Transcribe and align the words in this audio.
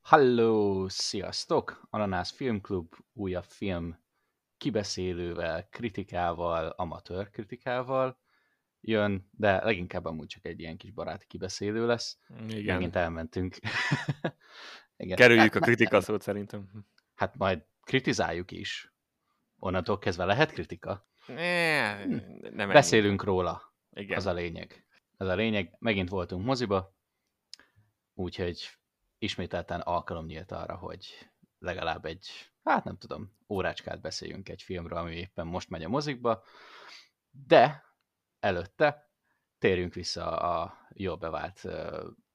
Halló, 0.00 0.88
sziasztok! 0.88 1.86
Ananász 1.90 2.30
Filmklub 2.30 2.94
újabb 3.12 3.44
film 3.44 3.98
kibeszélővel, 4.56 5.68
kritikával, 5.68 6.68
amatőr 6.68 7.30
kritikával 7.30 8.18
jön, 8.80 9.28
de 9.30 9.64
leginkább 9.64 10.04
amúgy 10.04 10.26
csak 10.26 10.44
egy 10.44 10.60
ilyen 10.60 10.76
kis 10.76 10.90
baráti 10.90 11.26
kibeszélő 11.26 11.86
lesz. 11.86 12.18
Igen. 12.48 12.74
Megint 12.74 12.96
elmentünk. 12.96 13.56
Igen. 14.96 15.16
Kerüljük 15.16 15.54
a 15.54 15.60
kritika 15.66 16.00
szót 16.00 16.22
szerintem. 16.22 16.68
Hát 17.14 17.36
majd 17.36 17.64
kritizáljuk 17.82 18.50
is. 18.50 18.95
Onnantól 19.58 19.98
kezdve 19.98 20.24
lehet 20.24 20.52
kritika? 20.52 21.06
Ne, 21.26 22.04
Hm. 22.04 22.16
nem 22.54 22.68
Beszélünk 22.68 23.24
róla. 23.24 23.74
Igen. 23.92 24.16
Az 24.16 24.26
a 24.26 24.32
lényeg. 24.32 24.86
Ez 25.16 25.28
a 25.28 25.34
lényeg. 25.34 25.76
Megint 25.78 26.08
voltunk 26.08 26.44
moziba, 26.44 26.94
úgyhogy 28.14 28.78
ismételten 29.18 29.80
alkalom 29.80 30.26
nyílt 30.26 30.52
arra, 30.52 30.76
hogy 30.76 31.28
legalább 31.58 32.04
egy, 32.04 32.28
hát 32.62 32.84
nem 32.84 32.96
tudom, 32.98 33.36
órácskát 33.48 34.00
beszéljünk 34.00 34.48
egy 34.48 34.62
filmről, 34.62 34.98
ami 34.98 35.14
éppen 35.16 35.46
most 35.46 35.70
megy 35.70 35.84
a 35.84 35.88
mozikba, 35.88 36.44
de 37.30 37.84
előtte 38.40 39.10
térjünk 39.58 39.94
vissza 39.94 40.38
a 40.38 40.78
jól 40.94 41.16
bevált 41.16 41.68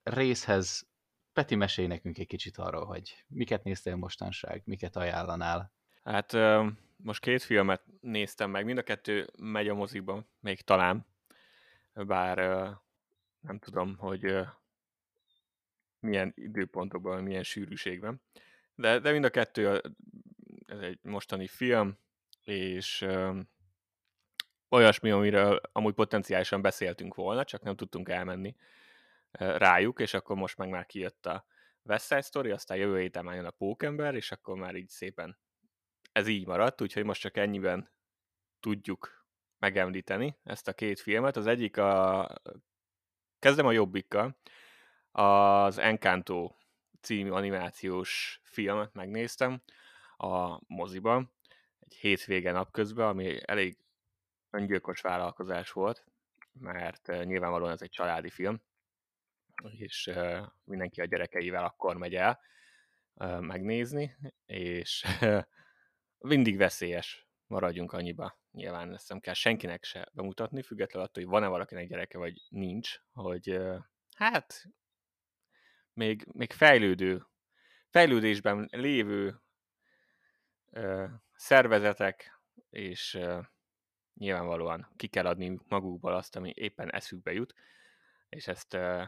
részhez. 0.03 0.90
Peti, 1.34 1.56
mesélj 1.56 1.88
nekünk 1.88 2.17
egy 2.17 2.28
kicsit 2.28 2.58
arról, 2.58 2.86
hogy 2.86 3.26
miket 3.28 3.64
néztél 3.64 3.95
mostanság, 3.95 4.62
miket 4.66 4.95
ajánlanál. 4.95 5.73
Hát 6.03 6.34
ö, 6.34 6.67
most 7.04 7.22
két 7.22 7.44
filmet 7.44 7.84
néztem 8.02 8.50
meg, 8.50 8.66
mind 8.66 8.78
a 8.78 8.84
kettő 8.84 9.28
megy 9.40 9.68
a 9.68 9.73
mozikban, 9.73 10.30
még 10.40 10.62
talán, 10.62 11.05
bár 11.94 12.38
nem 13.39 13.59
tudom, 13.59 13.98
hogy 13.98 14.36
milyen 16.00 16.31
időpontokban, 16.36 17.23
milyen 17.23 17.44
sűrűségben. 17.44 18.22
De, 18.75 19.00
de 19.00 19.12
mind 19.12 19.23
a 19.23 19.30
kettő, 19.30 19.81
ez 20.66 20.80
egy 20.80 21.00
mostani 21.02 21.48
film, 21.48 21.98
és 22.44 23.08
olyasmi, 24.70 25.12
amiről 25.12 25.62
amúgy 25.72 25.94
potenciálisan 25.94 26.62
beszéltünk 26.62 27.16
volna, 27.16 27.44
csak 27.44 27.62
nem 27.62 27.75
tudtunk 27.75 28.09
elmenni 28.09 28.56
rájuk, 29.31 30.00
és 30.00 30.14
akkor 30.14 30.36
most 30.36 30.58
meg 30.58 30.70
már 30.70 30.86
kijött 30.86 31.25
a 31.25 31.45
West 31.84 32.06
Side 32.06 32.22
Story, 32.22 32.52
aztán 32.52 32.78
jövő 32.78 33.00
héten 33.00 33.25
már 33.25 33.36
jön 33.36 33.45
a 33.45 33.52
Pókember, 33.52 34.16
és 34.16 34.31
akkor 34.31 34.58
már 34.58 34.75
így 34.75 34.90
szépen 34.90 35.38
ez 36.12 36.28
így 36.28 36.48
maradt, 36.48 36.81
úgyhogy 36.81 37.04
most 37.04 37.22
csak 37.22 37.38
ennyiben 37.38 37.90
tudjuk 38.59 39.26
megemlíteni 39.59 40.38
ezt 40.44 40.68
a 40.68 40.73
két 40.73 41.00
filmet. 41.00 41.38
Az 41.38 41.48
egyik 41.48 41.78
a... 41.78 42.28
Kezdem 43.40 43.66
a 43.66 43.72
jobbikkal. 43.72 44.38
Az 45.12 45.78
Encanto 45.78 46.56
című 47.02 47.30
animációs 47.30 48.42
filmet 48.44 48.94
megnéztem 48.94 49.62
a 50.18 50.62
moziban, 50.68 51.31
egy 51.80 51.94
hétvége 51.94 52.52
napközben, 52.52 53.08
ami 53.08 53.38
elég 53.46 53.78
öngyilkos 54.50 55.02
vállalkozás 55.02 55.72
volt, 55.72 56.06
mert 56.53 57.09
eh, 57.09 57.25
nyilvánvalóan 57.25 57.72
ez 57.72 57.81
egy 57.81 57.90
családi 57.90 58.30
film, 58.30 58.62
és 59.78 60.08
eh, 60.08 60.46
mindenki 60.64 61.02
a 61.02 61.06
gyerekeivel 61.06 61.64
akkor 61.64 61.98
megy 61.98 62.16
el 62.16 62.40
eh, 63.16 63.40
megnézni, 63.40 64.18
és 64.46 65.06
mindig 66.22 66.58
veszélyes, 66.58 67.27
maradjunk 67.47 67.94
annyiba. 67.94 68.39
Nyilván 68.52 68.94
ezt 68.94 69.09
nem 69.09 69.19
kell 69.19 69.33
senkinek 69.33 69.83
se 69.83 70.09
bemutatni, 70.14 70.61
függetlenül 70.61 71.08
attól, 71.08 71.23
hogy 71.23 71.31
van-e 71.31 71.47
valakinek 71.47 71.88
gyereke, 71.88 72.17
vagy 72.17 72.41
nincs, 72.50 73.00
hogy 73.13 73.59
hát 74.16 74.63
még, 75.94 76.28
még 76.31 76.51
fejlődő, 76.51 77.25
fejlődésben 77.90 78.68
lévő 78.72 79.41
ö, 80.69 81.06
szervezetek, 81.35 82.41
és 82.69 83.13
ö, 83.13 83.40
nyilvánvalóan 84.13 84.88
ki 84.96 85.07
kell 85.07 85.25
adni 85.25 85.59
magukból 85.67 86.13
azt, 86.13 86.35
ami 86.35 86.51
éppen 86.56 86.94
eszükbe 86.94 87.31
jut, 87.31 87.53
és 88.29 88.47
ezt 88.47 88.73
ö, 88.73 89.03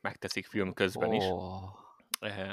megteszik 0.00 0.46
film 0.46 0.72
közben 0.72 1.12
is. 1.12 1.24
Oh, 1.24 1.80
Ö, 2.20 2.52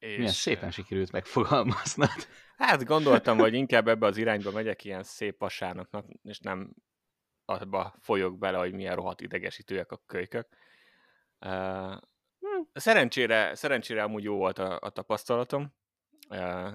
és, 0.00 0.16
milyen 0.16 0.32
szépen 0.32 0.70
sikerült 0.70 1.12
megfogalmaznod. 1.12 2.28
Hát 2.56 2.84
gondoltam, 2.84 3.38
hogy 3.38 3.54
inkább 3.54 3.88
ebbe 3.88 4.06
az 4.06 4.16
irányba 4.16 4.50
megyek 4.50 4.84
ilyen 4.84 5.02
szép 5.02 5.38
vasárnapnak, 5.38 6.06
és 6.22 6.38
nem 6.38 6.74
abba 7.44 7.94
folyok 8.00 8.38
bele, 8.38 8.58
hogy 8.58 8.72
milyen 8.72 8.94
rohadt 8.94 9.20
idegesítőek 9.20 9.92
a 9.92 10.02
kölykök. 10.06 10.48
Uh, 11.40 11.96
szerencsére, 12.72 13.54
szerencsére 13.54 14.02
amúgy 14.02 14.22
jó 14.22 14.36
volt 14.36 14.58
a, 14.58 14.78
a 14.80 14.90
tapasztalatom. 14.90 15.74
Uh, 16.28 16.72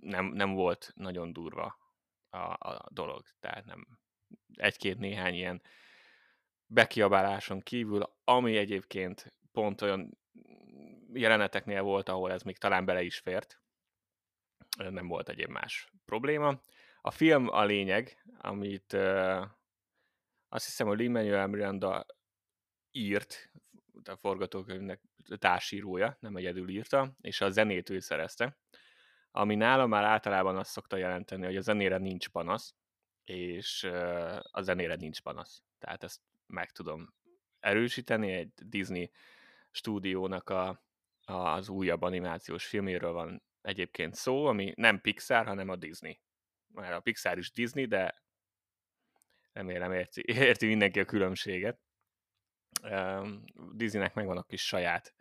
nem, 0.00 0.26
nem 0.26 0.52
volt 0.52 0.92
nagyon 0.94 1.32
durva 1.32 1.78
a, 2.30 2.68
a 2.68 2.86
dolog, 2.88 3.24
tehát 3.40 3.64
nem 3.64 3.86
egy-két 4.54 4.98
néhány 4.98 5.34
ilyen 5.34 5.62
bekiabáláson 6.66 7.60
kívül, 7.60 8.14
ami 8.24 8.56
egyébként 8.56 9.34
pont 9.52 9.82
olyan 9.82 10.18
jeleneteknél 11.14 11.82
volt, 11.82 12.08
ahol 12.08 12.32
ez 12.32 12.42
még 12.42 12.58
talán 12.58 12.84
bele 12.84 13.02
is 13.02 13.18
fért. 13.18 13.60
Nem 14.76 15.08
volt 15.08 15.28
egyéb 15.28 15.48
más 15.48 15.92
probléma. 16.04 16.60
A 17.00 17.10
film 17.10 17.48
a 17.48 17.64
lényeg, 17.64 18.24
amit 18.38 18.92
uh, 18.92 19.46
azt 20.48 20.64
hiszem, 20.64 20.86
hogy 20.86 20.98
Lin-Manuel 20.98 21.46
Miranda 21.46 22.06
írt, 22.90 23.50
a 24.04 24.16
forgatókönyvnek 24.16 25.00
társírója, 25.38 26.16
nem 26.20 26.36
egyedül 26.36 26.68
írta, 26.68 27.12
és 27.20 27.40
a 27.40 27.50
zenét 27.50 27.90
ő 27.90 27.98
szerezte, 27.98 28.58
ami 29.30 29.54
nála 29.54 29.86
már 29.86 30.04
általában 30.04 30.56
azt 30.56 30.70
szokta 30.70 30.96
jelenteni, 30.96 31.44
hogy 31.44 31.56
a 31.56 31.60
zenére 31.60 31.98
nincs 31.98 32.28
panasz, 32.28 32.74
és 33.24 33.82
uh, 33.82 34.38
a 34.50 34.62
zenére 34.62 34.94
nincs 34.94 35.20
panasz. 35.20 35.62
Tehát 35.78 36.02
ezt 36.02 36.20
meg 36.46 36.70
tudom 36.70 37.14
erősíteni, 37.60 38.32
egy 38.32 38.52
Disney 38.54 39.10
stúdiónak 39.70 40.50
a, 40.50 40.82
az 41.24 41.68
újabb 41.68 42.02
animációs 42.02 42.66
filméről 42.66 43.12
van 43.12 43.42
egyébként 43.62 44.14
szó, 44.14 44.46
ami 44.46 44.72
nem 44.76 45.00
Pixar, 45.00 45.46
hanem 45.46 45.68
a 45.68 45.76
Disney. 45.76 46.20
Már 46.66 46.92
a 46.92 47.00
Pixar 47.00 47.38
is 47.38 47.52
Disney, 47.52 47.86
de 47.86 48.22
remélem 49.52 49.92
érti, 49.92 50.22
érti 50.48 50.66
mindenki 50.66 51.00
a 51.00 51.04
különbséget. 51.04 51.80
Disneynek 53.72 54.14
megvan 54.14 54.36
a 54.36 54.42
kis 54.42 54.66
saját 54.66 55.14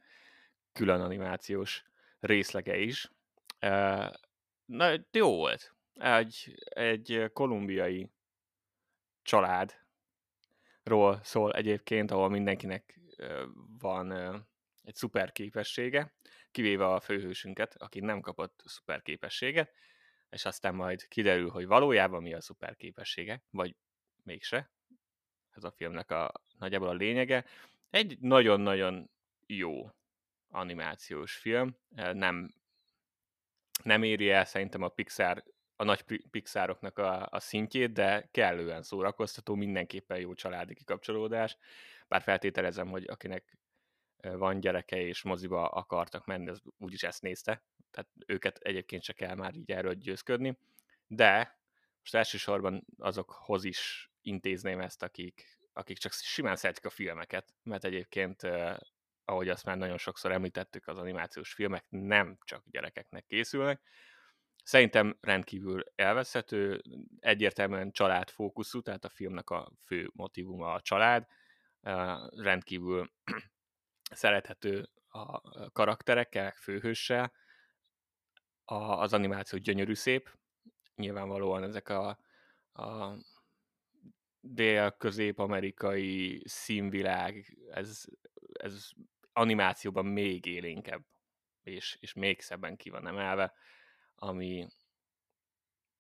külön 0.72 1.02
animációs 1.02 1.84
részlege 2.20 2.78
is. 2.78 3.12
Na, 4.66 4.94
jó 5.12 5.36
volt. 5.36 5.76
Egy, 5.94 6.64
egy 6.64 7.30
kolumbiai 7.34 8.12
családról 9.22 11.20
szól 11.24 11.54
egyébként, 11.54 12.12
ahol 12.12 12.30
mindenkinek 12.30 13.00
van 13.80 14.12
egy 14.84 14.96
szuper 14.96 15.32
képessége, 15.32 16.14
kivéve 16.52 16.86
a 16.86 17.00
főhősünket, 17.00 17.76
aki 17.78 18.00
nem 18.00 18.22
kapott 18.22 18.62
szuper 18.66 19.02
képességet, 19.02 19.74
és 20.30 20.46
aztán 20.46 20.76
majd 20.76 21.08
kiderül, 21.08 21.50
hogy 21.50 21.66
valójában 21.66 22.22
mi 22.22 22.34
a 22.34 22.42
szuper 22.42 22.76
képessége, 22.76 23.44
vagy 23.50 23.76
mégse. 24.24 24.72
Ez 25.50 25.64
a 25.64 25.72
filmnek 25.72 26.12
a 26.12 26.32
nagyjából 26.58 26.88
a 26.88 26.94
lényege. 26.94 27.46
Egy 27.90 28.20
nagyon-nagyon 28.20 29.10
jó 29.46 29.90
animációs 30.50 31.36
film. 31.36 31.78
Nem, 31.96 32.54
nem 33.84 34.04
éri 34.04 34.30
el 34.30 34.46
szerintem 34.46 34.82
a 34.82 34.88
Pixar, 34.88 35.44
a 35.76 35.84
nagy 35.84 36.04
Pixaroknak 36.32 36.98
a, 36.98 37.28
a 37.32 37.40
szintjét, 37.40 37.92
de 37.92 38.28
kellően 38.32 38.84
szórakoztató, 38.84 39.56
mindenképpen 39.56 40.20
jó 40.20 40.34
családi 40.34 40.74
kikapcsolódás. 40.74 41.58
Bár 42.08 42.22
feltételezem, 42.22 42.90
hogy 42.90 43.06
akinek 43.08 43.58
van 44.32 44.60
gyereke 44.60 45.02
és 45.02 45.24
moziba 45.24 45.68
akartak 45.68 46.26
menni, 46.26 46.50
az 46.50 46.62
úgyis 46.78 47.04
ezt 47.04 47.22
nézte. 47.22 47.64
Tehát 47.92 48.10
őket 48.26 48.58
egyébként 48.58 49.04
se 49.04 49.14
kell 49.14 49.36
már 49.36 49.56
így 49.56 49.72
erről 49.72 49.94
győzködni. 49.94 50.58
De 51.08 51.60
most 52.00 52.16
elsősorban 52.16 52.86
azokhoz 52.98 53.64
is 53.64 54.12
intézném 54.22 54.80
ezt, 54.80 55.04
akik, 55.04 55.60
akik 55.74 55.98
csak 55.98 56.12
simán 56.12 56.56
szeretik 56.56 56.86
a 56.86 56.90
filmeket, 56.90 57.54
mert 57.64 57.84
egyébként, 57.84 58.44
eh, 58.44 58.76
ahogy 59.26 59.50
azt 59.50 59.66
már 59.66 59.78
nagyon 59.78 59.98
sokszor 59.98 60.32
említettük, 60.32 60.88
az 60.88 60.98
animációs 60.98 61.54
filmek 61.54 61.86
nem 61.90 62.38
csak 62.44 62.64
gyerekeknek 62.66 63.26
készülnek. 63.26 63.82
Szerintem 64.64 65.18
rendkívül 65.22 65.84
elveszhető, 65.96 66.82
egyértelműen 67.20 67.92
családfókuszú, 67.92 68.82
tehát 68.82 69.06
a 69.06 69.10
filmnek 69.10 69.50
a 69.50 69.72
fő 69.86 70.10
motivuma 70.14 70.74
a 70.74 70.82
család, 70.82 71.26
rendkívül 72.30 73.12
szerethető 74.16 74.90
a 75.08 75.42
karakterekkel, 75.70 76.52
főhőssel, 76.52 77.34
a, 78.66 78.76
az 78.76 79.14
animáció 79.14 79.60
gyönyörű 79.60 79.94
szép, 79.94 80.38
nyilvánvalóan 80.96 81.64
ezek 81.64 81.90
a, 81.90 82.20
a 82.74 83.18
dél-közép-amerikai 84.40 86.42
színvilág, 86.46 87.58
ez, 87.72 88.04
ez 88.54 88.90
animációban 89.34 90.06
még 90.06 90.46
élénkebb, 90.46 91.06
és, 91.64 91.98
és 92.00 92.14
még 92.14 92.42
szebben 92.42 92.76
ki 92.76 92.90
van 92.90 93.08
emelve, 93.08 93.54
ami, 94.16 94.68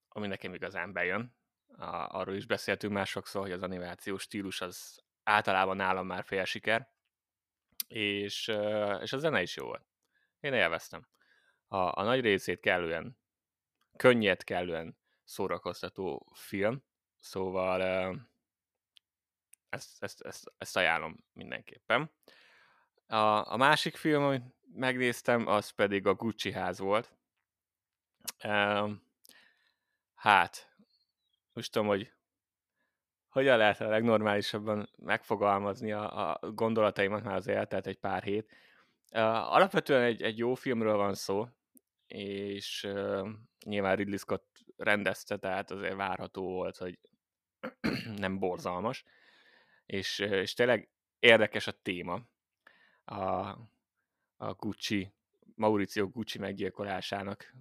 ami 0.07 0.27
nekem 0.27 0.53
igazán 0.53 0.93
bejön. 0.93 1.35
A, 1.77 2.19
arról 2.19 2.35
is 2.35 2.45
beszéltünk 2.45 2.93
már 2.93 3.07
sokszor, 3.07 3.41
hogy 3.41 3.51
az 3.51 3.63
animációs 3.63 4.21
stílus 4.21 4.61
az 4.61 5.03
általában 5.23 5.75
nálam 5.75 6.05
már 6.05 6.23
fél 6.23 6.45
siker, 6.45 6.92
és, 7.93 8.47
és 9.01 9.13
a 9.13 9.17
zene 9.17 9.41
is 9.41 9.55
jó 9.55 9.65
volt. 9.65 9.85
Én 10.39 10.53
élveztem. 10.53 11.07
A, 11.67 11.77
a 11.77 12.03
nagy 12.03 12.21
részét 12.21 12.59
kellően 12.59 13.17
könnyed, 13.97 14.43
kellően 14.43 14.97
szórakoztató 15.23 16.31
film, 16.35 16.83
szóval 17.19 17.81
ezt, 19.69 20.03
ezt, 20.03 20.21
ezt, 20.21 20.53
ezt 20.57 20.77
ajánlom 20.77 21.25
mindenképpen. 21.33 22.11
A, 23.07 23.51
a 23.51 23.57
másik 23.57 23.95
film, 23.95 24.23
amit 24.23 24.43
megnéztem, 24.73 25.47
az 25.47 25.69
pedig 25.69 26.07
a 26.07 26.13
Gucci 26.13 26.51
ház 26.51 26.79
volt. 26.79 27.15
Hát, 30.13 30.75
most 31.53 31.71
tudom, 31.71 31.87
hogy 31.87 32.12
hogyan 33.33 33.57
lehet 33.57 33.81
a 33.81 33.87
legnormálisabban 33.87 34.89
megfogalmazni 34.97 35.91
a, 35.91 36.31
a 36.31 36.51
gondolataimat 36.51 37.23
már 37.23 37.35
az 37.35 37.47
eltelt 37.47 37.87
egy 37.87 37.97
pár 37.97 38.23
hét. 38.23 38.51
Alapvetően 39.11 40.01
egy, 40.01 40.21
egy 40.21 40.37
jó 40.37 40.53
filmről 40.53 40.95
van 40.95 41.13
szó, 41.13 41.47
és 42.07 42.87
nyilván 43.65 43.95
Ridley 43.95 44.17
Scott 44.17 44.65
rendezte, 44.77 45.37
tehát 45.37 45.71
azért 45.71 45.95
várható 45.95 46.43
volt, 46.43 46.77
hogy 46.77 46.99
nem 48.17 48.39
borzalmas, 48.39 49.03
és, 49.85 50.19
és 50.19 50.53
tényleg 50.53 50.89
érdekes 51.19 51.67
a 51.67 51.81
téma. 51.81 52.21
A, 53.05 53.49
a 54.37 54.53
Gucci, 54.57 55.13
Mauricio 55.55 56.09
Gucci 56.09 56.39
meggyilkolásának 56.39 57.53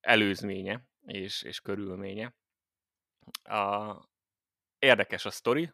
előzménye 0.00 0.82
és, 1.06 1.42
és 1.42 1.60
körülménye. 1.60 2.34
A, 3.42 3.96
érdekes 4.78 5.24
a 5.24 5.30
sztori, 5.30 5.72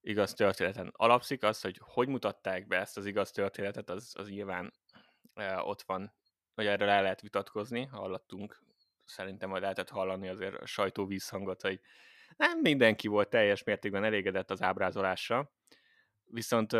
igaz 0.00 0.34
történeten 0.34 0.92
alapszik, 0.96 1.42
az, 1.42 1.60
hogy 1.60 1.80
hogy 1.82 2.08
mutatták 2.08 2.66
be 2.66 2.78
ezt 2.78 2.96
az 2.96 3.06
igaz 3.06 3.30
történetet, 3.30 3.90
az, 3.90 4.12
az 4.18 4.28
nyilván 4.28 4.72
e, 5.34 5.60
ott 5.60 5.82
van, 5.82 6.14
vagy 6.54 6.66
erről 6.66 6.88
el 6.88 7.02
lehet 7.02 7.20
vitatkozni, 7.20 7.84
hallottunk, 7.84 8.62
szerintem 9.04 9.48
majd 9.48 9.62
lehetett 9.62 9.88
hallani 9.88 10.28
azért 10.28 10.54
a 10.54 10.66
sajtó 10.66 11.06
vízhangot, 11.06 11.62
hogy 11.62 11.80
nem 12.36 12.58
mindenki 12.60 13.08
volt 13.08 13.28
teljes 13.28 13.62
mértékben 13.62 14.04
elégedett 14.04 14.50
az 14.50 14.62
ábrázolással, 14.62 15.52
viszont, 16.24 16.72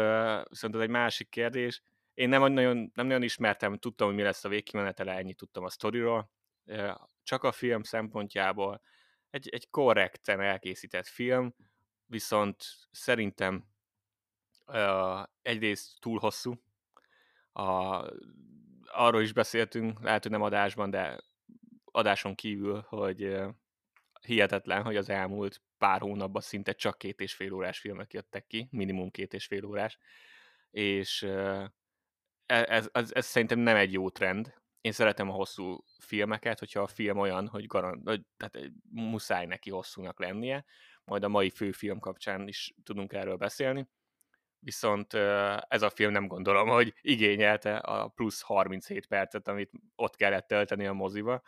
viszont 0.49 0.75
ez 0.75 0.81
egy 0.81 0.89
másik 0.89 1.29
kérdés. 1.29 1.83
Én 2.15 2.29
nem 2.29 2.53
nagyon, 2.53 2.77
nem 2.95 3.07
nagyon 3.07 3.23
ismertem, 3.23 3.79
tudtam, 3.79 4.07
hogy 4.07 4.17
mi 4.17 4.23
lesz 4.23 4.45
a 4.45 4.49
végkimenetele, 4.49 5.13
ennyit 5.13 5.37
tudtam 5.37 5.65
a 5.65 5.71
sztoriról, 5.71 6.31
csak 7.23 7.43
a 7.43 7.53
film 7.53 7.83
szempontjából 7.83 8.81
egy, 9.31 9.49
egy 9.49 9.71
korrekten 9.71 10.41
elkészített 10.41 11.07
film, 11.07 11.55
viszont 12.07 12.65
szerintem 12.91 13.65
uh, 14.67 15.23
egyrészt 15.43 16.01
túl 16.01 16.19
hosszú, 16.19 16.55
a, 17.53 18.05
arról 18.85 19.23
is 19.23 19.33
beszéltünk, 19.33 20.03
lehet, 20.03 20.23
hogy 20.23 20.33
nem 20.33 20.43
adásban, 20.43 20.91
de 20.91 21.21
adáson 21.85 22.35
kívül, 22.35 22.81
hogy 22.89 23.25
uh, 23.25 23.55
hihetetlen, 24.21 24.83
hogy 24.83 24.97
az 24.97 25.09
elmúlt 25.09 25.63
pár 25.79 26.01
hónapban 26.01 26.43
szinte 26.43 26.73
csak 26.73 26.99
két 26.99 27.21
és 27.21 27.35
fél 27.35 27.53
órás 27.53 27.79
filmek 27.79 28.13
jöttek 28.13 28.47
ki, 28.47 28.69
minimum 28.71 29.11
két 29.11 29.35
és 29.35 29.47
fél 29.47 29.65
órás, 29.65 29.99
és 30.71 31.23
uh, 31.23 31.65
ez, 32.47 32.89
ez, 32.93 33.11
ez 33.13 33.27
szerintem 33.27 33.59
nem 33.59 33.77
egy 33.77 33.93
jó 33.93 34.11
trend, 34.11 34.55
én 34.89 34.95
szeretem 34.95 35.31
a 35.31 35.33
hosszú 35.33 35.85
filmeket, 35.99 36.59
hogyha 36.59 36.81
a 36.81 36.87
film 36.87 37.19
olyan, 37.19 37.49
hogy, 37.49 37.67
garant, 37.67 38.09
hogy 38.09 38.21
tehát 38.37 38.71
muszáj 38.91 39.47
neki 39.47 39.71
hosszúnak 39.71 40.21
lennie, 40.21 40.65
majd 41.05 41.25
a 41.25 41.29
mai 41.29 41.51
főfilm 41.51 41.99
kapcsán 41.99 42.49
is 42.49 42.75
tudunk 42.85 43.13
erről 43.13 43.37
beszélni. 43.37 43.89
Viszont 44.59 45.15
ez 45.69 45.83
a 45.83 45.91
film 45.91 46.13
nem 46.13 46.27
gondolom, 46.27 46.69
hogy 46.69 46.95
igényelte 47.01 47.77
a 47.77 48.09
plusz 48.09 48.43
37 48.43 49.07
percet, 49.07 49.49
amit 49.49 49.71
ott 49.97 50.17
kellett 50.17 50.47
tölteni 50.47 50.87
a 50.87 50.93
moziba, 50.93 51.43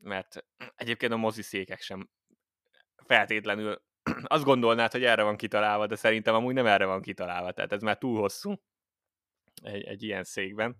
mert 0.00 0.44
egyébként 0.74 1.12
a 1.12 1.16
moziszékek 1.16 1.80
sem 1.80 2.10
feltétlenül 2.96 3.82
azt 4.36 4.44
gondolnád, 4.44 4.92
hogy 4.92 5.04
erre 5.04 5.22
van 5.22 5.36
kitalálva, 5.36 5.86
de 5.86 5.94
szerintem 5.94 6.34
amúgy 6.34 6.54
nem 6.54 6.66
erre 6.66 6.84
van 6.84 7.02
kitalálva, 7.02 7.52
tehát 7.52 7.72
ez 7.72 7.82
már 7.82 7.98
túl 7.98 8.20
hosszú 8.20 8.54
egy, 9.62 9.84
egy 9.84 10.02
ilyen 10.02 10.24
székben 10.24 10.76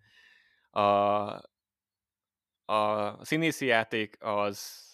a, 0.78 1.42
a 2.64 3.24
színészi 3.24 3.66
játék 3.66 4.16
az 4.20 4.84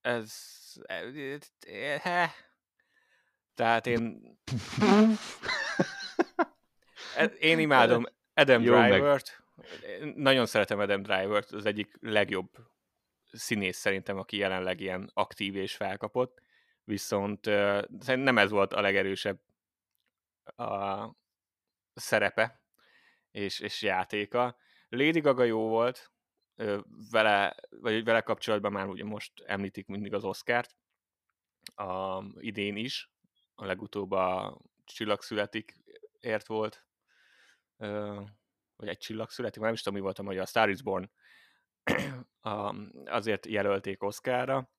ez 0.00 0.34
he, 2.02 2.34
tehát 3.54 3.86
én 3.86 4.22
e, 7.16 7.24
én 7.24 7.58
imádom 7.58 8.04
Adam 8.34 8.62
Driver-t, 8.62 9.42
nagyon 10.14 10.46
szeretem 10.46 10.78
Adam 10.78 11.02
Driver-t, 11.02 11.50
az 11.50 11.66
egyik 11.66 11.96
legjobb 12.00 12.50
színész 13.32 13.78
szerintem, 13.78 14.18
aki 14.18 14.36
jelenleg 14.36 14.80
ilyen 14.80 15.10
aktív 15.14 15.56
és 15.56 15.76
felkapott, 15.76 16.40
viszont 16.84 17.44
nem 18.04 18.38
ez 18.38 18.50
volt 18.50 18.72
a 18.72 18.80
legerősebb 18.80 19.40
a 20.56 21.10
szerepe 21.94 22.62
és, 23.30 23.60
és 23.60 23.82
játéka. 23.82 24.56
Lady 24.96 25.20
Gaga 25.20 25.44
jó 25.44 25.68
volt, 25.68 26.12
vele, 27.10 27.56
vagy 27.70 28.04
vele 28.04 28.20
kapcsolatban 28.20 28.72
már 28.72 28.86
ugye 28.86 29.04
most 29.04 29.32
említik 29.46 29.86
mindig 29.86 30.14
az 30.14 30.24
Oscárt, 30.24 30.76
a, 31.74 32.22
idén 32.38 32.76
is, 32.76 33.10
a 33.54 33.64
legutóbb 33.64 34.10
a 34.10 34.58
Csillag 34.84 35.22
születik 35.22 35.74
ért 36.20 36.46
volt, 36.46 36.86
vagy 38.76 38.88
egy 38.88 38.98
csillag 38.98 39.30
születik, 39.30 39.62
nem 39.62 39.72
is 39.72 39.82
tudom, 39.82 39.98
mi 39.98 40.04
volt 40.04 40.18
a 40.18 40.22
magyar, 40.22 40.42
a 40.42 40.46
Star 40.46 40.68
is 40.68 40.82
Born, 40.82 41.10
azért 43.04 43.46
jelölték 43.46 44.02
Oscarra, 44.02 44.70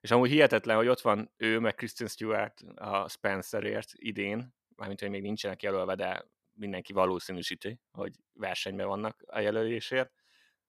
és 0.00 0.10
amúgy 0.10 0.30
hihetetlen, 0.30 0.76
hogy 0.76 0.88
ott 0.88 1.00
van 1.00 1.32
ő, 1.36 1.58
meg 1.58 1.74
Kristen 1.74 2.08
Stewart 2.08 2.60
a 2.74 3.08
Spencerért 3.08 3.90
idén, 3.94 4.54
mármint, 4.76 5.00
hogy 5.00 5.10
még 5.10 5.22
nincsenek 5.22 5.62
jelölve, 5.62 5.94
de 5.94 6.26
mindenki 6.56 6.92
valószínűsíti, 6.92 7.80
hogy 7.90 8.12
versenyben 8.32 8.86
vannak 8.86 9.22
a 9.26 9.40
jelölésért, 9.40 10.12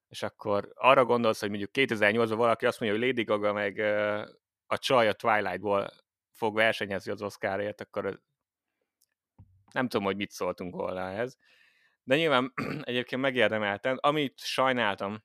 és 0.07 0.23
akkor 0.23 0.71
arra 0.75 1.05
gondolsz, 1.05 1.39
hogy 1.39 1.49
mondjuk 1.49 1.69
2008-ban 1.73 2.33
valaki 2.35 2.65
azt 2.65 2.79
mondja, 2.79 2.99
hogy 2.99 3.07
Lady 3.07 3.23
Gaga 3.23 3.53
meg 3.53 3.79
a 4.65 4.77
csaj 4.77 5.07
a 5.07 5.13
Twilight-ból 5.13 5.89
fog 6.31 6.55
versenyezni 6.55 7.11
az 7.11 7.21
Oscarért, 7.21 7.81
akkor 7.81 8.21
nem 9.71 9.87
tudom, 9.87 10.05
hogy 10.05 10.15
mit 10.15 10.31
szóltunk 10.31 10.75
volna 10.75 11.09
ehhez. 11.09 11.37
De 12.03 12.15
nyilván 12.15 12.53
egyébként 12.81 13.21
megérdemeltem. 13.21 13.97
Amit 14.01 14.39
sajnáltam, 14.39 15.23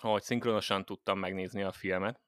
hogy 0.00 0.22
szinkronosan 0.22 0.84
tudtam 0.84 1.18
megnézni 1.18 1.62
a 1.62 1.72
filmet, 1.72 2.20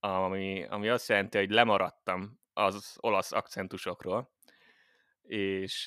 ami, 0.00 0.64
ami 0.64 0.88
azt 0.88 1.08
jelenti, 1.08 1.38
hogy 1.38 1.50
lemaradtam 1.50 2.40
az 2.52 2.96
olasz 3.00 3.32
akcentusokról, 3.32 4.32
és 5.22 5.84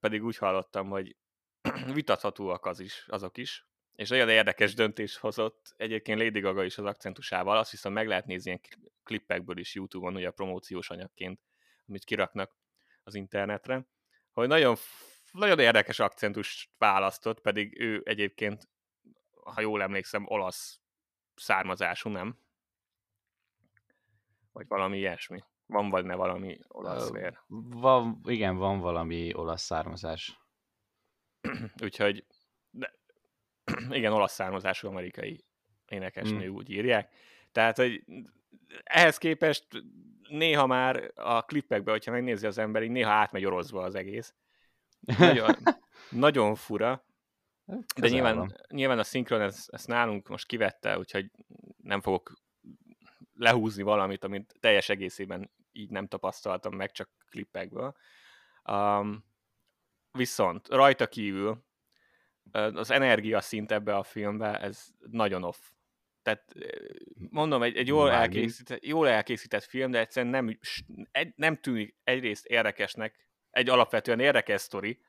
pedig 0.00 0.24
úgy 0.24 0.36
hallottam, 0.36 0.88
hogy 0.88 1.16
vitathatóak 1.94 2.66
az 2.66 2.80
is, 2.80 3.04
azok 3.08 3.36
is, 3.36 3.66
és 3.94 4.10
olyan 4.10 4.28
érdekes 4.28 4.74
döntés 4.74 5.16
hozott 5.16 5.74
egyébként 5.76 6.20
Lady 6.20 6.40
Gaga 6.40 6.64
is 6.64 6.78
az 6.78 6.84
akcentusával, 6.84 7.56
azt 7.56 7.70
hiszem 7.70 7.92
meg 7.92 8.06
lehet 8.06 8.26
nézni 8.26 8.50
ilyen 8.50 8.60
klippekből 9.02 9.58
is 9.58 9.74
YouTube-on, 9.74 10.14
ugye 10.14 10.28
a 10.28 10.32
promóciós 10.32 10.90
anyagként, 10.90 11.40
amit 11.86 12.04
kiraknak 12.04 12.56
az 13.02 13.14
internetre, 13.14 13.86
hogy 14.32 14.48
nagyon, 14.48 14.76
nagyon 15.32 15.58
érdekes 15.58 15.98
akcentus 15.98 16.70
választott, 16.78 17.40
pedig 17.40 17.80
ő 17.80 18.02
egyébként, 18.04 18.68
ha 19.44 19.60
jól 19.60 19.82
emlékszem, 19.82 20.26
olasz 20.26 20.80
származású, 21.34 22.10
nem? 22.10 22.38
Vagy 24.52 24.66
valami 24.66 24.98
ilyesmi. 24.98 25.44
Van 25.68 25.88
vagy 25.88 26.04
ne 26.04 26.14
valami 26.14 26.58
olasz 26.68 27.10
vér? 27.10 27.38
Van, 27.46 28.20
igen, 28.24 28.56
van 28.56 28.80
valami 28.80 29.34
olasz 29.34 29.62
származás. 29.62 30.40
Úgyhogy 31.84 32.26
de, 32.70 32.94
igen, 33.98 34.12
olasz 34.12 34.32
származású 34.32 34.88
amerikai 34.88 35.44
énekesnő, 35.88 36.48
mm. 36.48 36.54
úgy 36.54 36.70
írják. 36.70 37.14
Tehát, 37.52 37.76
hogy 37.76 38.04
ehhez 38.84 39.18
képest 39.18 39.66
néha 40.28 40.66
már 40.66 41.10
a 41.14 41.42
klippekben, 41.42 41.94
hogyha 41.94 42.12
megnézi 42.12 42.46
az 42.46 42.58
ember, 42.58 42.82
így 42.82 42.90
néha 42.90 43.10
átmegy 43.10 43.44
oroszba 43.44 43.82
az 43.82 43.94
egész. 43.94 44.34
Nagyon, 45.18 45.54
nagyon 46.10 46.54
fura. 46.54 47.04
De 47.96 48.08
nyilván, 48.08 48.56
nyilván 48.68 48.98
a 48.98 49.04
szinkron 49.04 49.40
ezt, 49.40 49.68
ezt 49.70 49.86
nálunk 49.86 50.28
most 50.28 50.46
kivette, 50.46 50.98
úgyhogy 50.98 51.30
nem 51.76 52.00
fogok 52.00 52.32
lehúzni 53.34 53.82
valamit, 53.82 54.24
amit 54.24 54.54
teljes 54.60 54.88
egészében 54.88 55.50
így 55.78 55.90
nem 55.90 56.06
tapasztaltam 56.06 56.74
meg, 56.74 56.90
csak 56.90 57.10
klippekből. 57.30 57.96
Um, 58.64 59.24
viszont 60.10 60.68
rajta 60.68 61.06
kívül 61.06 61.66
az 62.52 62.90
energia 62.90 63.40
szint 63.40 63.72
ebbe 63.72 63.96
a 63.96 64.02
filmbe, 64.02 64.60
ez 64.60 64.86
nagyon 65.10 65.44
off. 65.44 65.58
Tehát 66.22 66.54
mondom, 67.30 67.62
egy, 67.62 67.76
egy 67.76 67.86
jól, 67.86 68.10
elkészített, 68.10 68.84
jól 68.84 69.08
elkészített 69.08 69.64
film, 69.64 69.90
de 69.90 69.98
egyszerűen 69.98 70.32
nem, 70.32 70.58
egy, 71.10 71.32
nem 71.36 71.56
tűnik 71.56 71.96
egyrészt 72.04 72.46
érdekesnek, 72.46 73.28
egy 73.50 73.68
alapvetően 73.68 74.20
érdekes 74.20 74.60
sztori, 74.60 75.00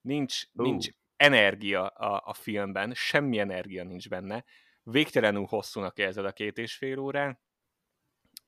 nincs, 0.00 0.42
uh. 0.52 0.64
nincs 0.64 0.88
energia 1.16 1.86
a, 1.86 2.22
a 2.24 2.32
filmben, 2.32 2.94
semmi 2.94 3.38
energia 3.38 3.84
nincs 3.84 4.08
benne, 4.08 4.44
végtelenül 4.82 5.44
hosszúnak 5.44 5.98
érzed 5.98 6.24
a 6.24 6.32
két 6.32 6.58
és 6.58 6.74
fél 6.76 6.98
órán, 6.98 7.40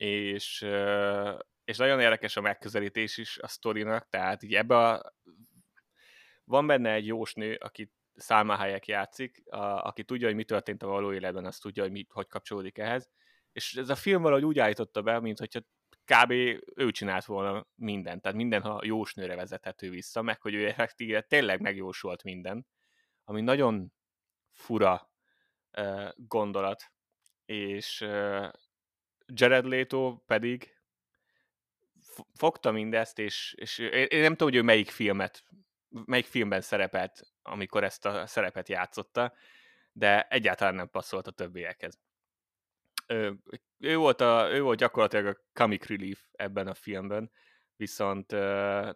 és, 0.02 0.66
és 1.64 1.76
nagyon 1.76 2.00
érdekes 2.00 2.36
a 2.36 2.40
megközelítés 2.40 3.16
is 3.16 3.38
a 3.38 3.48
sztorinak, 3.48 4.08
tehát 4.08 4.42
így 4.42 4.54
ebbe 4.54 4.76
a 4.76 5.14
van 6.44 6.66
benne 6.66 6.92
egy 6.92 7.06
jósnő, 7.06 7.54
akit 7.54 7.92
Salma 8.14 8.54
Hayek 8.54 8.86
játszik, 8.86 9.42
a, 9.50 9.56
aki 9.58 10.04
tudja, 10.04 10.26
hogy 10.26 10.36
mi 10.36 10.44
történt 10.44 10.82
a 10.82 10.86
való 10.86 11.12
életben, 11.12 11.44
azt 11.44 11.62
tudja, 11.62 11.82
hogy 11.82 11.92
mi, 11.92 12.06
hogy 12.08 12.26
kapcsolódik 12.26 12.78
ehhez. 12.78 13.10
És 13.52 13.74
ez 13.74 13.88
a 13.88 13.94
film 13.94 14.22
valahogy 14.22 14.44
úgy 14.44 14.58
állította 14.58 15.02
be, 15.02 15.20
mint 15.20 15.38
hogyha 15.38 15.60
kb. 16.04 16.30
ő 16.74 16.90
csinált 16.90 17.24
volna 17.24 17.66
mindent, 17.74 18.22
tehát 18.22 18.36
minden 18.36 18.62
a 18.62 18.84
jósnőre 18.84 19.34
vezethető 19.34 19.90
vissza, 19.90 20.22
meg 20.22 20.40
hogy 20.40 20.54
ő 20.54 20.66
effektíve 20.66 21.20
tényleg 21.20 21.60
megjósolt 21.60 22.22
minden, 22.22 22.66
ami 23.24 23.40
nagyon 23.40 23.92
fura 24.52 25.10
uh, 25.78 26.10
gondolat, 26.16 26.92
és 27.44 28.00
Jared 29.34 29.64
Leto 29.64 30.16
pedig 30.26 30.76
fogta 32.34 32.70
mindezt, 32.70 33.18
és, 33.18 33.54
és 33.56 33.78
én 33.78 34.20
nem 34.20 34.32
tudom, 34.32 34.48
hogy 34.48 34.56
ő 34.56 34.62
melyik 34.62 34.90
filmet 34.90 35.44
melyik 36.04 36.26
filmben 36.26 36.60
szerepelt, 36.60 37.22
amikor 37.42 37.84
ezt 37.84 38.06
a 38.06 38.26
szerepet 38.26 38.68
játszotta, 38.68 39.34
de 39.92 40.22
egyáltalán 40.22 40.74
nem 40.74 40.90
passzolt 40.90 41.26
a 41.26 41.30
többiekhez. 41.30 42.00
Ő, 43.06 43.38
ő, 43.78 43.96
volt, 43.96 44.20
a, 44.20 44.48
ő 44.50 44.62
volt 44.62 44.78
gyakorlatilag 44.78 45.26
a 45.26 45.40
comic 45.52 45.86
relief 45.86 46.20
ebben 46.32 46.66
a 46.66 46.74
filmben, 46.74 47.30
viszont 47.76 48.32
uh, 48.32 48.90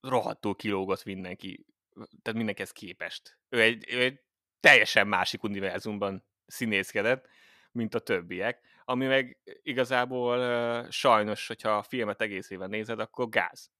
rohadtul 0.00 0.56
kilógott 0.56 1.04
mindenki, 1.04 1.66
tehát 1.94 2.38
mindenkihez 2.38 2.72
képest. 2.72 3.38
Ő 3.48 3.60
egy, 3.60 3.84
ő 3.88 4.00
egy 4.00 4.20
teljesen 4.60 5.06
másik 5.06 5.42
univerzumban 5.42 6.26
színészkedett, 6.46 7.28
mint 7.72 7.94
a 7.94 7.98
többiek, 7.98 8.60
ami 8.88 9.06
meg 9.06 9.38
igazából 9.62 10.38
uh, 10.38 10.90
sajnos, 10.90 11.46
hogyha 11.46 11.76
a 11.76 11.82
filmet 11.82 12.20
egészében 12.20 12.68
nézed, 12.68 13.00
akkor 13.00 13.28
gáz. 13.28 13.70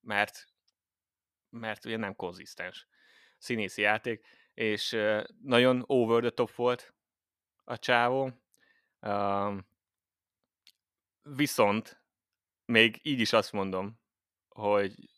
Mert 0.00 0.46
mert 1.50 1.84
ugye 1.84 1.96
nem 1.96 2.16
konzisztens 2.16 2.88
színészi 3.38 3.82
játék, 3.82 4.26
és 4.54 4.96
nagyon 5.42 5.84
over 5.86 6.20
the 6.20 6.30
top 6.30 6.50
volt 6.50 6.94
a 7.64 7.78
csávó. 7.78 8.30
Viszont 11.22 12.02
még 12.64 13.00
így 13.02 13.20
is 13.20 13.32
azt 13.32 13.52
mondom, 13.52 14.00
hogy 14.48 15.10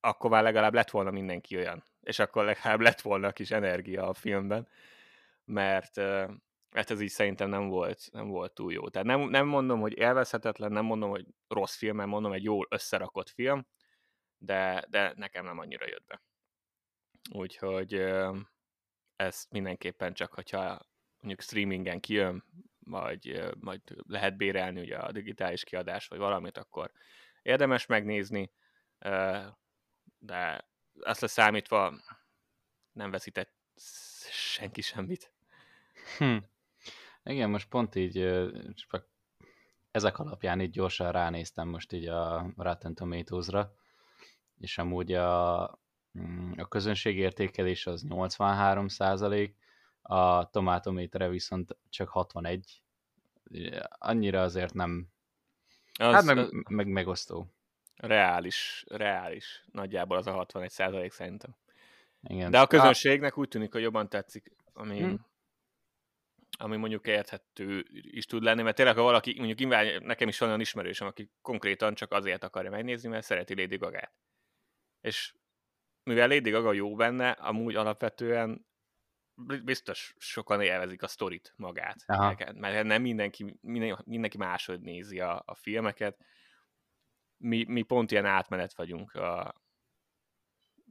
akkor 0.00 0.30
már 0.30 0.42
legalább 0.42 0.74
lett 0.74 0.90
volna 0.90 1.10
mindenki 1.10 1.56
olyan, 1.56 1.84
és 2.00 2.18
akkor 2.18 2.44
legalább 2.44 2.80
lett 2.80 3.00
volna 3.00 3.32
kis 3.32 3.50
energia 3.50 4.08
a 4.08 4.14
filmben, 4.14 4.68
mert 5.44 6.00
hát 6.72 6.90
ez 6.90 7.00
így 7.00 7.08
szerintem 7.08 7.48
nem 7.48 7.68
volt, 7.68 8.08
nem 8.12 8.28
volt 8.28 8.54
túl 8.54 8.72
jó. 8.72 8.88
Tehát 8.88 9.06
nem, 9.06 9.20
nem 9.20 9.46
mondom, 9.46 9.80
hogy 9.80 9.98
élvezhetetlen, 9.98 10.72
nem 10.72 10.84
mondom, 10.84 11.10
hogy 11.10 11.26
rossz 11.48 11.76
film, 11.76 11.96
mert 11.96 12.08
mondom, 12.08 12.32
egy 12.32 12.42
jól 12.42 12.66
összerakott 12.70 13.28
film, 13.28 13.66
de, 14.38 14.84
de 14.88 15.12
nekem 15.16 15.44
nem 15.44 15.58
annyira 15.58 15.86
jött 15.88 16.06
be. 16.06 16.22
Úgyhogy 17.32 17.94
ezt 19.16 19.50
mindenképpen 19.50 20.14
csak, 20.14 20.34
hogyha 20.34 20.80
mondjuk 21.18 21.40
streamingen 21.40 22.00
kijön, 22.00 22.44
vagy 22.78 23.52
majd 23.60 23.80
lehet 24.06 24.36
bérelni 24.36 24.80
ugye 24.80 24.96
a 24.96 25.12
digitális 25.12 25.64
kiadás, 25.64 26.06
vagy 26.06 26.18
valamit, 26.18 26.58
akkor 26.58 26.92
érdemes 27.42 27.86
megnézni, 27.86 28.52
de 30.18 30.68
azt 31.00 31.20
leszámítva 31.20 31.94
nem 32.92 33.10
veszített 33.10 33.54
senki 34.30 34.80
semmit. 34.80 35.32
Hm. 36.18 36.36
Igen, 37.24 37.50
most 37.50 37.68
pont 37.68 37.94
így 37.94 38.12
csak 38.74 39.10
ezek 39.90 40.18
alapján 40.18 40.60
így 40.60 40.70
gyorsan 40.70 41.12
ránéztem 41.12 41.68
most 41.68 41.92
így 41.92 42.06
a 42.06 42.52
Rotten 42.56 42.94
Tomatoes-ra, 42.94 43.74
és 44.58 44.78
amúgy 44.78 45.12
a, 45.12 45.78
mm, 46.18 46.52
a 46.56 46.68
közönség 46.68 47.18
értékelés 47.18 47.86
az 47.86 48.02
83 48.02 48.88
százalék, 48.88 49.56
a 50.02 50.50
tomátométere 50.50 51.28
viszont 51.28 51.76
csak 51.90 52.08
61. 52.08 52.82
Annyira 53.88 54.42
azért 54.42 54.74
nem... 54.74 55.08
Az, 55.98 56.14
hát 56.14 56.24
meg, 56.24 56.68
meg 56.68 56.86
megosztó. 56.86 57.54
Reális, 57.96 58.84
reális. 58.88 59.64
Nagyjából 59.72 60.16
az 60.16 60.26
a 60.26 60.32
61 60.32 60.70
százalék 60.70 61.12
szerintem. 61.12 61.56
Igen. 62.22 62.50
De 62.50 62.60
a 62.60 62.66
közönségnek 62.66 63.38
úgy 63.38 63.48
tűnik, 63.48 63.72
hogy 63.72 63.82
jobban 63.82 64.08
tetszik, 64.08 64.52
ami, 64.72 65.00
hmm. 65.00 65.26
Ami 66.58 66.76
mondjuk 66.76 67.06
érthető 67.06 67.84
is 67.90 68.26
tud 68.26 68.42
lenni, 68.42 68.62
mert 68.62 68.76
tényleg, 68.76 68.96
ha 68.96 69.02
valaki, 69.02 69.34
mondjuk 69.38 69.70
nekem 70.02 70.28
is 70.28 70.38
van 70.38 70.48
olyan 70.48 70.60
ismerősöm, 70.60 71.06
aki 71.06 71.30
konkrétan 71.42 71.94
csak 71.94 72.12
azért 72.12 72.44
akarja 72.44 72.70
megnézni, 72.70 73.08
mert 73.08 73.24
szereti 73.24 73.54
Lady 73.54 73.76
Gaga-t 73.76 74.12
és 75.02 75.34
mivel 76.02 76.28
Lady 76.28 76.50
Gaga 76.50 76.72
jó 76.72 76.94
benne, 76.94 77.30
amúgy 77.30 77.74
alapvetően 77.74 78.66
biztos 79.64 80.14
sokan 80.18 80.60
élvezik 80.60 81.02
a 81.02 81.06
sztorit 81.06 81.52
magát. 81.56 82.02
Aha. 82.06 82.36
Mert 82.54 82.84
nem 82.84 83.02
mindenki, 83.02 83.58
mindenki 84.04 84.36
máshogy 84.36 84.80
nézi 84.80 85.20
a, 85.20 85.42
a 85.46 85.54
filmeket. 85.54 86.18
Mi, 87.36 87.64
mi 87.64 87.82
pont 87.82 88.10
ilyen 88.10 88.24
átmenet 88.24 88.74
vagyunk. 88.74 89.14
A, 89.14 89.54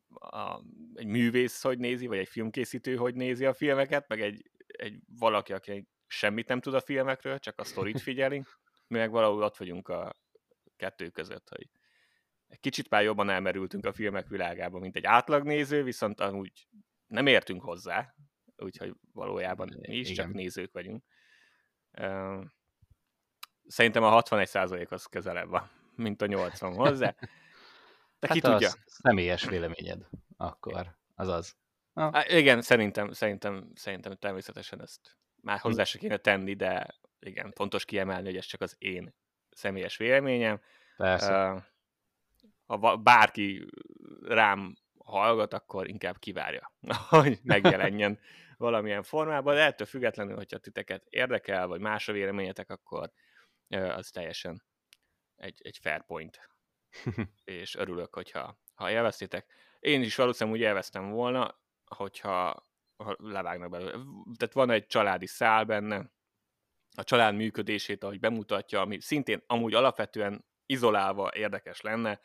a, 0.10 0.64
egy 0.94 1.06
művész 1.06 1.62
hogy 1.62 1.78
nézi, 1.78 2.08
vagy 2.08 2.18
egy 2.18 2.28
filmkészítő 2.28 2.96
hogy 2.96 3.16
nézi 3.16 3.46
a 3.46 3.54
filmeket, 3.54 4.08
meg 4.08 4.22
egy, 4.22 4.51
egy 4.82 5.00
valaki, 5.18 5.54
aki 5.54 5.88
semmit 6.08 6.48
nem 6.48 6.60
tud 6.60 6.74
a 6.74 6.82
filmekről, 6.82 7.40
csak 7.40 7.60
a 7.60 7.64
sztorit 7.64 8.02
figyeli. 8.08 8.44
Mi 8.88 8.98
meg 8.98 9.12
valahol 9.12 9.44
ott 9.44 9.58
vagyunk 9.58 9.88
a 9.88 10.16
kettő 10.76 11.10
között, 11.10 11.50
hogy 11.50 11.70
egy 12.48 12.60
kicsit 12.60 12.90
már 12.90 13.04
jobban 13.04 13.30
elmerültünk 13.30 13.86
a 13.86 13.94
filmek 13.94 14.28
világába, 14.28 14.80
mint 14.80 14.96
egy 14.96 15.06
átlagnéző, 15.06 15.84
viszont 15.84 16.20
amúgy 16.20 16.68
nem 17.08 17.28
értünk 17.28 17.62
hozzá, 17.64 18.16
úgyhogy 18.56 18.94
valójában 19.14 19.76
mi 19.80 19.96
is 19.96 20.10
Igen. 20.10 20.26
csak 20.26 20.34
nézők 20.34 20.72
vagyunk. 20.72 21.04
Szerintem 23.68 24.04
a 24.04 24.22
61% 24.22 24.90
az 24.90 25.06
közelebb 25.06 25.50
van, 25.50 25.70
mint 25.96 26.22
a 26.22 26.26
80 26.26 26.74
hozzá. 26.74 27.16
De 28.20 28.28
ki 28.28 28.40
hát 28.42 28.52
tudja? 28.52 28.68
Az 28.68 28.84
személyes 28.86 29.46
véleményed 29.46 30.08
akkor, 30.38 30.98
az 31.16 31.28
az. 31.28 31.61
Ah. 31.94 32.14
Há, 32.14 32.26
igen, 32.28 32.62
szerintem, 32.62 33.12
szerintem, 33.12 33.72
szerintem 33.76 34.16
természetesen 34.16 34.82
ezt 34.82 35.18
már 35.42 35.60
hm. 35.60 35.68
hozzá 35.68 35.84
se 35.84 35.98
kéne 35.98 36.18
tenni, 36.18 36.54
de 36.54 37.00
igen, 37.20 37.52
fontos 37.52 37.86
kiemelni, 37.86 38.26
hogy 38.26 38.38
ez 38.38 38.46
csak 38.46 38.62
az 38.62 38.76
én 38.78 39.16
személyes 39.50 39.98
véleményem. 39.98 40.62
Persze. 40.98 41.70
Ha 42.66 42.98
bárki 42.98 43.66
rám 44.22 44.76
hallgat, 44.98 45.54
akkor 45.54 45.88
inkább 45.88 46.20
kivárja, 46.20 46.74
hogy 47.10 47.40
megjelenjen 47.44 48.20
valamilyen 48.58 49.04
formában, 49.04 49.56
de 49.56 49.62
ettől 49.62 49.88
függetlenül, 49.88 50.36
hogyha 50.36 50.58
titeket 50.58 51.06
érdekel, 51.10 51.68
vagy 51.68 51.80
más 51.80 52.08
a 52.08 52.12
véleményetek, 52.12 52.70
akkor 52.70 53.12
az 53.70 54.10
teljesen 54.10 54.64
egy, 55.36 55.60
egy 55.64 55.78
fair 55.82 56.06
point. 56.06 56.50
és 57.44 57.76
örülök, 57.76 58.14
hogyha 58.14 58.60
ha 58.74 58.92
élveztétek. 58.92 59.46
Én 59.80 60.02
is 60.02 60.16
valószínűleg 60.16 60.60
úgy 60.60 60.66
élveztem 60.66 61.10
volna, 61.10 61.61
hogyha 61.96 62.70
ha 62.98 63.16
levágnak 63.20 63.70
belőle. 63.70 63.92
Tehát 64.38 64.54
van 64.54 64.70
egy 64.70 64.88
családi 64.88 65.28
szál 65.28 65.64
benne, 65.66 66.12
a 66.96 67.04
család 67.04 67.36
működését, 67.36 68.04
ahogy 68.04 68.20
bemutatja, 68.20 68.82
ami 68.82 69.00
szintén 69.00 69.44
amúgy 69.48 69.74
alapvetően 69.74 70.46
izolálva 70.66 71.32
érdekes 71.34 71.82
lenne, 71.82 72.20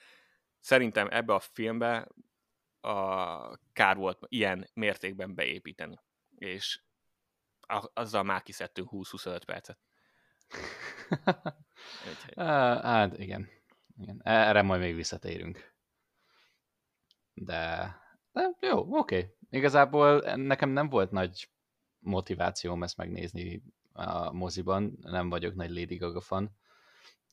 szerintem 0.61 1.09
ebbe 1.11 1.35
a 1.35 1.41
filmbe 1.41 2.09
a 2.81 3.59
kár 3.73 3.97
volt 3.97 4.19
ilyen 4.29 4.71
mértékben 4.75 5.35
beépíteni. 5.35 6.01
És 6.37 6.81
azzal 7.93 8.23
már 8.23 8.43
kiszedtünk 8.43 8.89
20-25 8.93 9.41
percet. 9.47 9.79
hát 12.83 13.19
igen. 13.19 13.49
igen. 13.97 14.21
Erre 14.25 14.63
majd 14.63 14.81
még 14.81 14.95
visszatérünk. 14.95 15.75
De, 17.35 17.97
de 18.37 18.69
jó, 18.69 18.79
oké. 18.79 19.17
Okay. 19.17 19.31
Igazából 19.51 20.19
nekem 20.35 20.71
nem 20.71 20.89
volt 20.89 21.11
nagy 21.11 21.49
motivációm 21.99 22.83
ezt 22.83 22.97
megnézni 22.97 23.63
a 23.93 24.33
moziban, 24.33 24.99
nem 25.01 25.29
vagyok 25.29 25.55
nagy 25.55 25.71
Lady 25.71 25.97
Gaga 25.97 26.21
fan. 26.21 26.51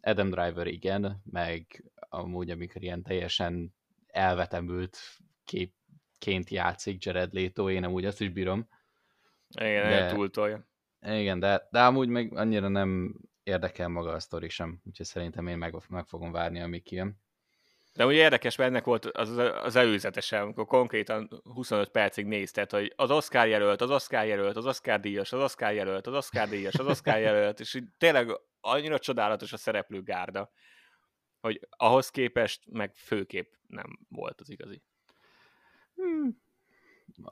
Adam 0.01 0.29
Driver 0.29 0.67
igen, 0.67 1.21
meg 1.23 1.83
amúgy 2.09 2.49
amikor 2.49 2.83
ilyen 2.83 3.03
teljesen 3.03 3.75
elvetemült 4.07 4.97
képként 5.45 6.49
játszik 6.49 7.03
Jared 7.03 7.33
Leto, 7.33 7.69
én 7.69 7.83
amúgy 7.83 8.05
azt 8.05 8.21
is 8.21 8.29
bírom. 8.29 8.67
Igen, 9.47 9.89
de, 9.89 10.13
túltolja. 10.13 10.67
Igen, 11.01 11.39
de, 11.39 11.67
de 11.71 11.83
amúgy 11.83 12.07
meg 12.07 12.37
annyira 12.37 12.67
nem 12.67 13.15
érdekel 13.43 13.87
maga 13.87 14.11
a 14.11 14.19
sztori 14.19 14.49
sem, 14.49 14.81
úgyhogy 14.85 15.05
szerintem 15.05 15.47
én 15.47 15.57
meg, 15.57 15.75
meg 15.89 16.05
fogom 16.05 16.31
várni, 16.31 16.61
amíg 16.61 16.83
kijön. 16.83 17.22
De 17.93 18.05
ugye 18.05 18.17
érdekes, 18.17 18.55
mert 18.55 18.69
ennek 18.69 18.83
volt 18.83 19.05
az, 19.05 19.37
az 19.37 19.75
előzetese, 19.75 20.41
amikor 20.41 20.65
konkrétan 20.65 21.41
25 21.43 21.89
percig 21.89 22.25
nézted, 22.25 22.71
hogy 22.71 22.93
az 22.95 23.11
Oscar 23.11 23.47
jelölt, 23.47 23.81
az 23.81 23.91
Oscar 23.91 24.25
jelölt, 24.25 24.55
az 24.55 24.65
Oscar 24.65 24.99
díjas, 24.99 25.31
az 25.33 25.41
Oscar 25.41 25.73
jelölt, 25.73 26.07
az 26.07 26.13
Oscar 26.13 26.47
díjas, 26.47 26.75
az 26.75 26.85
Oscar 26.85 27.19
jelölt, 27.19 27.59
és 27.59 27.73
így 27.73 27.85
tényleg 27.97 28.39
annyira 28.61 28.99
csodálatos 28.99 29.53
a 29.53 29.57
szereplő 29.57 30.03
gárda, 30.03 30.51
hogy 31.39 31.67
ahhoz 31.69 32.09
képest 32.09 32.71
meg 32.71 32.95
főkép 32.95 33.57
nem 33.67 33.99
volt 34.09 34.41
az 34.41 34.49
igazi. 34.49 34.83
Hmm. 35.95 36.41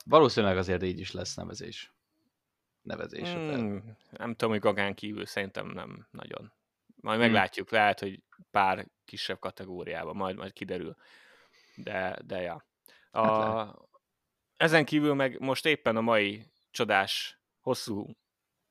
Valószínűleg 0.04 0.56
azért 0.56 0.82
így 0.82 0.98
is 0.98 1.12
lesz 1.12 1.34
nevezés. 1.34 1.94
Nevezés. 2.82 3.32
Hmm, 3.32 3.96
nem 4.10 4.30
tudom, 4.30 4.50
hogy 4.50 4.60
Gagán 4.60 4.94
kívül 4.94 5.26
szerintem 5.26 5.66
nem 5.66 6.08
nagyon. 6.10 6.52
Majd 6.94 7.18
hmm. 7.18 7.26
meglátjuk, 7.26 7.70
lehet, 7.70 8.00
hogy 8.00 8.22
pár 8.50 8.88
kisebb 9.12 9.38
kategóriában, 9.38 10.16
majd, 10.16 10.36
majd 10.36 10.52
kiderül. 10.52 10.96
De, 11.74 12.18
de 12.24 12.40
ja. 12.40 12.66
A, 13.10 13.26
hát 13.26 13.76
ezen 14.56 14.84
kívül 14.84 15.14
meg 15.14 15.40
most 15.40 15.66
éppen 15.66 15.96
a 15.96 16.00
mai 16.00 16.46
csodás, 16.70 17.40
hosszú 17.60 18.06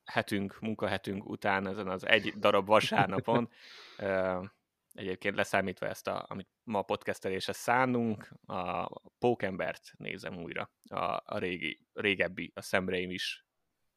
hetünk, 0.04 0.60
munkahetünk 0.60 1.28
után, 1.28 1.66
ezen 1.66 1.88
az 1.88 2.06
egy 2.06 2.32
darab 2.38 2.66
vasárnapon, 2.66 3.50
egyébként 4.92 5.34
leszámítva 5.36 5.86
ezt, 5.86 6.06
a, 6.06 6.24
amit 6.28 6.48
ma 6.62 6.78
a 6.78 6.82
podcastelésre 6.82 7.52
szánunk, 7.52 8.32
a 8.46 8.88
Pókembert 9.18 9.92
nézem 9.96 10.36
újra, 10.36 10.70
a, 10.88 11.22
a 11.24 11.38
régi, 11.38 11.86
régebbi, 11.92 12.52
a 12.54 12.62
Sam 12.62 12.88
is 12.88 13.46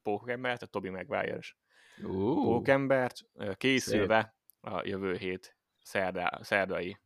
Pókembert, 0.02 0.62
a 0.62 0.66
Toby 0.66 0.90
Maguire-es 0.90 1.58
uh, 1.98 2.44
Pókembert, 2.44 3.20
készülve 3.58 4.36
szép. 4.62 4.74
a 4.74 4.82
jövő 4.86 5.16
hét 5.16 5.55
szerdá, 5.86 6.40
szerdai 6.42 6.98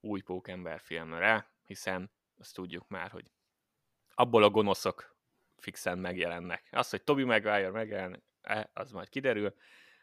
új 0.00 0.20
Pókember 0.20 0.80
filmre, 0.80 1.50
hiszen 1.64 2.10
azt 2.38 2.54
tudjuk 2.54 2.88
már, 2.88 3.10
hogy 3.10 3.30
abból 4.14 4.42
a 4.42 4.50
gonoszok 4.50 5.16
fixen 5.56 5.98
megjelennek. 5.98 6.68
Az, 6.70 6.90
hogy 6.90 7.02
Toby 7.02 7.24
Maguire 7.24 7.70
megjelen, 7.70 8.22
e, 8.40 8.70
az 8.72 8.92
majd 8.92 9.08
kiderül, 9.08 9.54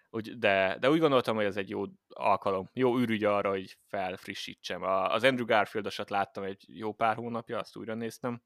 úgy, 0.09 0.37
de, 0.37 0.77
de 0.79 0.89
úgy 0.89 0.99
gondoltam, 0.99 1.35
hogy 1.35 1.45
ez 1.45 1.57
egy 1.57 1.69
jó 1.69 1.85
alkalom, 2.07 2.69
jó 2.73 2.97
ürügy 2.97 3.23
arra, 3.23 3.49
hogy 3.49 3.77
felfrissítsem. 3.85 4.83
A, 4.83 5.13
az 5.13 5.23
Andrew 5.23 5.45
Garfield-osat 5.45 6.09
láttam 6.09 6.43
egy 6.43 6.65
jó 6.67 6.93
pár 6.93 7.15
hónapja, 7.15 7.59
azt 7.59 7.75
újra 7.75 7.93
néztem, 7.93 8.43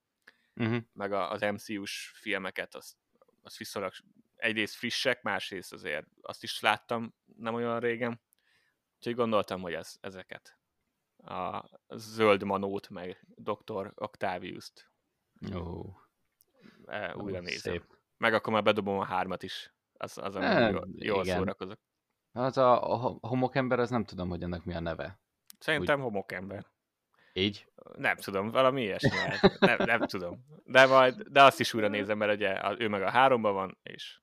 uh-huh. 0.55 0.81
meg 0.93 1.11
a, 1.11 1.31
az 1.31 1.41
MCU-s 1.41 2.11
filmeket, 2.15 2.75
azt, 2.75 2.95
azt 3.43 3.57
viszonylag 3.57 3.93
egyrészt 4.35 4.75
frissek, 4.75 5.21
másrészt 5.21 5.73
azért 5.73 6.05
azt 6.21 6.43
is 6.43 6.59
láttam 6.59 7.15
nem 7.37 7.53
olyan 7.53 7.79
régen, 7.79 8.21
úgyhogy 9.07 9.23
gondoltam, 9.23 9.61
hogy 9.61 9.73
ez, 9.73 9.97
ezeket 10.01 10.57
a 11.17 11.63
Zöld 11.89 12.43
Manót, 12.43 12.89
meg 12.89 13.25
Dr. 13.35 13.91
Octavius-t 13.95 14.91
oh. 15.53 15.95
újra 17.13 17.37
oh, 17.37 17.43
nézem. 17.43 17.73
Szép. 17.73 17.83
Meg 18.17 18.33
akkor 18.33 18.53
már 18.53 18.63
bedobom 18.63 18.99
a 18.99 19.03
hármat 19.03 19.43
is 19.43 19.73
az, 19.93 20.17
az 20.17 20.33
nem, 20.33 20.73
jól, 20.73 20.87
jól 20.95 21.25
szórakozok. 21.25 21.79
Az 22.31 22.57
a, 22.57 22.93
a 22.93 23.17
homokember, 23.21 23.79
az 23.79 23.89
nem 23.89 24.03
tudom, 24.03 24.29
hogy 24.29 24.43
ennek 24.43 24.63
mi 24.63 24.73
a 24.73 24.79
neve. 24.79 25.19
Szerintem 25.59 25.97
Úgy... 25.97 26.03
homokember. 26.03 26.65
Így? 27.33 27.67
Nem 27.95 28.15
tudom, 28.15 28.49
valami 28.49 28.81
ilyesmi. 28.81 29.09
nem, 29.59 29.77
nem 29.77 29.99
tudom. 29.99 30.45
De 30.63 30.85
majd, 30.85 31.21
de 31.21 31.43
azt 31.43 31.59
is 31.59 31.73
újra 31.73 31.87
nézem, 31.87 32.17
mert 32.17 32.33
ugye 32.33 32.75
ő 32.77 32.87
meg 32.87 33.01
a 33.01 33.09
háromban 33.09 33.53
van, 33.53 33.77
és 33.83 34.19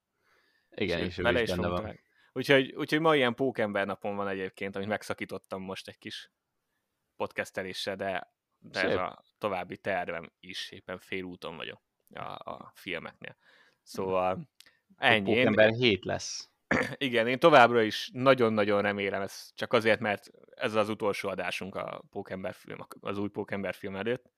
igen, 0.75 0.99
és, 0.99 1.05
és 1.05 1.19
ő 1.19 1.41
is 1.41 1.51
benne 1.51 1.69
van. 1.69 1.83
Meg. 1.83 2.04
Úgyhogy, 2.37 2.75
úgyhogy 2.75 3.01
ma 3.01 3.17
ilyen 3.17 3.35
pókember 3.35 3.87
napon 3.87 4.17
van 4.17 4.29
egyébként, 4.29 4.77
amit 4.77 4.89
megszakítottam 4.89 5.63
most 5.63 5.89
egy 5.89 5.99
kis 5.99 6.31
podcasteléssel, 7.17 7.97
de, 7.97 8.35
de 8.59 8.81
ez 8.83 8.97
a 8.97 9.25
további 9.39 9.79
tervem 9.79 10.33
is, 10.41 10.71
éppen 10.71 10.99
félúton 10.99 11.57
vagyok 11.57 11.83
a, 12.15 12.51
a 12.51 12.73
filmeknél. 12.75 13.37
Szóval 13.83 14.49
Ennyi. 14.97 15.33
A 15.33 15.35
Pókember 15.35 15.73
7 15.73 16.05
lesz. 16.05 16.51
Igen, 16.97 17.27
én 17.27 17.39
továbbra 17.39 17.83
is 17.83 18.11
nagyon-nagyon 18.13 18.83
remélem, 18.83 19.23
ez 19.23 19.51
csak 19.55 19.73
azért, 19.73 20.01
mert 20.01 20.31
ez 20.51 20.75
az 20.75 20.89
utolsó 20.89 21.29
adásunk 21.29 21.75
a 21.75 22.03
Pókember 22.11 22.55
film, 22.55 22.79
az 23.01 23.19
új 23.19 23.29
Pókember 23.29 23.75
film 23.75 23.97
előtt. 23.97 24.31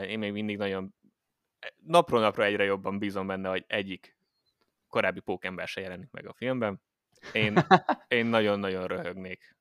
Én 0.00 0.18
még 0.18 0.32
mindig 0.32 0.56
nagyon 0.56 0.94
napról 1.76 2.20
napra 2.20 2.44
egyre 2.44 2.64
jobban 2.64 2.98
bízom 2.98 3.26
benne, 3.26 3.48
hogy 3.48 3.64
egyik 3.66 4.16
korábbi 4.88 5.20
pókember 5.20 5.68
se 5.68 5.80
jelenik 5.80 6.10
meg 6.10 6.26
a 6.26 6.32
filmben. 6.32 6.82
Én, 7.32 7.58
én 8.08 8.26
nagyon-nagyon 8.26 8.86
röhögnék 8.86 9.56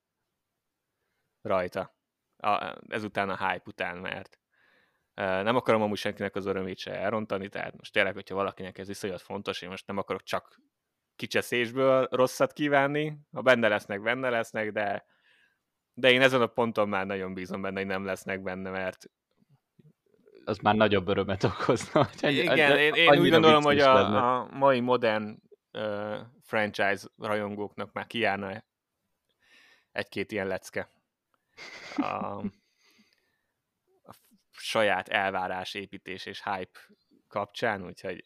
rajta. 1.41 1.95
A, 2.37 2.75
ezután 2.87 3.29
a 3.29 3.47
hype 3.47 3.63
után, 3.65 3.97
mert 3.97 4.39
nem 5.15 5.55
akarom 5.55 5.81
amúgy 5.81 5.97
senkinek 5.97 6.35
az 6.35 6.45
örömét 6.45 6.77
se 6.77 6.91
elrontani, 6.91 7.49
tehát 7.49 7.77
most 7.77 7.93
tényleg, 7.93 8.13
hogyha 8.13 8.35
valakinek 8.35 8.77
ez 8.77 8.89
iszonyat 8.89 9.21
fontos, 9.21 9.61
én 9.61 9.69
most 9.69 9.87
nem 9.87 9.97
akarok 9.97 10.23
csak 10.23 10.59
kicseszésből 11.15 12.07
rosszat 12.11 12.53
kívánni, 12.53 13.17
ha 13.31 13.41
benne 13.41 13.67
lesznek, 13.67 14.01
benne 14.01 14.29
lesznek, 14.29 14.71
de, 14.71 15.05
de 15.93 16.11
én 16.11 16.21
ezen 16.21 16.41
a 16.41 16.47
ponton 16.47 16.89
már 16.89 17.05
nagyon 17.05 17.33
bízom 17.33 17.61
benne, 17.61 17.77
hogy 17.77 17.87
nem 17.87 18.05
lesznek 18.05 18.41
benne, 18.41 18.69
mert 18.69 19.05
az 20.45 20.57
már 20.57 20.75
nagyobb 20.75 21.07
örömet 21.07 21.43
okozna. 21.43 22.07
Hogy 22.19 22.33
Igen, 22.33 22.77
én, 22.77 22.93
én 22.93 23.19
úgy 23.19 23.29
gondolom, 23.29 23.63
hogy 23.63 23.79
a, 23.79 24.39
a 24.39 24.47
mai 24.51 24.79
modern 24.79 25.37
franchise 26.41 27.07
rajongóknak 27.17 27.93
már 27.93 28.07
kijárna 28.07 28.63
egy-két 29.91 30.31
ilyen 30.31 30.47
lecke. 30.47 30.89
Um, 31.97 32.51
saját 34.51 35.07
elvárás 35.07 35.73
építés 35.73 36.25
és 36.25 36.43
hype 36.43 36.79
kapcsán, 37.27 37.85
úgyhogy 37.85 38.25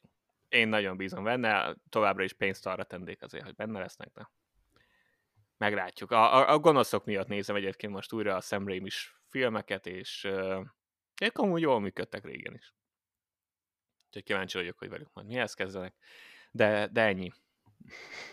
én 0.49 0.67
nagyon 0.67 0.97
bízom 0.97 1.23
benne, 1.23 1.75
továbbra 1.89 2.23
is 2.23 2.33
pénzt 2.33 2.65
arra 2.65 2.83
tendék 2.83 3.21
azért, 3.21 3.43
hogy 3.43 3.55
benne 3.55 3.79
lesznek, 3.79 4.11
de 4.13 4.29
meglátjuk. 5.57 6.11
A, 6.11 6.35
a, 6.35 6.53
a 6.53 6.59
gonoszok 6.59 7.05
miatt 7.05 7.27
nézem 7.27 7.55
egyébként 7.55 7.93
most 7.93 8.13
újra 8.13 8.35
a 8.35 8.41
Sam 8.41 8.67
Raimi-s 8.67 9.15
filmeket, 9.27 9.85
és 9.85 10.23
uh, 10.23 10.65
ők 11.21 11.37
amúgy 11.37 11.61
jól 11.61 11.79
működtek 11.79 12.23
régen 12.23 12.53
is. 12.55 12.73
Úgyhogy 14.05 14.23
kíváncsi 14.23 14.57
vagyok, 14.57 14.77
hogy 14.77 14.89
velük 14.89 15.13
majd 15.13 15.27
mihez 15.27 15.53
kezdenek. 15.53 15.95
De, 16.51 16.87
de 16.87 17.01
ennyi. 17.01 17.31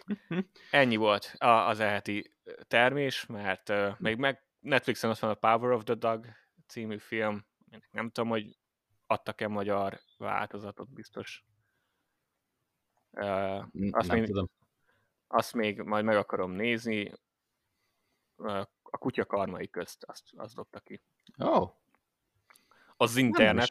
Ennyi 0.70 0.96
volt 0.96 1.34
az 1.38 1.80
eheti 1.80 2.34
termés, 2.68 3.26
mert 3.26 3.68
uh, 3.68 3.98
még 3.98 4.16
meg 4.16 4.42
Netflixen 4.60 5.10
ott 5.10 5.18
van 5.18 5.30
a 5.30 5.34
Power 5.34 5.72
of 5.72 5.84
the 5.84 5.94
Dog 5.94 6.26
című 6.66 6.98
film, 6.98 7.46
nem 7.90 8.10
tudom, 8.10 8.28
hogy 8.28 8.56
adtak-e 9.06 9.48
magyar 9.48 10.00
változatot, 10.18 10.92
biztos. 10.92 11.44
Uh, 13.10 13.64
azt 13.90 14.08
nem 14.08 14.18
még, 14.18 14.26
tudom. 14.26 14.50
Azt 15.26 15.54
még 15.54 15.80
majd 15.80 16.04
meg 16.04 16.16
akarom 16.16 16.50
nézni. 16.50 17.12
Uh, 18.36 18.66
a 18.82 18.98
kutya 18.98 19.24
karmai 19.24 19.68
közt 19.70 20.04
azt, 20.04 20.24
azt 20.36 20.54
dobta 20.54 20.80
ki. 20.80 21.00
Oh. 21.38 21.70
Az 22.96 23.16
internet. 23.16 23.70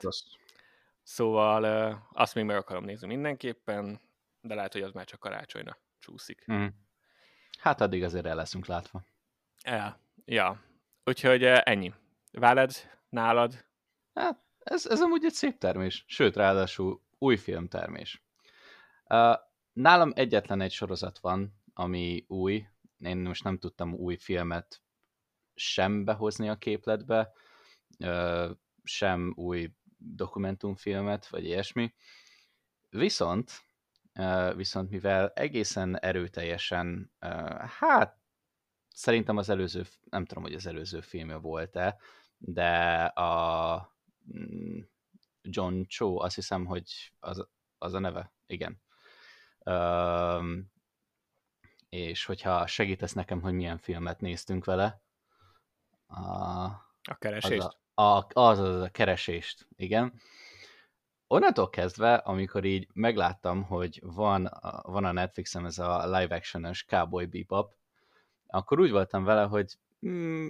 Szóval 1.04 1.92
uh, 1.94 2.00
azt 2.12 2.36
még 2.36 2.46
meg 2.46 2.56
akarom 2.56 2.84
nézni 2.84 3.08
mindenképpen, 3.08 4.02
de 4.46 4.56
lehet, 4.56 4.74
hogy 4.74 4.82
az 4.82 4.92
már 4.92 5.06
csak 5.06 5.20
karácsonyra 5.20 5.78
csúszik. 6.00 6.46
Mm. 6.52 6.66
Hát 7.60 7.82
addig 7.82 8.04
azért 8.04 8.26
el 8.26 8.36
leszünk 8.36 8.66
látva. 8.66 9.04
Ja, 9.64 10.00
ja. 10.26 10.64
Úgyhogy 11.04 11.44
uh, 11.44 11.60
ennyi. 11.64 11.94
Váled, 12.32 12.72
nálad, 13.10 13.66
Hát, 14.16 14.44
ez, 14.60 14.86
ez 14.86 15.02
amúgy 15.02 15.26
egy 15.26 15.34
szép 15.34 15.58
termés, 15.58 16.04
sőt, 16.08 16.36
ráadásul 16.36 17.02
új 17.18 17.38
filmtermés. 17.38 18.24
Uh, 19.10 19.36
nálam 19.74 20.12
egyetlen 20.16 20.62
egy 20.62 20.72
sorozat 20.72 21.20
van, 21.20 21.62
ami 21.74 22.26
új. 22.28 22.68
Én 22.98 23.18
most 23.18 23.44
nem 23.44 23.58
tudtam 23.58 23.94
új 23.94 24.16
filmet 24.16 24.82
sem 25.56 26.06
behozni 26.06 26.50
a 26.50 26.58
képletbe, 26.58 27.32
uh, 28.00 28.50
sem 28.84 29.34
új 29.36 29.72
dokumentumfilmet, 29.98 31.28
vagy 31.28 31.46
ilyesmi. 31.46 31.94
Viszont, 32.90 33.52
viszont 34.56 34.90
mivel 34.90 35.32
egészen 35.36 36.00
erőteljesen, 36.00 37.12
hát 37.80 38.18
szerintem 38.94 39.38
az 39.38 39.50
előző, 39.50 39.84
nem 40.10 40.26
tudom, 40.26 40.44
hogy 40.44 40.54
az 40.54 40.66
előző 40.66 41.02
filmje 41.02 41.36
volt-e, 41.36 41.98
de 42.38 43.04
a 43.06 43.96
Mm, 44.34 44.80
John 45.42 45.82
Cho, 45.88 46.24
azt 46.24 46.36
hiszem, 46.36 46.66
hogy 46.66 47.14
az, 47.20 47.48
az 47.78 47.94
a 47.94 48.00
neve, 48.00 48.34
igen. 48.46 48.82
Um, 49.66 50.74
és 51.90 52.26
hogyha 52.26 52.68
segítesz 52.68 53.14
nekem, 53.14 53.42
hogy 53.42 53.54
milyen 53.54 53.78
filmet 53.78 54.20
néztünk 54.20 54.66
vele. 54.66 55.02
A, 56.06 56.22
a 57.02 57.16
keresést? 57.20 57.62
Az 57.62 57.76
a, 57.94 58.02
a, 58.02 58.28
az, 58.34 58.60
az 58.60 58.82
a 58.82 58.90
keresést, 58.90 59.68
igen. 59.76 60.20
Onnantól 61.28 61.70
kezdve, 61.70 62.14
amikor 62.14 62.64
így 62.66 62.88
megláttam, 62.94 63.64
hogy 63.64 64.00
van, 64.04 64.50
van 64.82 65.06
a 65.06 65.12
Netflixem 65.12 65.66
ez 65.66 65.80
a 65.80 66.06
live 66.06 66.36
action-ös 66.36 66.86
Cowboy 66.86 67.26
Bebop, 67.26 67.74
akkor 68.48 68.80
úgy 68.80 68.92
voltam 68.92 69.24
vele, 69.24 69.44
hogy 69.44 69.78
mm, 70.08 70.48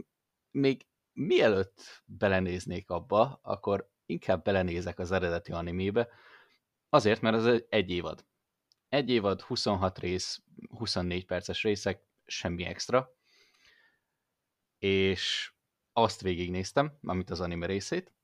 még 0.51 0.85
mielőtt 1.13 2.03
belenéznék 2.05 2.89
abba, 2.89 3.39
akkor 3.41 3.89
inkább 4.05 4.43
belenézek 4.43 4.99
az 4.99 5.11
eredeti 5.11 5.51
animébe, 5.51 6.09
azért, 6.89 7.21
mert 7.21 7.35
az 7.35 7.63
egy 7.69 7.89
évad. 7.89 8.25
Egy 8.89 9.09
évad, 9.09 9.41
26 9.41 9.99
rész, 9.99 10.43
24 10.77 11.25
perces 11.25 11.63
részek, 11.63 12.01
semmi 12.25 12.63
extra. 12.65 13.13
És 14.77 15.53
azt 15.93 16.21
végignéztem, 16.21 16.97
amit 17.03 17.29
az 17.29 17.39
anime 17.39 17.65
részét, 17.65 18.14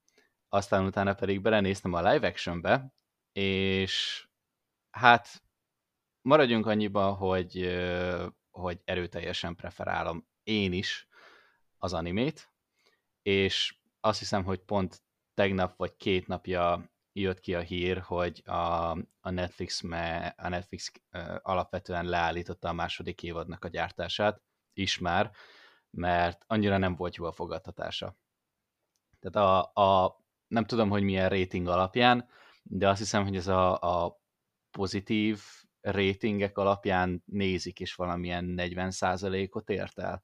aztán 0.53 0.85
utána 0.85 1.13
pedig 1.13 1.41
belenéztem 1.41 1.93
a 1.93 2.11
live 2.11 2.27
actionbe, 2.27 2.93
és 3.31 4.25
hát 4.89 5.43
maradjunk 6.21 6.65
annyiba, 6.65 7.13
hogy, 7.13 7.79
hogy 8.49 8.81
erőteljesen 8.83 9.55
preferálom 9.55 10.27
én 10.43 10.73
is 10.73 11.07
az 11.77 11.93
animét, 11.93 12.53
és 13.21 13.75
azt 13.99 14.19
hiszem, 14.19 14.43
hogy 14.43 14.59
pont 14.59 15.01
tegnap 15.33 15.77
vagy 15.77 15.95
két 15.97 16.27
napja 16.27 16.91
jött 17.13 17.39
ki 17.39 17.55
a 17.55 17.59
hír, 17.59 17.99
hogy 17.99 18.41
a, 18.45 18.91
a 19.19 19.29
Netflix, 19.29 19.81
me, 19.81 20.33
a 20.37 20.47
Netflix 20.49 20.91
alapvetően 21.41 22.05
leállította 22.05 22.69
a 22.69 22.73
második 22.73 23.23
évadnak 23.23 23.65
a 23.65 23.67
gyártását 23.67 24.41
is 24.73 24.97
már, 24.97 25.31
mert 25.89 26.43
annyira 26.47 26.77
nem 26.77 26.95
volt 26.95 27.15
jó 27.15 27.25
a 27.25 27.31
fogadtatása. 27.31 28.17
Tehát 29.19 29.49
a, 29.75 29.81
a 29.81 30.20
nem 30.51 30.65
tudom, 30.65 30.89
hogy 30.89 31.03
milyen 31.03 31.29
rating 31.29 31.67
alapján, 31.67 32.29
de 32.63 32.89
azt 32.89 32.99
hiszem, 32.99 33.23
hogy 33.23 33.35
ez 33.35 33.47
a, 33.47 33.79
a 33.79 34.21
pozitív 34.71 35.41
ratingek 35.81 36.57
alapján 36.57 37.23
nézik, 37.25 37.79
és 37.79 37.95
valamilyen 37.95 38.53
40%-ot 38.57 39.69
ért 39.69 39.99
el. 39.99 40.23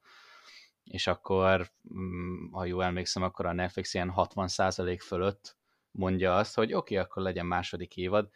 És 0.84 1.06
akkor, 1.06 1.70
mm, 1.94 2.50
ha 2.50 2.64
jól 2.64 2.84
emlékszem, 2.84 3.22
akkor 3.22 3.46
a 3.46 3.52
Netflix 3.52 3.94
ilyen 3.94 4.12
60% 4.16 4.98
fölött 5.02 5.56
mondja 5.90 6.36
azt, 6.36 6.54
hogy 6.54 6.72
oké, 6.72 6.94
okay, 6.94 7.06
akkor 7.06 7.22
legyen 7.22 7.46
második 7.46 7.96
évad. 7.96 8.28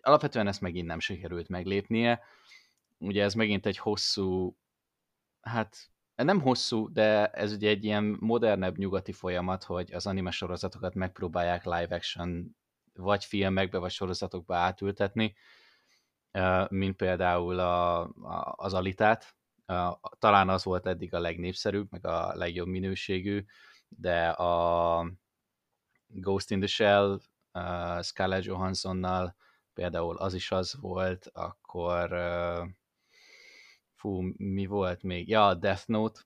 Alapvetően 0.00 0.46
ezt 0.46 0.60
megint 0.60 0.86
nem 0.86 1.00
sikerült 1.00 1.48
meglépnie. 1.48 2.20
Ugye 2.98 3.22
ez 3.22 3.34
megint 3.34 3.66
egy 3.66 3.78
hosszú, 3.78 4.56
hát 5.40 5.89
nem 6.24 6.40
hosszú, 6.40 6.92
de 6.92 7.26
ez 7.26 7.52
ugye 7.52 7.68
egy 7.68 7.84
ilyen 7.84 8.16
modernebb 8.20 8.76
nyugati 8.76 9.12
folyamat, 9.12 9.64
hogy 9.64 9.92
az 9.92 10.06
anime 10.06 10.30
sorozatokat 10.30 10.94
megpróbálják 10.94 11.64
live 11.64 11.94
action 11.94 12.56
vagy 12.92 13.24
filmekbe, 13.24 13.78
vagy 13.78 13.90
sorozatokba 13.90 14.56
átültetni, 14.56 15.34
mint 16.68 16.96
például 16.96 17.58
a, 17.58 18.00
a, 18.02 18.54
az 18.56 18.74
Alitát. 18.74 19.36
Talán 20.18 20.48
az 20.48 20.64
volt 20.64 20.86
eddig 20.86 21.14
a 21.14 21.20
legnépszerűbb, 21.20 21.86
meg 21.90 22.06
a 22.06 22.34
legjobb 22.34 22.68
minőségű, 22.68 23.44
de 23.88 24.28
a 24.28 25.06
Ghost 26.06 26.50
in 26.50 26.58
the 26.58 26.68
Shell 26.68 27.20
Scarlett 28.02 28.44
Johanssonnal 28.44 29.36
például 29.72 30.16
az 30.16 30.34
is 30.34 30.50
az 30.50 30.76
volt, 30.80 31.30
akkor 31.32 32.12
fú, 34.00 34.20
mi 34.36 34.66
volt 34.66 35.02
még? 35.02 35.28
Ja, 35.28 35.46
a 35.46 35.54
Death 35.54 35.86
Note. 35.86 36.20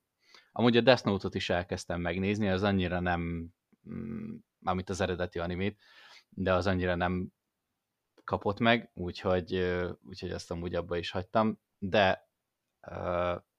Amúgy 0.53 0.77
a 0.77 0.81
Death 0.81 1.05
Note-ot 1.05 1.35
is 1.35 1.51
elkezdtem 1.51 2.01
megnézni, 2.01 2.49
az 2.49 2.63
annyira 2.63 3.01
nem, 3.01 3.49
mm, 3.89 4.35
mármint 4.59 4.89
az 4.89 5.01
eredeti 5.01 5.39
animét, 5.39 5.81
de 6.29 6.53
az 6.53 6.67
annyira 6.67 6.95
nem 6.95 7.33
kapott 8.25 8.59
meg, 8.59 8.91
úgyhogy, 8.95 9.55
úgyhogy 10.03 10.31
azt 10.31 10.51
amúgy 10.51 10.75
abba 10.75 10.97
is 10.97 11.11
hagytam, 11.11 11.61
de, 11.79 12.29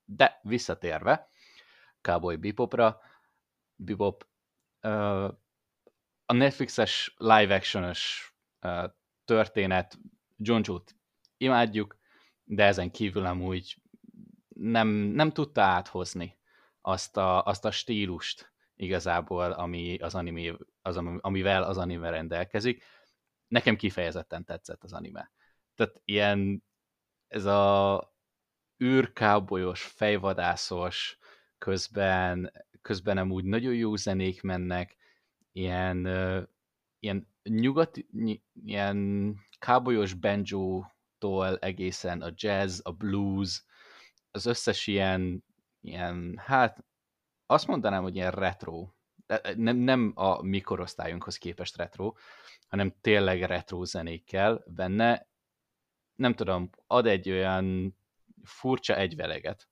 de 0.04 0.40
visszatérve 0.42 1.28
Cowboy 2.00 2.36
Bebopra, 2.36 3.00
Bebop 3.76 4.26
a 6.26 6.32
Netflixes 6.32 7.14
live 7.16 7.54
action-ös 7.54 8.34
történet, 9.24 9.98
Jojo-t 10.36 10.96
imádjuk, 11.36 11.98
de 12.44 12.64
ezen 12.64 12.90
kívül 12.90 13.26
amúgy 13.26 13.76
nem, 14.58 14.88
nem 14.88 15.32
tudta 15.32 15.62
áthozni 15.62 16.38
azt 16.80 17.16
a, 17.16 17.42
azt 17.42 17.64
a 17.64 17.70
stílust 17.70 18.52
igazából, 18.74 19.52
ami 19.52 19.98
az 19.98 20.14
anime, 20.14 20.56
az, 20.82 20.96
amivel 21.20 21.62
az 21.62 21.78
anime 21.78 22.10
rendelkezik. 22.10 22.84
Nekem 23.48 23.76
kifejezetten 23.76 24.44
tetszett 24.44 24.82
az 24.82 24.92
anime. 24.92 25.30
Tehát 25.74 26.00
ilyen 26.04 26.64
ez 27.28 27.44
a 27.44 28.14
űrkábolyos, 28.84 29.82
fejvadászos, 29.82 31.18
közben, 31.58 32.52
közben 32.82 33.14
nem 33.14 33.30
úgy 33.30 33.44
nagyon 33.44 33.74
jó 33.74 33.96
zenék 33.96 34.42
mennek, 34.42 34.96
ilyen, 35.52 36.06
ilyen 36.98 37.28
nyugati, 37.42 38.08
ilyen 38.64 39.34
kábolyos 39.58 40.14
banjo-tól 40.14 41.58
egészen 41.58 42.22
a 42.22 42.32
jazz, 42.34 42.80
a 42.82 42.92
blues, 42.92 43.64
az 44.36 44.46
összes 44.46 44.86
ilyen, 44.86 45.44
ilyen, 45.80 46.40
hát 46.44 46.84
azt 47.46 47.66
mondanám, 47.66 48.02
hogy 48.02 48.14
ilyen 48.14 48.30
retro, 48.30 48.90
nem, 49.56 49.76
nem 49.76 50.12
a 50.14 50.42
mi 50.42 50.60
korosztályunkhoz 50.60 51.36
képest 51.36 51.76
retro, 51.76 52.12
hanem 52.68 52.94
tényleg 53.00 53.42
retro 53.42 53.84
zenékkel 53.84 54.64
benne, 54.66 55.28
nem 56.14 56.34
tudom, 56.34 56.70
ad 56.86 57.06
egy 57.06 57.30
olyan 57.30 57.96
furcsa 58.42 58.96
egyveleget, 58.96 59.68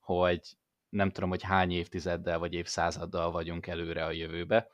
hogy 0.00 0.56
nem 0.88 1.10
tudom, 1.10 1.28
hogy 1.28 1.42
hány 1.42 1.70
évtizeddel 1.70 2.38
vagy 2.38 2.54
évszázaddal 2.54 3.30
vagyunk 3.30 3.66
előre 3.66 4.04
a 4.04 4.10
jövőbe. 4.10 4.68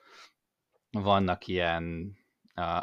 Vannak 0.90 1.46
ilyen, 1.46 2.16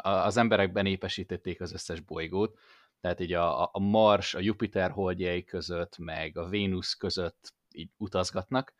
az 0.00 0.36
emberek 0.36 0.72
benépesítették 0.72 1.60
az 1.60 1.72
összes 1.72 2.00
bolygót, 2.00 2.58
tehát 3.04 3.20
így 3.20 3.32
a, 3.32 3.64
a 3.72 3.78
Mars, 3.78 4.34
a 4.34 4.40
Jupiter 4.40 4.90
holdjai 4.90 5.44
között, 5.44 5.98
meg 5.98 6.36
a 6.36 6.48
Vénusz 6.48 6.94
között 6.94 7.54
így 7.74 7.90
utazgatnak, 7.96 8.74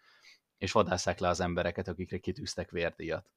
és 0.59 0.73
vadásszák 0.73 1.19
le 1.19 1.29
az 1.29 1.41
embereket, 1.41 1.89
akikre 1.89 2.19
kitűztek 2.19 2.71
vérdíjat. 2.71 3.31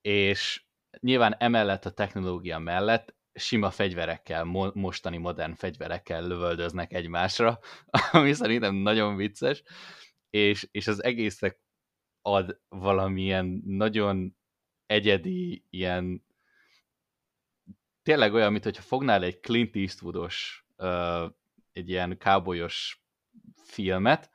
És 0.00 0.64
nyilván 1.00 1.34
emellett 1.38 1.84
a 1.84 1.92
technológia 1.92 2.58
mellett 2.58 3.14
sima 3.32 3.70
fegyverekkel, 3.70 4.44
mo- 4.44 4.74
mostani 4.74 5.16
modern 5.16 5.54
fegyverekkel 5.54 6.26
lövöldöznek 6.26 6.92
egymásra, 6.92 7.58
ami 8.12 8.32
szerintem 8.32 8.74
nagyon 8.74 9.16
vicces, 9.16 9.62
és, 10.30 10.68
és 10.70 10.86
az 10.86 11.02
egésznek 11.02 11.60
ad 12.22 12.60
valamilyen 12.68 13.62
nagyon 13.64 14.36
egyedi, 14.86 15.64
ilyen 15.70 16.24
tényleg 18.02 18.34
olyan, 18.34 18.52
mintha 18.52 18.82
fognál 18.82 19.22
egy 19.22 19.40
Clint 19.40 19.76
Eastwoodos, 19.76 20.66
egy 21.72 21.88
ilyen 21.88 22.18
kábolyos 22.18 23.02
filmet, 23.64 24.30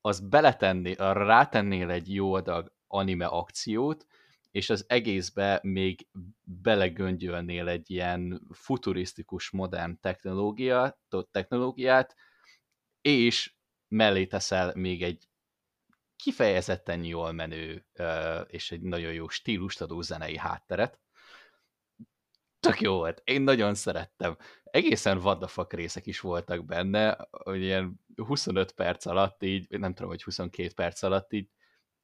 az 0.00 0.20
beletenné, 0.20 0.94
arra 0.94 1.24
rátennél 1.24 1.90
egy 1.90 2.14
jó 2.14 2.34
adag 2.34 2.72
anime 2.86 3.26
akciót, 3.26 4.06
és 4.50 4.70
az 4.70 4.84
egészbe 4.88 5.60
még 5.62 6.06
belegöngyölnél 6.42 7.68
egy 7.68 7.90
ilyen 7.90 8.46
futurisztikus, 8.50 9.50
modern 9.50 9.98
technológiát, 11.30 12.16
és 13.00 13.54
mellé 13.88 14.26
teszel 14.26 14.72
még 14.74 15.02
egy 15.02 15.28
kifejezetten 16.16 17.04
jól 17.04 17.32
menő 17.32 17.86
és 18.46 18.70
egy 18.70 18.80
nagyon 18.80 19.12
jó 19.12 19.28
stílust 19.28 19.80
adó 19.80 20.00
zenei 20.00 20.36
hátteret. 20.36 20.98
Tök 22.64 22.80
jó 22.80 22.94
volt. 22.94 23.22
Én 23.24 23.42
nagyon 23.42 23.74
szerettem. 23.74 24.36
Egészen 24.64 25.18
what 25.18 25.72
részek 25.72 26.06
is 26.06 26.20
voltak 26.20 26.64
benne, 26.64 27.28
hogy 27.30 27.60
ilyen 27.60 28.00
25 28.16 28.72
perc 28.72 29.06
alatt 29.06 29.42
így, 29.42 29.78
nem 29.78 29.94
tudom, 29.94 30.10
hogy 30.10 30.22
22 30.22 30.72
perc 30.74 31.02
alatt 31.02 31.32
így 31.32 31.48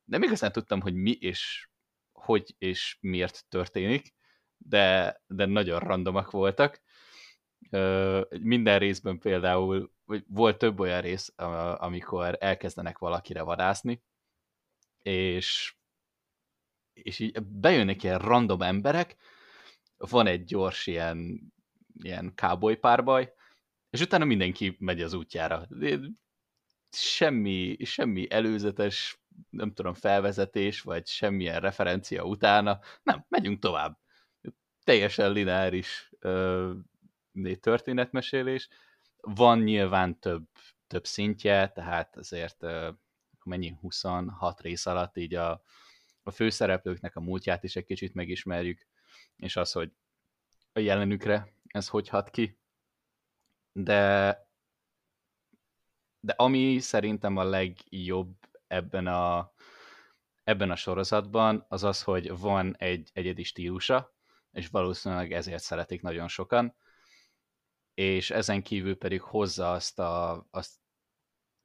nem 0.05 0.23
igazán 0.23 0.53
tudtam, 0.53 0.81
hogy 0.81 0.95
mi 0.95 1.11
és 1.11 1.69
hogy 2.13 2.55
és 2.59 2.97
miért 3.01 3.45
történik, 3.49 4.15
de, 4.57 5.17
de 5.27 5.47
nagyon 5.47 5.79
randomak 5.79 6.31
voltak. 6.31 6.81
Minden 8.41 8.79
részben 8.79 9.19
például, 9.19 9.93
volt 10.27 10.59
több 10.59 10.81
olyan 10.81 11.01
rész, 11.01 11.33
amikor 11.77 12.37
elkezdenek 12.41 12.99
valakire 12.99 13.43
vadászni, 13.43 14.03
és, 15.03 15.75
és 16.93 17.19
így 17.19 17.43
bejönnek 17.43 18.03
ilyen 18.03 18.19
random 18.19 18.63
emberek, 18.63 19.17
van 20.09 20.27
egy 20.27 20.45
gyors 20.45 20.87
ilyen 20.87 21.51
ilyen 22.03 22.33
cowboy 22.35 22.77
párbaj, 22.77 23.33
és 23.91 24.01
utána 24.01 24.25
mindenki 24.25 24.77
megy 24.79 25.03
az 25.03 25.13
útjára. 25.13 25.69
Semmi, 26.91 27.77
semmi 27.85 28.31
előzetes, 28.31 29.23
nem 29.51 29.73
tudom, 29.73 29.95
felvezetés, 29.95 30.81
vagy 30.81 31.07
semmilyen 31.07 31.61
referencia 31.61 32.25
utána. 32.25 32.81
Nem, 33.03 33.25
megyünk 33.29 33.61
tovább. 33.61 33.99
Teljesen 34.85 35.33
lineáris 35.33 36.11
történetmesélés. 37.61 38.69
Van 39.21 39.59
nyilván 39.59 40.19
több, 40.19 40.49
több 40.87 41.07
szintje, 41.07 41.69
tehát 41.69 42.17
azért 42.17 42.65
mennyi 43.45 43.77
26 43.81 44.61
rész 44.61 44.87
alatt 44.87 45.17
így 45.17 45.35
a, 45.35 45.63
a 46.23 46.31
főszereplőknek 46.31 47.17
a 47.17 47.21
múltját 47.21 47.65
is 47.65 47.77
egy 47.77 47.85
kicsit 47.85 48.15
megismerjük, 48.15 48.87
és 49.41 49.57
az, 49.57 49.73
hogy 49.73 49.93
a 50.73 50.79
jelenükre 50.79 51.53
ez 51.67 51.89
hogy 51.89 52.09
hat 52.09 52.31
ki. 52.31 52.59
De, 53.73 54.33
de 56.21 56.33
ami 56.37 56.79
szerintem 56.79 57.37
a 57.37 57.45
legjobb 57.45 58.37
ebben 58.67 59.07
a, 59.07 59.53
ebben 60.45 60.71
a 60.71 60.77
sorozatban, 60.77 61.65
az 61.69 61.85
az, 61.85 62.03
hogy 62.03 62.39
van 62.39 62.77
egy 62.79 63.11
egyedi 63.13 63.43
stílusa, 63.43 64.15
és 64.53 64.69
valószínűleg 64.69 65.33
ezért 65.33 65.63
szeretik 65.63 66.03
nagyon 66.03 66.29
sokan, 66.29 66.75
és 67.95 68.31
ezen 68.31 68.63
kívül 68.63 68.97
pedig 68.97 69.21
hozza 69.21 69.73
azt, 69.73 69.99
a, 69.99 70.47
azt 70.51 70.81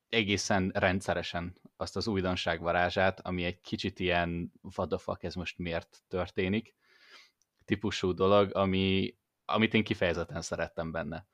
egészen 0.09 0.71
rendszeresen 0.73 1.61
azt 1.77 1.95
az 1.95 2.07
újdonság 2.07 2.61
varázsát, 2.61 3.19
ami 3.19 3.43
egy 3.43 3.61
kicsit 3.61 3.99
ilyen 3.99 4.51
vadafak, 4.61 5.23
ez 5.23 5.33
most 5.33 5.57
miért 5.57 6.03
történik, 6.07 6.75
típusú 7.65 8.13
dolog, 8.13 8.55
ami, 8.55 9.15
amit 9.45 9.73
én 9.73 9.83
kifejezetten 9.83 10.41
szerettem 10.41 10.91
benne. 10.91 11.27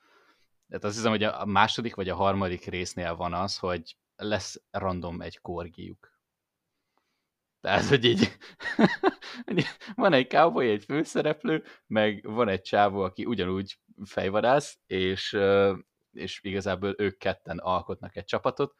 Tehát 0.67 0.83
azt 0.83 0.95
hiszem, 0.95 1.11
hogy 1.11 1.23
a 1.23 1.45
második 1.45 1.95
vagy 1.95 2.09
a 2.09 2.15
harmadik 2.15 2.65
résznél 2.65 3.15
van 3.15 3.33
az, 3.33 3.57
hogy 3.57 3.97
lesz 4.15 4.61
random 4.71 5.21
egy 5.21 5.41
korgiuk. 5.41 6.19
Tehát, 7.61 7.85
hogy 7.85 8.05
így 8.05 8.37
van 9.95 10.13
egy 10.13 10.29
cowboy, 10.29 10.69
egy 10.69 10.83
főszereplő, 10.83 11.63
meg 11.87 12.23
van 12.23 12.47
egy 12.47 12.61
csávó, 12.61 13.01
aki 13.01 13.25
ugyanúgy 13.25 13.79
fejvadász, 14.03 14.79
és, 14.85 15.37
és 16.11 16.39
igazából 16.43 16.95
ők 16.97 17.17
ketten 17.17 17.57
alkotnak 17.57 18.15
egy 18.15 18.25
csapatot, 18.25 18.75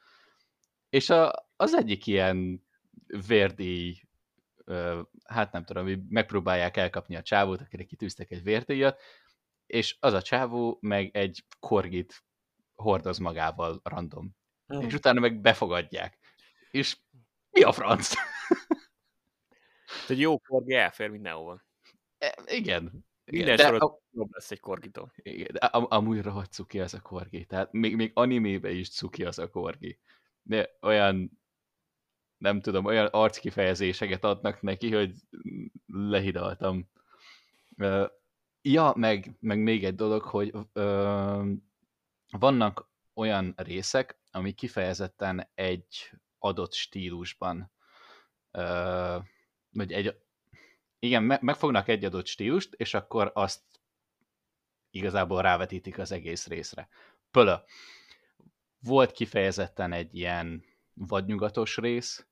és 0.90 1.10
a, 1.10 1.48
az 1.56 1.74
egyik 1.74 2.08
ilyen 2.08 2.68
vérdi, 3.28 4.08
hát 5.26 5.52
nem 5.52 5.64
tudom, 5.64 5.84
hogy 5.84 6.00
megpróbálják 6.10 6.78
elkapni 6.78 7.16
a 7.16 7.22
csávót, 7.22 7.62
akire 7.62 7.84
kitűztek 7.84 8.32
egy 8.32 8.44
vérdíjat, 8.44 9.02
és 9.66 9.98
az 10.00 10.14
a 10.14 10.22
csávó 10.22 10.78
meg 10.82 11.16
egy 11.16 11.46
korgit 11.60 12.24
hordoz 12.76 13.18
magával 13.18 13.80
random. 13.84 14.36
Mm. 14.76 14.80
És 14.80 14.94
utána 14.94 15.20
meg 15.20 15.42
befogadják. 15.42 16.18
És 16.72 16.98
mi 17.50 17.62
a 17.62 17.72
franc? 17.72 18.14
Egy 20.08 20.20
jó 20.20 20.40
korgi 20.40 20.74
elfér 20.74 21.10
mindenhova. 21.10 21.62
E, 22.18 22.38
igen. 22.46 23.06
Minden 23.26 23.56
de 23.56 23.64
sorot 23.64 23.82
a... 23.82 24.00
jobb 24.12 24.32
lesz 24.32 24.52
egy 24.52 24.60
korgitól. 24.60 25.12
Igen, 25.16 25.48
de 25.52 25.60
am- 25.60 25.88
amúgy 25.90 26.22
rohadt 26.22 26.52
cuki 26.52 26.80
az 26.80 26.94
a 26.94 27.02
korgi. 27.02 27.46
Tehát 27.46 27.72
még, 27.72 27.96
még 27.96 28.12
animébe 28.14 28.72
is 28.72 28.90
cuki 28.90 29.24
az 29.26 29.40
a 29.40 29.50
korgi. 29.50 30.00
De 30.42 30.78
olyan 30.82 31.41
nem 32.42 32.62
tudom, 32.62 32.86
olyan 32.86 33.06
arckifejezéseket 33.06 34.24
adnak 34.24 34.62
neki, 34.62 34.94
hogy 34.94 35.14
lehidaltam. 35.88 36.90
Ja, 38.62 38.94
meg, 38.96 39.38
meg 39.40 39.60
még 39.60 39.86
egy 39.86 39.96
dolog, 39.96 40.22
hogy 40.22 40.54
ö, 40.74 41.52
vannak 42.32 42.90
olyan 43.14 43.54
részek, 43.58 44.20
ami 44.32 44.52
kifejezetten 44.52 45.50
egy 45.54 46.12
adott 46.38 46.74
stílusban, 46.74 47.72
ö, 48.52 49.18
vagy 49.70 49.92
egy, 49.92 50.16
igen, 51.00 51.24
megfognak 51.24 51.88
egy 51.88 52.06
adott 52.06 52.28
stílust, 52.28 52.74
és 52.74 52.94
akkor 52.94 53.32
azt 53.34 53.64
igazából 54.90 55.42
rávetítik 55.42 55.98
az 55.98 56.12
egész 56.12 56.48
részre. 56.48 56.90
Pölö. 57.32 57.56
Volt 58.80 59.12
kifejezetten 59.12 59.94
egy 59.94 60.16
ilyen 60.16 60.70
vadnyugatos 60.94 61.78
rész, 61.78 62.26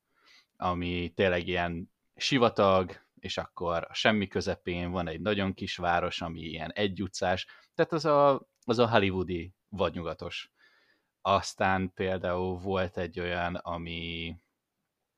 ami 0.61 1.11
tényleg 1.15 1.47
ilyen 1.47 1.91
sivatag, 2.15 3.07
és 3.19 3.37
akkor 3.37 3.85
a 3.89 3.93
semmi 3.93 4.27
közepén 4.27 4.91
van 4.91 5.07
egy 5.07 5.21
nagyon 5.21 5.53
kis 5.53 5.75
város, 5.75 6.21
ami 6.21 6.39
ilyen 6.39 6.71
egyutcás, 6.71 7.47
tehát 7.73 7.91
az 7.91 8.05
a, 8.05 8.47
az 8.65 8.79
a 8.79 8.89
hollywoodi 8.89 9.53
vadnyugatos. 9.69 10.51
Aztán 11.21 11.93
például 11.93 12.57
volt 12.57 12.97
egy 12.97 13.19
olyan, 13.19 13.55
ami, 13.55 14.35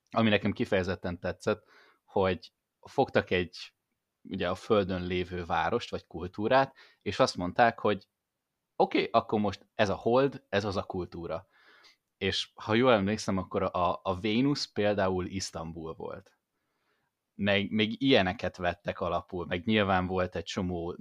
ami 0.09 0.29
nekem 0.29 0.51
kifejezetten 0.51 1.19
tetszett, 1.19 1.63
hogy 2.03 2.53
fogtak 2.79 3.29
egy 3.29 3.73
ugye 4.21 4.49
a 4.49 4.55
földön 4.55 5.03
lévő 5.03 5.45
várost, 5.45 5.89
vagy 5.89 6.05
kultúrát, 6.05 6.75
és 7.01 7.19
azt 7.19 7.37
mondták, 7.37 7.79
hogy 7.79 8.07
oké, 8.75 8.97
okay, 8.97 9.09
akkor 9.11 9.39
most 9.39 9.67
ez 9.75 9.89
a 9.89 9.95
hold, 9.95 10.43
ez 10.49 10.65
az 10.65 10.77
a 10.77 10.83
kultúra. 10.83 11.47
És 12.21 12.49
ha 12.53 12.73
jól 12.73 12.93
emlékszem, 12.93 13.37
akkor 13.37 13.63
a, 13.63 13.99
a 14.03 14.19
Vénusz 14.19 14.65
például 14.65 15.25
Isztambul 15.25 15.93
volt. 15.93 16.31
Meg 17.35 17.71
még 17.71 18.01
ilyeneket 18.01 18.57
vettek 18.57 18.99
alapul, 18.99 19.45
meg 19.45 19.65
nyilván 19.65 20.07
volt 20.07 20.35
egy 20.35 20.43
csomó, 20.43 20.95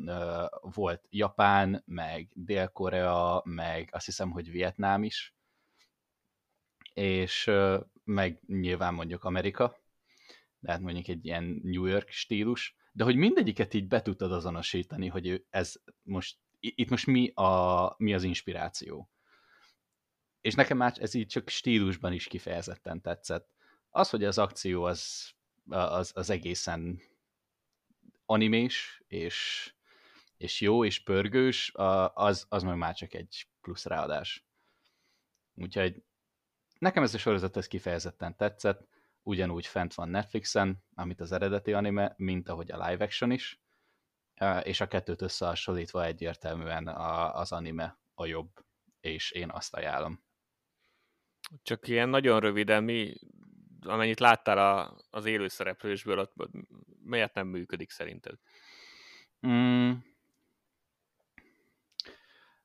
volt 0.61 1.06
Japán, 1.11 1.83
meg 1.87 2.28
Dél-Korea, 2.33 3.42
meg 3.44 3.88
azt 3.92 4.04
hiszem, 4.04 4.30
hogy 4.30 4.50
Vietnám 4.50 5.02
is, 5.02 5.35
és 6.94 7.50
meg 8.04 8.40
nyilván 8.46 8.94
mondjuk 8.94 9.24
Amerika, 9.24 9.76
de 10.59 10.70
hát 10.72 10.80
mondjuk 10.80 11.09
egy 11.09 11.24
ilyen 11.26 11.61
New 11.62 11.85
York 11.85 12.09
stílus, 12.09 12.76
de 12.92 13.04
hogy 13.04 13.16
mindegyiket 13.16 13.74
így 13.74 13.88
be 13.88 14.02
tudtad 14.02 14.33
azonosítani, 14.33 15.06
hogy 15.06 15.44
ez 15.50 15.74
most, 16.02 16.38
itt 16.61 16.90
most 16.90 17.06
mi, 17.06 17.33
a, 17.35 17.94
mi 17.98 18.14
az 18.14 18.22
inspiráció. 18.22 19.11
És 20.40 20.55
nekem 20.55 20.76
már 20.76 20.94
ez 21.00 21.14
így 21.14 21.26
csak 21.26 21.48
stílusban 21.48 22.12
is 22.12 22.26
kifejezetten 22.26 23.00
tetszett. 23.00 23.55
Az, 23.90 24.11
hogy 24.11 24.24
az 24.24 24.38
akció 24.38 24.85
az 24.85 25.35
az, 25.70 26.12
az 26.14 26.31
egészen 26.31 27.00
animés, 28.26 29.03
és, 29.07 29.70
és 30.37 30.61
jó, 30.61 30.85
és 30.85 31.03
pörgős, 31.03 31.72
az, 32.14 32.46
az 32.48 32.62
meg 32.62 32.76
már 32.76 32.94
csak 32.94 33.14
egy 33.14 33.48
plusz 33.61 33.85
ráadás. 33.85 34.46
Úgyhogy 35.55 36.03
nekem 36.79 37.03
ez 37.03 37.14
a 37.14 37.18
sorozat 37.18 37.57
ez 37.57 37.66
kifejezetten 37.66 38.37
tetszett, 38.37 38.88
ugyanúgy 39.22 39.66
fent 39.66 39.94
van 39.94 40.09
Netflixen, 40.09 40.85
amit 40.94 41.20
az 41.20 41.33
eredeti 41.33 41.72
anime, 41.72 42.14
mint 42.16 42.48
ahogy 42.48 42.70
a 42.70 42.88
live 42.88 43.05
action 43.05 43.31
is, 43.31 43.62
és 44.62 44.81
a 44.81 44.88
kettőt 44.88 45.22
összehasonlítva 45.22 46.05
egyértelműen 46.05 46.88
az 46.88 47.53
anime 47.53 47.98
a 48.14 48.26
jobb, 48.26 48.64
és 49.00 49.31
én 49.31 49.50
azt 49.50 49.74
ajánlom. 49.74 50.29
Csak 51.62 51.88
ilyen 51.88 52.08
nagyon 52.08 52.40
röviden, 52.40 52.84
mi 52.84 53.14
amennyit 53.80 54.20
láttál 54.20 54.58
a, 54.58 54.96
az 55.10 55.24
élőszereplősből, 55.24 56.18
ott 56.18 56.32
miért 57.02 57.34
nem 57.34 57.46
működik 57.46 57.90
szerinted? 57.90 58.34
Mm. 59.46 59.92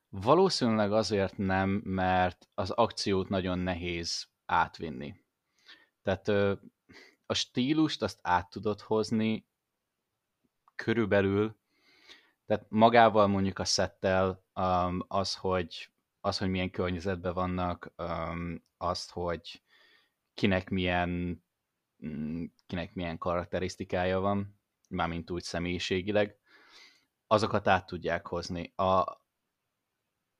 Valószínűleg 0.08 0.92
azért 0.92 1.36
nem, 1.36 1.70
mert 1.70 2.48
az 2.54 2.70
akciót 2.70 3.28
nagyon 3.28 3.58
nehéz 3.58 4.28
átvinni. 4.46 5.14
Tehát 6.02 6.28
a 7.26 7.34
stílust 7.34 8.02
azt 8.02 8.18
át 8.22 8.50
tudod 8.50 8.80
hozni 8.80 9.46
körülbelül, 10.74 11.56
tehát 12.46 12.66
magával 12.68 13.26
mondjuk 13.26 13.58
a 13.58 13.64
szettel 13.64 14.44
az, 15.08 15.34
hogy, 15.34 15.90
az, 16.26 16.38
hogy 16.38 16.48
milyen 16.48 16.70
környezetben 16.70 17.34
vannak, 17.34 17.92
azt, 18.76 19.10
hogy 19.10 19.62
kinek 20.34 20.68
milyen, 20.68 21.42
mm, 22.06 22.44
kinek 22.66 22.94
milyen 22.94 23.18
karakterisztikája 23.18 24.20
van, 24.20 24.60
mármint 24.88 25.30
úgy 25.30 25.42
személyiségileg, 25.42 26.38
azokat 27.26 27.68
át 27.68 27.86
tudják 27.86 28.26
hozni. 28.26 28.72
A, 28.76 29.00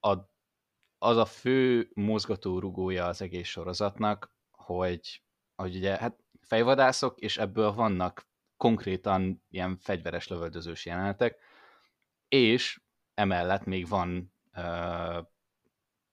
a, 0.00 0.30
az 0.98 1.16
a 1.16 1.24
fő 1.24 1.90
mozgatórugója 1.94 3.06
az 3.06 3.22
egész 3.22 3.48
sorozatnak, 3.48 4.34
hogy, 4.50 5.22
hogy 5.54 5.76
ugye 5.76 5.96
hát 5.96 6.18
fejvadászok, 6.40 7.18
és 7.18 7.38
ebből 7.38 7.72
vannak 7.72 8.28
konkrétan 8.56 9.44
ilyen 9.48 9.76
fegyveres 9.76 10.28
lövöldözős 10.28 10.86
jelenetek, 10.86 11.38
és 12.28 12.80
emellett 13.14 13.64
még 13.64 13.88
van, 13.88 14.32
uh, 14.56 15.26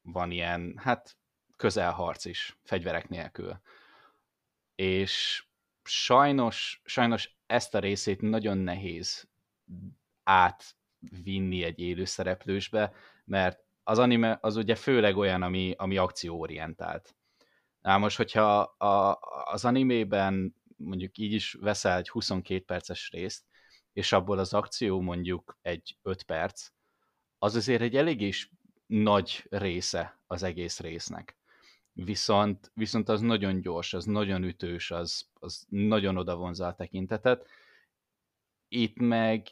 van 0.03 0.31
ilyen, 0.31 0.73
hát 0.77 1.17
közelharc 1.55 2.25
is, 2.25 2.57
fegyverek 2.63 3.09
nélkül. 3.09 3.61
És 4.75 5.45
sajnos, 5.83 6.81
sajnos 6.85 7.37
ezt 7.45 7.75
a 7.75 7.79
részét 7.79 8.21
nagyon 8.21 8.57
nehéz 8.57 9.27
át 10.23 10.75
vinni 11.23 11.63
egy 11.63 11.79
élőszereplősbe, 11.79 12.93
mert 13.25 13.63
az 13.83 13.99
anime 13.99 14.37
az 14.41 14.55
ugye 14.55 14.75
főleg 14.75 15.17
olyan, 15.17 15.41
ami, 15.41 15.73
ami 15.77 15.97
akcióorientált. 15.97 17.15
Na 17.81 17.97
most, 17.97 18.17
hogyha 18.17 18.59
a, 18.61 19.19
az 19.43 19.65
animében 19.65 20.55
mondjuk 20.77 21.17
így 21.17 21.33
is 21.33 21.53
veszel 21.53 21.97
egy 21.97 22.09
22 22.09 22.63
perces 22.63 23.09
részt, 23.11 23.45
és 23.93 24.11
abból 24.11 24.39
az 24.39 24.53
akció 24.53 25.01
mondjuk 25.01 25.57
egy 25.61 25.97
5 26.01 26.23
perc, 26.23 26.67
az 27.37 27.55
azért 27.55 27.81
egy 27.81 27.95
elég 27.95 28.21
is 28.21 28.51
nagy 28.85 29.45
része 29.49 30.19
az 30.27 30.43
egész 30.43 30.79
résznek. 30.79 31.35
Viszont, 31.93 32.71
viszont 32.73 33.09
az 33.09 33.21
nagyon 33.21 33.61
gyors, 33.61 33.93
az 33.93 34.05
nagyon 34.05 34.43
ütős, 34.43 34.91
az, 34.91 35.27
az 35.39 35.65
nagyon 35.69 36.17
odavonza 36.17 36.67
a 36.67 36.75
tekintetet. 36.75 37.47
Itt 38.67 38.97
meg, 38.97 39.47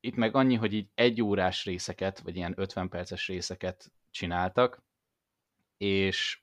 itt 0.00 0.14
meg 0.14 0.34
annyi, 0.34 0.54
hogy 0.54 0.72
így 0.72 0.88
egy 0.94 1.22
órás 1.22 1.64
részeket, 1.64 2.20
vagy 2.20 2.36
ilyen 2.36 2.54
50 2.56 2.88
perces 2.88 3.26
részeket 3.26 3.92
csináltak, 4.10 4.82
és 5.76 6.42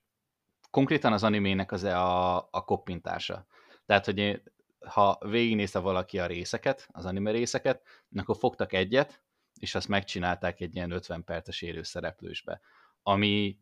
konkrétan 0.69 1.13
az 1.13 1.23
animének 1.23 1.71
az 1.71 1.83
a, 1.83 2.37
a 2.37 2.63
koppintása. 2.65 3.45
Tehát, 3.85 4.05
hogy 4.05 4.41
ha 4.85 5.17
végignézte 5.21 5.79
valaki 5.79 6.19
a 6.19 6.25
részeket, 6.25 6.89
az 6.91 7.05
anime 7.05 7.31
részeket, 7.31 7.81
akkor 8.15 8.37
fogtak 8.37 8.73
egyet, 8.73 9.21
és 9.59 9.75
azt 9.75 9.87
megcsinálták 9.87 10.59
egy 10.59 10.75
ilyen 10.75 10.91
50 10.91 11.23
perces 11.23 11.61
élő 11.61 11.83
szereplősbe. 11.83 12.61
Ami, 13.03 13.59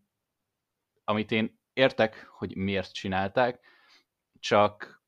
amit 1.03 1.31
én 1.31 1.60
értek, 1.73 2.27
hogy 2.29 2.55
miért 2.55 2.93
csinálták, 2.93 3.60
csak 4.39 5.01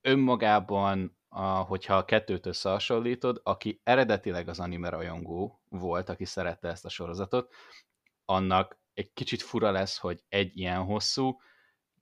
önmagában, 0.00 1.18
a, 1.28 1.42
hogyha 1.46 1.96
a 1.96 2.04
kettőt 2.04 2.46
összehasonlítod, 2.46 3.40
aki 3.42 3.80
eredetileg 3.84 4.48
az 4.48 4.60
anime 4.60 4.88
rajongó 4.88 5.60
volt, 5.68 6.08
aki 6.08 6.24
szerette 6.24 6.68
ezt 6.68 6.84
a 6.84 6.88
sorozatot, 6.88 7.54
annak 8.24 8.78
egy 8.94 9.12
kicsit 9.12 9.42
fura 9.42 9.70
lesz, 9.70 9.98
hogy 9.98 10.24
egy 10.28 10.56
ilyen 10.58 10.84
hosszú, 10.84 11.40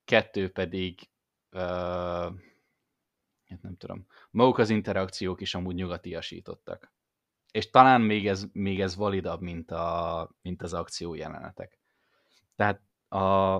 kettő 0.04 0.50
pedig 0.50 1.08
uh, 1.52 2.32
nem 3.60 3.76
tudom, 3.76 4.06
maguk 4.30 4.58
az 4.58 4.70
interakciók 4.70 5.40
is 5.40 5.54
amúgy 5.54 5.74
nyugatiasítottak. 5.74 6.93
És 7.54 7.70
talán 7.70 8.00
még 8.00 8.28
ez, 8.28 8.46
még 8.52 8.80
ez 8.80 8.96
validabb, 8.96 9.40
mint, 9.40 9.70
a, 9.70 10.30
mint 10.42 10.62
az 10.62 10.74
akció 10.74 11.14
jelenetek. 11.14 11.78
Tehát 12.56 12.82
a, 13.08 13.58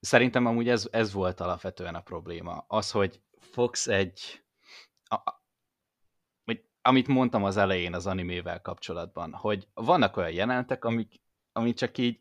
szerintem 0.00 0.46
amúgy 0.46 0.68
ez, 0.68 0.88
ez 0.90 1.12
volt 1.12 1.40
alapvetően 1.40 1.94
a 1.94 2.00
probléma. 2.00 2.64
Az, 2.68 2.90
hogy 2.90 3.22
Fox 3.38 3.86
egy, 3.86 4.44
a, 5.04 5.40
amit 6.82 7.06
mondtam 7.06 7.44
az 7.44 7.56
elején 7.56 7.94
az 7.94 8.06
animével 8.06 8.60
kapcsolatban, 8.60 9.32
hogy 9.32 9.68
vannak 9.74 10.16
olyan 10.16 10.32
jelenetek, 10.32 10.84
amik, 10.84 11.22
amik 11.52 11.76
csak 11.76 11.98
így 11.98 12.20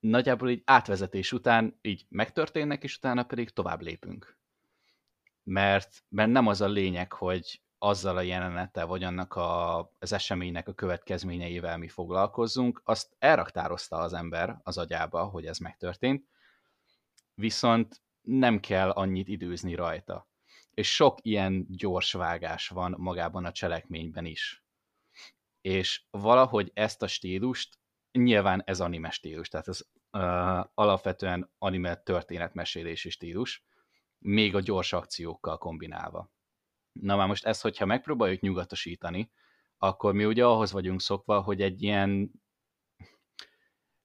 nagyjából 0.00 0.50
így 0.50 0.62
átvezetés 0.64 1.32
után 1.32 1.78
így 1.82 2.06
megtörténnek, 2.08 2.82
és 2.82 2.96
utána 2.96 3.22
pedig 3.22 3.50
tovább 3.50 3.80
lépünk. 3.82 4.40
Mert, 5.42 6.04
mert 6.08 6.30
nem 6.30 6.46
az 6.46 6.60
a 6.60 6.68
lényeg, 6.68 7.12
hogy 7.12 7.62
azzal 7.78 8.16
a 8.16 8.20
jelenettel, 8.20 8.86
vagy 8.86 9.02
annak 9.02 9.34
a, 9.34 9.78
az 9.98 10.12
eseménynek 10.12 10.68
a 10.68 10.72
következményeivel 10.72 11.78
mi 11.78 11.88
foglalkozzunk, 11.88 12.82
azt 12.84 13.16
elraktározta 13.18 13.96
az 13.96 14.12
ember 14.12 14.60
az 14.62 14.78
agyába, 14.78 15.24
hogy 15.24 15.46
ez 15.46 15.58
megtörtént, 15.58 16.26
viszont 17.34 18.02
nem 18.20 18.60
kell 18.60 18.90
annyit 18.90 19.28
időzni 19.28 19.74
rajta 19.74 20.30
és 20.74 20.94
sok 20.94 21.18
ilyen 21.22 21.66
gyors 21.68 22.12
vágás 22.12 22.68
van 22.68 22.94
magában 22.98 23.44
a 23.44 23.52
cselekményben 23.52 24.24
is. 24.24 24.64
És 25.60 26.02
valahogy 26.10 26.70
ezt 26.74 27.02
a 27.02 27.06
stílust, 27.06 27.78
nyilván 28.12 28.62
ez 28.66 28.80
anime 28.80 29.10
stílus, 29.10 29.48
tehát 29.48 29.68
ez 29.68 29.80
uh, 30.12 30.66
alapvetően 30.74 31.50
anime 31.58 31.96
történetmesélési 31.96 33.10
stílus, 33.10 33.64
még 34.22 34.54
a 34.54 34.60
gyors 34.60 34.92
akciókkal 34.92 35.58
kombinálva. 35.58 36.30
Na 36.92 37.16
már 37.16 37.28
most 37.28 37.44
ezt, 37.44 37.62
hogyha 37.62 37.86
megpróbáljuk 37.86 38.40
nyugatosítani, 38.40 39.30
akkor 39.78 40.14
mi 40.14 40.24
ugye 40.24 40.44
ahhoz 40.44 40.72
vagyunk 40.72 41.00
szokva, 41.00 41.40
hogy 41.40 41.62
egy 41.62 41.82
ilyen 41.82 42.30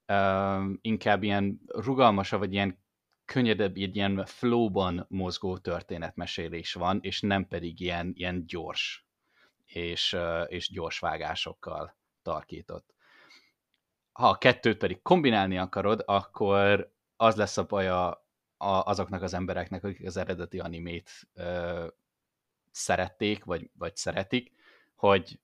uh, 0.07 0.63
inkább 0.81 1.23
ilyen 1.23 1.61
rugalmasabb, 1.67 2.39
vagy 2.39 2.53
ilyen 2.53 2.85
könnyedebb, 3.25 3.75
egy 3.75 3.95
ilyen 3.95 4.25
flowban 4.25 5.05
mozgó 5.09 5.57
történetmesélés 5.57 6.73
van, 6.73 6.99
és 7.01 7.21
nem 7.21 7.47
pedig 7.47 7.79
ilyen, 7.79 8.11
ilyen 8.15 8.45
gyors 8.45 9.07
és, 9.65 10.17
és 10.47 10.69
gyors 10.71 10.99
vágásokkal 10.99 11.97
tarkított. 12.21 12.93
Ha 14.11 14.29
a 14.29 14.37
kettőt 14.37 14.77
pedig 14.77 15.01
kombinálni 15.01 15.57
akarod, 15.57 16.03
akkor 16.05 16.93
az 17.15 17.35
lesz 17.35 17.57
a 17.57 17.65
baja 17.65 18.07
a, 18.07 18.26
azoknak 18.57 19.21
az 19.21 19.33
embereknek, 19.33 19.83
akik 19.83 20.05
az 20.05 20.17
eredeti 20.17 20.59
animét 20.59 21.09
ö, 21.33 21.87
szerették, 22.71 23.43
vagy, 23.43 23.69
vagy 23.73 23.95
szeretik, 23.95 24.51
hogy 24.95 25.39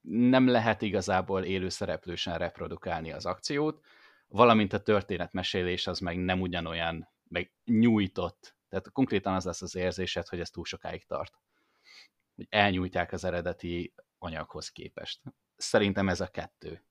nem 0.00 0.46
lehet 0.48 0.82
igazából 0.82 1.44
élő 1.44 1.68
szereplősen 1.68 2.38
reprodukálni 2.38 3.12
az 3.12 3.26
akciót, 3.26 3.84
valamint 4.28 4.72
a 4.72 4.82
történetmesélés 4.82 5.86
az 5.86 5.98
meg 5.98 6.18
nem 6.18 6.40
ugyanolyan, 6.40 7.08
meg 7.28 7.52
nyújtott. 7.64 8.56
Tehát 8.68 8.92
konkrétan 8.92 9.34
az 9.34 9.44
lesz 9.44 9.62
az 9.62 9.74
érzésed, 9.74 10.28
hogy 10.28 10.40
ez 10.40 10.50
túl 10.50 10.64
sokáig 10.64 11.04
tart. 11.04 11.38
Hogy 12.34 12.46
elnyújtják 12.50 13.12
az 13.12 13.24
eredeti 13.24 13.94
anyaghoz 14.18 14.68
képest. 14.68 15.20
Szerintem 15.56 16.08
ez 16.08 16.20
a 16.20 16.26
kettő. 16.26 16.84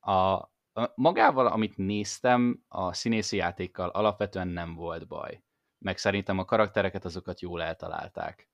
A, 0.00 0.12
a 0.12 0.50
magával, 0.94 1.46
amit 1.46 1.76
néztem, 1.76 2.64
a 2.68 2.92
színészi 2.92 3.36
játékkal 3.36 3.88
alapvetően 3.88 4.48
nem 4.48 4.74
volt 4.74 5.06
baj. 5.06 5.42
Meg 5.78 5.98
szerintem 5.98 6.38
a 6.38 6.44
karaktereket 6.44 7.04
azokat 7.04 7.40
jól 7.40 7.62
eltalálták. 7.62 8.48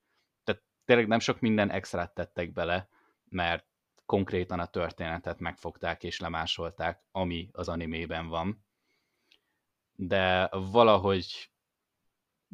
Tehát 0.45 0.63
tényleg 0.85 1.07
nem 1.07 1.19
sok 1.19 1.41
minden 1.41 1.71
extrát 1.71 2.15
tettek 2.15 2.53
bele, 2.53 2.89
mert 3.25 3.67
konkrétan 4.07 4.61
a 4.61 4.67
történetet 4.67 5.39
megfogták 5.39 6.03
és 6.03 6.21
lemásolták, 6.21 7.03
ami 7.11 7.49
az 7.53 7.69
animében 7.69 8.29
van. 8.29 8.65
De 9.95 10.49
valahogy 10.49 11.53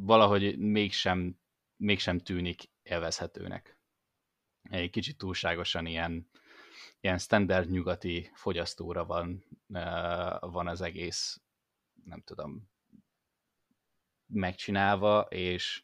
valahogy 0.00 0.58
mégsem, 0.58 1.38
mégsem 1.76 2.18
tűnik 2.18 2.70
élvezhetőnek. 2.82 3.78
Egy 4.62 4.90
kicsit 4.90 5.18
túlságosan 5.18 5.86
ilyen, 5.86 6.30
ilyen 7.00 7.18
standard 7.18 7.70
nyugati 7.70 8.30
fogyasztóra 8.34 9.04
van, 9.04 9.44
van 10.40 10.68
az 10.68 10.80
egész, 10.80 11.40
nem 12.04 12.20
tudom, 12.20 12.70
megcsinálva, 14.26 15.20
és 15.20 15.82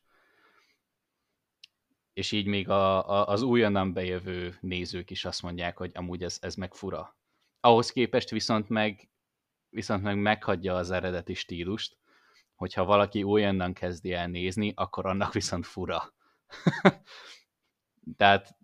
és 2.13 2.33
így 2.33 2.47
még 2.47 2.69
a, 2.69 3.09
a, 3.11 3.29
az 3.29 3.43
újonnan 3.43 3.93
bejövő 3.93 4.59
nézők 4.61 5.11
is 5.11 5.25
azt 5.25 5.43
mondják, 5.43 5.77
hogy 5.77 5.91
amúgy 5.95 6.23
ez, 6.23 6.39
ez 6.41 6.55
meg 6.55 6.75
fura. 6.75 7.17
Ahhoz 7.61 7.91
képest 7.91 8.31
viszont 8.31 8.69
meg, 8.69 9.11
viszont 9.69 10.03
meg 10.03 10.19
meghagyja 10.19 10.75
az 10.75 10.91
eredeti 10.91 11.35
stílust, 11.35 11.97
hogyha 12.55 12.85
valaki 12.85 13.23
újonnan 13.23 13.73
kezdi 13.73 14.13
el 14.13 14.29
nézni, 14.29 14.73
akkor 14.77 15.07
annak 15.07 15.33
viszont 15.33 15.67
fura. 15.67 16.15
Tehát 18.17 18.57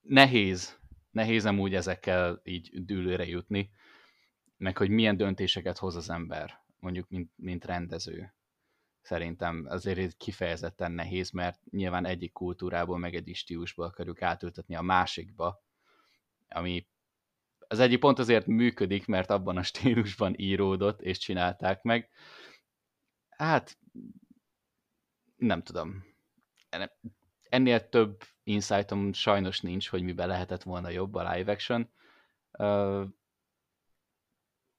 nehéz, 0.00 0.79
nehéz 1.10 1.46
amúgy 1.46 1.74
ezekkel 1.74 2.40
így 2.44 2.84
dűlőre 2.84 3.26
jutni, 3.26 3.70
meg 4.56 4.76
hogy 4.76 4.90
milyen 4.90 5.16
döntéseket 5.16 5.78
hoz 5.78 5.96
az 5.96 6.10
ember, 6.10 6.60
mondjuk 6.78 7.08
mint, 7.08 7.30
mint 7.36 7.64
rendező 7.64 8.34
szerintem 9.02 9.66
azért 9.68 9.98
ez 9.98 10.14
kifejezetten 10.16 10.92
nehéz, 10.92 11.30
mert 11.30 11.60
nyilván 11.70 12.06
egyik 12.06 12.32
kultúrából, 12.32 12.98
meg 12.98 13.14
egy 13.14 13.34
stílusból 13.34 13.84
akarjuk 13.84 14.22
átültetni 14.22 14.74
a 14.74 14.82
másikba, 14.82 15.62
ami 16.48 16.88
az 17.58 17.78
egyik 17.78 17.98
pont 17.98 18.18
azért 18.18 18.46
működik, 18.46 19.06
mert 19.06 19.30
abban 19.30 19.56
a 19.56 19.62
stílusban 19.62 20.34
íródott, 20.36 21.00
és 21.00 21.18
csinálták 21.18 21.82
meg. 21.82 22.08
Hát, 23.28 23.78
nem 25.36 25.62
tudom. 25.62 26.04
Ennél 27.48 27.88
több 27.88 28.22
insightom 28.42 29.12
sajnos 29.12 29.60
nincs, 29.60 29.88
hogy 29.88 30.02
miben 30.02 30.28
lehetett 30.28 30.62
volna 30.62 30.88
jobb 30.88 31.14
a 31.14 31.32
live 31.32 31.52
action. 31.52 31.90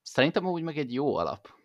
Szerintem 0.02 0.46
úgy 0.46 0.62
meg 0.62 0.78
egy 0.78 0.94
jó 0.94 1.16
alap 1.16 1.60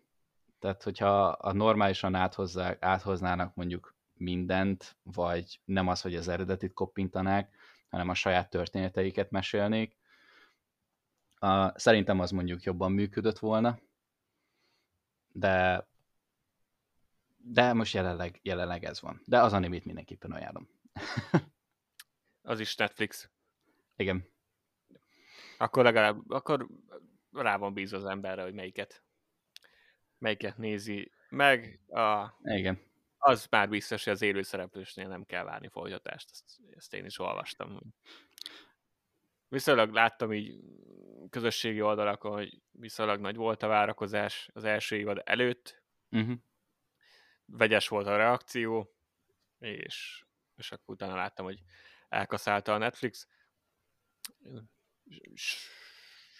tehát, 0.58 0.82
hogyha 0.82 1.26
a 1.28 1.52
normálisan 1.52 2.14
áthozzák, 2.14 2.82
áthoznának 2.82 3.54
mondjuk 3.54 3.96
mindent, 4.14 4.96
vagy 5.02 5.60
nem 5.64 5.88
az, 5.88 6.00
hogy 6.00 6.14
az 6.14 6.28
eredetit 6.28 6.72
koppintanák, 6.72 7.56
hanem 7.88 8.08
a 8.08 8.14
saját 8.14 8.50
történeteiket 8.50 9.30
mesélnék, 9.30 9.96
uh, 11.40 11.76
szerintem 11.76 12.20
az 12.20 12.30
mondjuk 12.30 12.62
jobban 12.62 12.92
működött 12.92 13.38
volna, 13.38 13.78
de 15.32 15.86
De 17.36 17.72
most 17.72 17.94
jelenleg, 17.94 18.40
jelenleg 18.42 18.84
ez 18.84 19.00
van. 19.00 19.22
De 19.24 19.42
az 19.42 19.52
animét 19.52 19.84
mindenképpen 19.84 20.32
ajánlom. 20.32 20.68
az 22.46 22.60
is 22.60 22.76
Netflix. 22.76 23.30
Igen. 23.96 24.28
Akkor 25.58 25.84
legalább, 25.84 26.30
akkor 26.30 26.66
rá 27.32 27.56
van 27.56 27.74
bízva 27.74 27.96
az 27.96 28.04
emberre, 28.04 28.42
hogy 28.42 28.54
melyiket, 28.54 29.02
melyiket 30.18 30.56
nézi 30.56 31.12
meg. 31.28 31.80
A, 31.88 32.34
Igen. 32.42 32.80
Az 33.18 33.46
már 33.50 33.68
biztos, 33.68 34.04
hogy 34.04 34.12
az 34.12 34.22
élő 34.22 34.42
szereplősnél 34.42 35.08
nem 35.08 35.24
kell 35.24 35.44
várni 35.44 35.68
folytatást. 35.68 36.30
Ezt, 36.30 36.44
ezt 36.76 36.94
én 36.94 37.04
is 37.04 37.18
olvastam. 37.18 37.94
Viszonylag 39.48 39.92
láttam 39.92 40.32
így 40.32 40.60
közösségi 41.30 41.82
oldalakon, 41.82 42.32
hogy 42.32 42.60
viszonylag 42.70 43.20
nagy 43.20 43.36
volt 43.36 43.62
a 43.62 43.66
várakozás 43.66 44.50
az 44.52 44.64
első 44.64 44.96
évad 44.96 45.22
előtt. 45.24 45.82
Uh-huh. 46.10 46.36
Vegyes 47.44 47.88
volt 47.88 48.06
a 48.06 48.16
reakció, 48.16 48.94
és, 49.58 50.24
és 50.56 50.72
akkor 50.72 50.94
utána 50.94 51.14
láttam, 51.14 51.44
hogy 51.44 51.62
elkaszálta 52.08 52.74
a 52.74 52.78
Netflix 52.78 53.28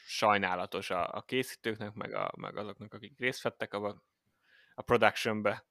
sajnálatos 0.06 0.90
a, 0.90 1.14
a 1.14 1.22
készítőknek, 1.22 1.92
meg, 1.92 2.14
a, 2.14 2.32
meg 2.36 2.56
azoknak, 2.56 2.94
akik 2.94 3.18
részt 3.18 3.42
vettek 3.42 3.74
a, 3.74 4.02
a 4.74 4.82
productionbe, 4.82 5.66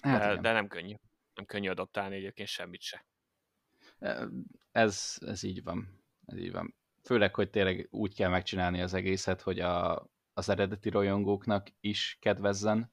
hát 0.00 0.34
de, 0.34 0.40
de 0.40 0.52
nem 0.52 0.68
könnyű. 0.68 0.94
Nem 1.34 1.44
könnyű 1.44 1.68
adoptálni 1.68 2.16
egyébként 2.16 2.48
semmit 2.48 2.80
se. 2.80 3.06
Ez, 4.72 5.16
ez 5.20 5.42
így 5.42 5.62
van. 5.62 6.04
Ez 6.26 6.36
így 6.36 6.52
van. 6.52 6.74
Főleg, 7.04 7.34
hogy 7.34 7.50
tényleg 7.50 7.86
úgy 7.90 8.14
kell 8.14 8.30
megcsinálni 8.30 8.80
az 8.80 8.94
egészet, 8.94 9.40
hogy 9.40 9.60
a, 9.60 10.06
az 10.32 10.48
eredeti 10.48 10.90
rajongóknak 10.90 11.66
is 11.80 12.18
kedvezzen, 12.20 12.92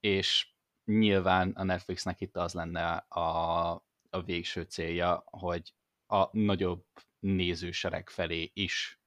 és 0.00 0.54
nyilván 0.84 1.50
a 1.50 1.62
Netflixnek 1.62 2.20
itt 2.20 2.36
az 2.36 2.54
lenne 2.54 2.94
a, 2.96 3.84
a 4.16 4.22
végső 4.22 4.62
célja, 4.62 5.24
hogy 5.26 5.74
a 6.06 6.38
nagyobb 6.38 6.84
nézősereg 7.18 8.08
felé 8.08 8.50
is, 8.54 9.00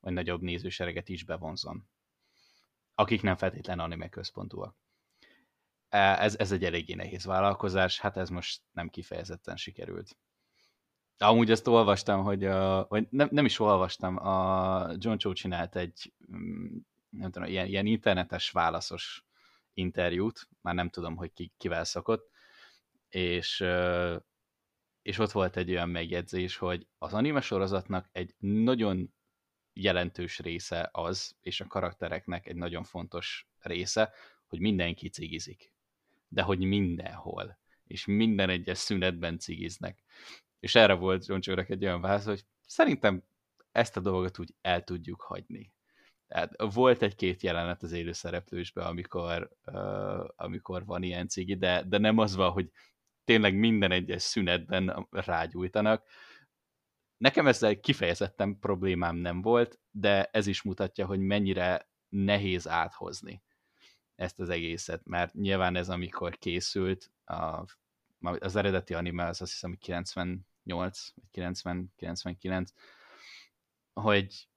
vagy 0.00 0.12
nagyobb 0.12 0.40
nézősereget 0.40 1.08
is 1.08 1.24
bevonzon. 1.24 1.88
Akik 2.94 3.22
nem 3.22 3.36
feltétlenül 3.36 3.84
anime 3.84 4.08
központúak. 4.08 4.76
E, 5.88 6.22
ez, 6.22 6.38
ez 6.38 6.52
egy 6.52 6.64
eléggé 6.64 6.94
nehéz 6.94 7.24
vállalkozás, 7.24 8.00
hát 8.00 8.16
ez 8.16 8.28
most 8.28 8.62
nem 8.72 8.88
kifejezetten 8.88 9.56
sikerült. 9.56 10.16
Amúgy 11.18 11.50
azt 11.50 11.66
olvastam, 11.66 12.22
hogy, 12.22 12.44
a, 12.44 12.86
vagy 12.88 13.06
nem, 13.10 13.28
nem 13.30 13.44
is 13.44 13.58
olvastam, 13.58 14.26
a 14.26 14.88
John 14.98 15.16
Cho 15.16 15.32
csinált 15.32 15.76
egy 15.76 16.12
mm, 16.32 16.76
nem 17.08 17.30
tudom, 17.30 17.48
ilyen, 17.48 17.66
ilyen 17.66 17.86
internetes 17.86 18.50
válaszos 18.50 19.24
interjút, 19.74 20.48
már 20.60 20.74
nem 20.74 20.88
tudom, 20.88 21.16
hogy 21.16 21.32
ki, 21.32 21.52
kivel 21.56 21.84
szokott, 21.84 22.30
és 23.08 23.64
és 25.10 25.18
ott 25.18 25.30
volt 25.30 25.56
egy 25.56 25.70
olyan 25.70 25.88
megjegyzés, 25.88 26.56
hogy 26.56 26.86
az 26.98 27.12
anime 27.12 27.40
sorozatnak 27.40 28.08
egy 28.12 28.34
nagyon 28.38 29.14
jelentős 29.72 30.38
része 30.38 30.88
az, 30.92 31.36
és 31.40 31.60
a 31.60 31.66
karaktereknek 31.66 32.46
egy 32.46 32.56
nagyon 32.56 32.82
fontos 32.82 33.48
része, 33.58 34.12
hogy 34.46 34.60
mindenki 34.60 35.08
cigizik. 35.08 35.72
De 36.28 36.42
hogy 36.42 36.58
mindenhol. 36.58 37.58
És 37.86 38.04
minden 38.06 38.50
egyes 38.50 38.78
szünetben 38.78 39.38
cigiznek. 39.38 40.02
És 40.60 40.74
erre 40.74 40.94
volt 40.94 41.26
John 41.26 41.40
Csőrök 41.40 41.68
egy 41.68 41.84
olyan 41.84 42.00
válasz, 42.00 42.24
hogy 42.24 42.44
szerintem 42.66 43.22
ezt 43.72 43.96
a 43.96 44.00
dolgot 44.00 44.38
úgy 44.38 44.54
el 44.60 44.84
tudjuk 44.84 45.20
hagyni. 45.20 45.72
Tehát 46.26 46.54
volt 46.72 47.02
egy-két 47.02 47.42
jelenet 47.42 47.82
az 47.82 47.92
élő 47.92 48.12
szereplősben, 48.12 48.86
amikor, 48.86 49.50
uh, 49.66 50.28
amikor 50.36 50.84
van 50.84 51.02
ilyen 51.02 51.28
cigi, 51.28 51.56
de, 51.56 51.82
de 51.82 51.98
nem 51.98 52.18
az 52.18 52.34
van, 52.34 52.50
hogy 52.50 52.70
tényleg 53.24 53.54
minden 53.54 53.90
egyes 53.90 54.22
szünetben 54.22 55.06
rágyújtanak. 55.10 56.06
Nekem 57.16 57.46
ezzel 57.46 57.80
kifejezetten 57.80 58.58
problémám 58.58 59.16
nem 59.16 59.42
volt, 59.42 59.80
de 59.90 60.24
ez 60.24 60.46
is 60.46 60.62
mutatja, 60.62 61.06
hogy 61.06 61.20
mennyire 61.20 61.88
nehéz 62.08 62.68
áthozni 62.68 63.42
ezt 64.14 64.40
az 64.40 64.48
egészet, 64.48 65.04
mert 65.04 65.34
nyilván 65.34 65.76
ez 65.76 65.88
amikor 65.88 66.38
készült, 66.38 67.10
a, 67.24 67.64
az 68.20 68.56
eredeti 68.56 68.94
anime 68.94 69.26
az 69.26 69.42
azt 69.42 69.52
hiszem 69.52 69.76
98 69.78 71.12
vagy 71.14 71.24
90, 71.30 71.92
99, 71.96 72.70
hogy 73.92 74.48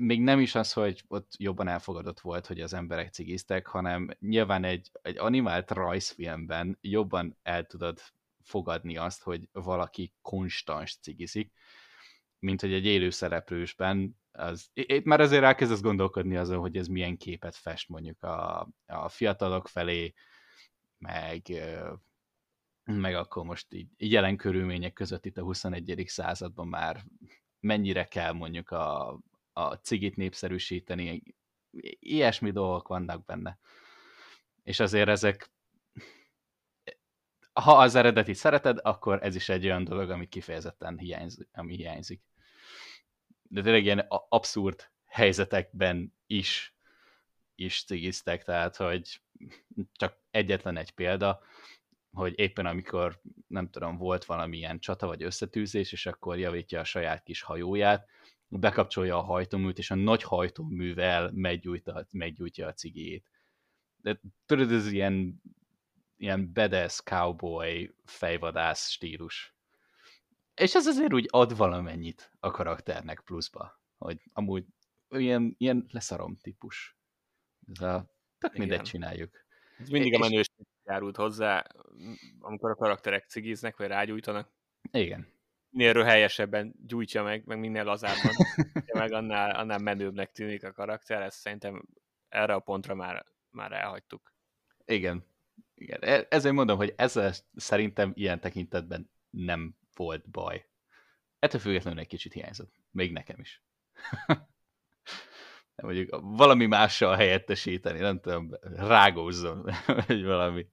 még 0.00 0.20
nem 0.20 0.40
is 0.40 0.54
az, 0.54 0.72
hogy 0.72 1.04
ott 1.08 1.32
jobban 1.36 1.68
elfogadott 1.68 2.20
volt, 2.20 2.46
hogy 2.46 2.60
az 2.60 2.72
emberek 2.72 3.12
cigiztek, 3.12 3.66
hanem 3.66 4.08
nyilván 4.18 4.64
egy, 4.64 4.90
egy 5.02 5.18
animált 5.18 5.70
rajzfilmben 5.70 6.78
jobban 6.80 7.38
el 7.42 7.66
tudod 7.66 8.00
fogadni 8.42 8.96
azt, 8.96 9.22
hogy 9.22 9.48
valaki 9.52 10.14
konstans 10.22 10.98
cigizik, 11.02 11.52
mint 12.38 12.60
hogy 12.60 12.72
egy 12.72 12.86
élő 12.86 13.10
szereplősben 13.10 14.18
az, 14.32 14.70
itt 14.72 15.04
már 15.04 15.20
azért 15.20 15.42
elkezdesz 15.42 15.80
gondolkodni 15.80 16.36
azon, 16.36 16.58
hogy 16.58 16.76
ez 16.76 16.86
milyen 16.86 17.16
képet 17.16 17.56
fest 17.56 17.88
mondjuk 17.88 18.22
a, 18.22 18.68
a 18.86 19.08
fiatalok 19.08 19.68
felé, 19.68 20.14
meg, 20.98 21.42
meg 22.84 23.14
akkor 23.14 23.44
most 23.44 23.72
így, 23.72 23.88
így 23.96 24.12
jelen 24.12 24.36
körülmények 24.36 24.92
között 24.92 25.26
itt 25.26 25.38
a 25.38 25.42
21. 25.42 26.04
században 26.06 26.68
már 26.68 27.04
mennyire 27.60 28.04
kell 28.04 28.32
mondjuk 28.32 28.70
a, 28.70 29.18
a 29.68 29.78
cigit 29.78 30.16
népszerűsíteni, 30.16 31.22
ilyesmi 31.98 32.50
dolgok 32.50 32.88
vannak 32.88 33.24
benne. 33.24 33.58
És 34.62 34.80
azért 34.80 35.08
ezek, 35.08 35.50
ha 37.52 37.78
az 37.78 37.94
eredeti 37.94 38.34
szereted, 38.34 38.78
akkor 38.82 39.22
ez 39.22 39.34
is 39.34 39.48
egy 39.48 39.64
olyan 39.64 39.84
dolog, 39.84 40.10
ami 40.10 40.28
kifejezetten 40.28 40.98
hiányzik, 40.98 41.48
ami 41.52 41.76
hiányzik. 41.76 42.22
De 43.42 43.62
tényleg 43.62 43.84
ilyen 43.84 44.06
abszurd 44.08 44.90
helyzetekben 45.06 46.14
is, 46.26 46.74
is 47.54 47.84
cigiztek, 47.84 48.44
tehát, 48.44 48.76
hogy 48.76 49.20
csak 49.92 50.18
egyetlen 50.30 50.76
egy 50.76 50.90
példa, 50.90 51.42
hogy 52.12 52.38
éppen 52.38 52.66
amikor, 52.66 53.20
nem 53.46 53.70
tudom, 53.70 53.96
volt 53.96 54.24
valamilyen 54.24 54.78
csata 54.78 55.06
vagy 55.06 55.22
összetűzés, 55.22 55.92
és 55.92 56.06
akkor 56.06 56.38
javítja 56.38 56.80
a 56.80 56.84
saját 56.84 57.22
kis 57.22 57.42
hajóját, 57.42 58.08
bekapcsolja 58.58 59.16
a 59.16 59.22
hajtóműt, 59.22 59.78
és 59.78 59.90
a 59.90 59.94
nagy 59.94 60.22
hajtóművel 60.22 61.30
meggyújtja, 61.34 62.06
meggyújtja 62.12 62.66
a 62.66 62.72
cigét. 62.72 63.30
De 63.96 64.20
tudod, 64.46 64.72
ez 64.72 64.92
ilyen, 64.92 65.42
ilyen 66.16 66.52
badass 66.52 67.00
cowboy 67.00 67.94
fejvadász 68.04 68.90
stílus. 68.90 69.54
És 70.54 70.74
ez 70.74 70.86
azért 70.86 71.12
úgy 71.12 71.26
ad 71.30 71.56
valamennyit 71.56 72.32
a 72.40 72.50
karakternek 72.50 73.20
pluszba, 73.24 73.80
hogy 73.98 74.20
amúgy 74.32 74.64
ilyen, 75.08 75.54
ilyen 75.58 75.86
leszarom 75.90 76.36
típus. 76.36 76.96
Ez 77.72 77.80
a 77.80 78.14
tök 78.38 78.56
mindegy 78.56 78.82
csináljuk. 78.82 79.44
Ez 79.78 79.88
mindig 79.88 80.14
a 80.14 80.18
menőség 80.18 80.66
járult 80.84 81.16
hozzá, 81.16 81.66
amikor 82.38 82.70
a 82.70 82.74
karakterek 82.74 83.28
cigiznek, 83.28 83.76
vagy 83.76 83.86
rágyújtanak. 83.86 84.52
Igen 84.90 85.38
minél 85.70 85.92
röhelyesebben 85.92 86.74
gyújtja 86.86 87.22
meg, 87.22 87.44
meg 87.44 87.58
minél 87.58 87.84
lazábban, 87.84 88.32
meg 88.92 89.12
annál, 89.12 89.50
annál 89.50 89.78
menőbbnek 89.78 90.32
tűnik 90.32 90.64
a 90.64 90.72
karakter, 90.72 91.22
ezt 91.22 91.38
szerintem 91.38 91.84
erre 92.28 92.54
a 92.54 92.60
pontra 92.60 92.94
már, 92.94 93.26
már 93.50 93.72
elhagytuk. 93.72 94.34
Igen. 94.84 95.24
Igen. 95.74 96.02
E, 96.02 96.26
ezért 96.28 96.54
mondom, 96.54 96.76
hogy 96.76 96.92
ezzel 96.96 97.32
szerintem 97.54 98.12
ilyen 98.14 98.40
tekintetben 98.40 99.10
nem 99.30 99.76
volt 99.94 100.30
baj. 100.30 100.66
Ettől 101.38 101.60
függetlenül 101.60 102.00
egy 102.00 102.06
kicsit 102.06 102.32
hiányzott. 102.32 102.74
Még 102.90 103.12
nekem 103.12 103.40
is. 103.40 103.62
mondjuk 105.82 106.18
valami 106.22 106.66
mással 106.66 107.16
helyettesíteni, 107.16 107.98
nem 107.98 108.20
tudom, 108.20 108.50
rágózzon, 108.62 109.68
vagy 110.06 110.24
valami. 110.24 110.66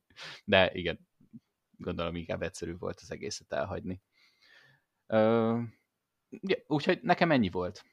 De 0.44 0.72
igen, 0.74 1.08
gondolom 1.78 2.16
inkább 2.16 2.42
egyszerű 2.42 2.78
volt 2.78 3.00
az 3.02 3.12
egészet 3.12 3.54
elhagyni. 3.54 4.02
Úgyhogy 6.68 7.00
nekem 7.02 7.32
ennyi 7.32 7.50
volt. 7.50 7.86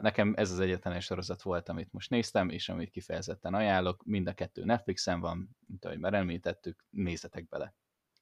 Nekem 0.00 0.34
ez 0.36 0.50
az 0.50 0.60
egyetlen 0.60 1.00
sorozat 1.00 1.42
volt, 1.42 1.68
amit 1.68 1.92
most 1.92 2.10
néztem, 2.10 2.48
és 2.48 2.68
amit 2.68 2.90
kifejezetten 2.90 3.54
ajánlok. 3.54 4.04
Mind 4.04 4.26
a 4.26 4.34
kettő 4.34 4.64
Netflixen 4.64 5.20
van, 5.20 5.56
mint 5.66 5.84
ahogy 5.84 5.98
már 5.98 6.14
említettük, 6.14 6.84
nézzetek 6.90 7.48
bele. 7.48 7.74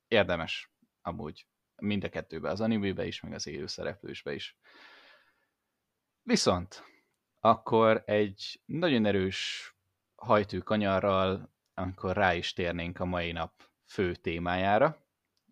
Érdemes, 0.09 0.71
amúgy 1.03 1.47
mind 1.77 2.05
a 2.05 2.09
kettőbe, 2.09 2.51
az 2.51 2.61
animébe 2.61 3.07
is, 3.07 3.21
meg 3.21 3.33
az 3.33 3.47
élő 3.47 3.67
szereplősbe 3.67 4.35
is. 4.35 4.57
Viszont 6.23 6.83
akkor 7.41 8.03
egy 8.07 8.63
nagyon 8.65 9.05
erős 9.05 9.69
hajtő 10.15 10.59
kanyarral, 10.59 11.53
akkor 11.75 12.17
rá 12.17 12.35
is 12.35 12.53
térnénk 12.53 13.01
a 13.01 13.05
mai 13.05 13.33
nap 13.33 13.71
fő 13.85 14.15
témájára, 14.15 14.87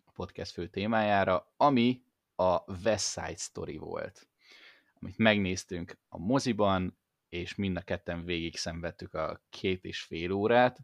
a 0.05 0.11
podcast 0.11 0.51
fő 0.51 0.67
témájára, 0.67 1.53
ami 1.57 2.02
a 2.35 2.71
West 2.83 3.11
Side 3.11 3.35
Story 3.35 3.77
volt, 3.77 4.27
amit 4.99 5.17
megnéztünk 5.17 5.97
a 6.09 6.17
moziban, 6.17 6.97
és 7.29 7.55
mind 7.55 7.77
a 7.77 7.81
ketten 7.81 8.25
végig 8.25 8.57
szenvedtük 8.57 9.13
a 9.13 9.41
két 9.49 9.83
és 9.83 10.01
fél 10.01 10.31
órát. 10.31 10.79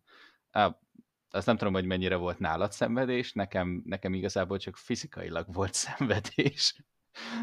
azt 1.29 1.45
nem 1.45 1.57
tudom, 1.57 1.73
hogy 1.73 1.85
mennyire 1.85 2.15
volt 2.15 2.39
nálad 2.39 2.71
szenvedés, 2.71 3.33
nekem, 3.33 3.81
nekem 3.85 4.13
igazából 4.13 4.57
csak 4.57 4.77
fizikailag 4.77 5.53
volt 5.53 5.73
szenvedés, 5.87 6.75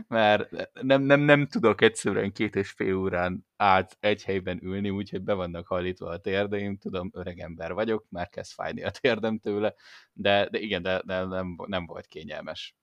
mert 0.09 0.71
nem, 0.83 1.03
nem, 1.03 1.21
nem 1.21 1.47
tudok 1.47 1.81
egyszerűen 1.81 2.33
két 2.33 2.57
és 2.57 2.71
fél 2.71 2.95
órán 2.95 3.47
át 3.57 3.97
egy 4.01 4.25
helyben 4.25 4.59
ülni, 4.63 4.91
úgyhogy 4.91 5.23
be 5.23 5.33
vannak 5.33 5.67
hajlítva 5.67 6.09
a 6.09 6.21
térdeim, 6.21 6.77
tudom, 6.79 7.11
öreg 7.13 7.39
ember 7.39 7.73
vagyok, 7.73 8.07
már 8.09 8.29
kezd 8.29 8.53
fájni 8.53 8.83
a 8.83 8.91
térdem 8.91 9.39
tőle, 9.39 9.75
de, 10.13 10.49
de 10.49 10.59
igen, 10.59 10.83
de, 10.83 11.03
de 11.05 11.25
nem, 11.25 11.57
nem 11.67 11.87
volt 11.87 12.07
kényelmes. 12.07 12.77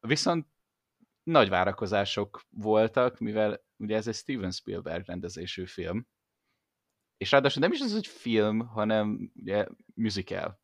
Viszont 0.00 0.46
nagy 1.22 1.48
várakozások 1.48 2.42
voltak, 2.50 3.18
mivel 3.18 3.64
ugye 3.76 3.96
ez 3.96 4.06
egy 4.06 4.14
Steven 4.14 4.50
Spielberg 4.50 5.06
rendezésű 5.06 5.66
film, 5.66 6.06
és 7.16 7.30
ráadásul 7.30 7.62
nem 7.62 7.72
is 7.72 7.80
az, 7.80 7.92
hogy 7.92 8.06
film, 8.06 8.58
hanem 8.58 9.30
ugye 9.34 9.66
musical. 9.94 10.60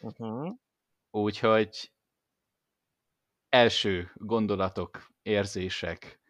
Uh-huh. 0.00 0.54
Úgyhogy 1.10 1.92
első 3.48 4.10
gondolatok, 4.14 5.10
érzések, 5.22 6.20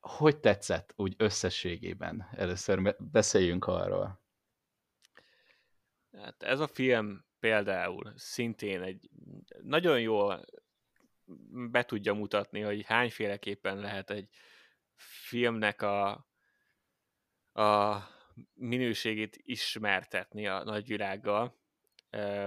hogy 0.00 0.40
tetszett 0.40 0.92
úgy 0.96 1.14
összességében? 1.18 2.28
Először 2.32 2.96
beszéljünk 2.98 3.66
arról. 3.66 4.22
Hát 6.12 6.42
ez 6.42 6.60
a 6.60 6.66
film 6.66 7.24
például 7.44 8.12
szintén 8.16 8.82
egy 8.82 9.10
nagyon 9.62 10.00
jól 10.00 10.44
be 11.70 11.84
tudja 11.84 12.14
mutatni, 12.14 12.60
hogy 12.60 12.84
hányféleképpen 12.84 13.78
lehet 13.78 14.10
egy 14.10 14.28
filmnek 14.96 15.82
a, 15.82 16.10
a 17.52 17.98
minőségét 18.54 19.36
ismertetni 19.42 20.46
a 20.46 20.64
nagyvilággal, 20.64 21.60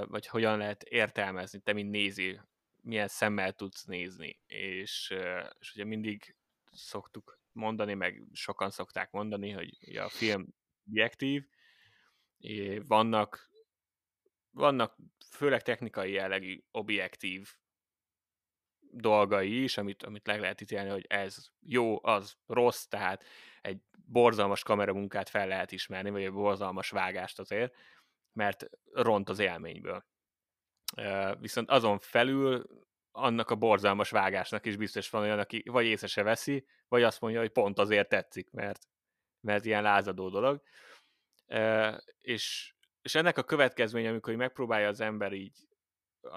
vagy 0.06 0.28
hogyan 0.28 0.58
lehet 0.58 0.84
értelmezni, 0.84 1.60
te 1.60 1.74
mint 1.74 1.92
néző, 1.92 2.48
milyen 2.82 3.08
szemmel 3.08 3.54
tudsz 3.54 3.84
nézni. 3.84 4.40
És, 4.48 5.14
és 5.60 5.74
ugye 5.74 5.84
mindig 5.84 6.36
szoktuk 6.72 7.40
mondani, 7.52 7.94
meg 7.94 8.24
sokan 8.34 8.70
szokták 8.70 9.12
mondani, 9.12 9.52
hogy 9.52 9.98
a 9.98 10.10
film 10.10 10.48
objektív, 10.88 11.44
vannak, 12.88 13.50
vannak 14.52 14.96
főleg 15.30 15.62
technikai 15.62 16.12
jellegű 16.12 16.64
objektív 16.72 17.54
dolgai 18.92 19.64
is, 19.64 19.78
amit, 19.78 20.04
amit 20.04 20.26
meg 20.26 20.40
lehet 20.40 20.62
ítélni, 20.62 20.90
hogy 20.90 21.06
ez 21.08 21.48
jó, 21.60 22.06
az 22.06 22.38
rossz, 22.46 22.84
tehát 22.84 23.24
egy 23.62 23.82
borzalmas 24.06 24.64
kameramunkát 24.64 25.30
fel 25.30 25.48
lehet 25.48 25.72
ismerni, 25.72 26.10
vagy 26.10 26.24
egy 26.24 26.32
borzalmas 26.32 26.90
vágást 26.90 27.40
azért, 27.40 27.76
mert 28.34 28.70
ront 28.92 29.30
az 29.30 29.40
élményből. 29.40 30.06
Viszont 31.40 31.70
azon 31.70 32.00
felül 32.00 32.66
annak 33.12 33.50
a 33.50 33.56
borzalmas 33.56 34.10
vágásnak 34.10 34.66
is 34.66 34.76
biztos 34.76 35.10
van 35.10 35.22
olyan, 35.22 35.40
aki 35.40 35.64
vagy 35.66 35.86
észre 35.86 36.08
se 36.08 36.24
veszi, 36.24 36.66
vagy 36.88 37.04
azt 37.04 37.22
mondja, 37.22 37.40
hogy 37.40 37.50
pont 37.50 37.80
azért 37.80 38.10
tetszik, 38.10 38.52
mert, 38.52 38.88
mert 39.40 39.66
ilyen 39.66 39.82
lázadó 39.82 40.30
dolog. 40.30 40.62
És, 42.20 42.76
és 43.08 43.16
ennek 43.16 43.38
a 43.38 43.44
következménye, 43.44 44.10
amikor 44.10 44.36
megpróbálja 44.36 44.88
az 44.88 45.00
ember 45.00 45.34
így 45.34 45.68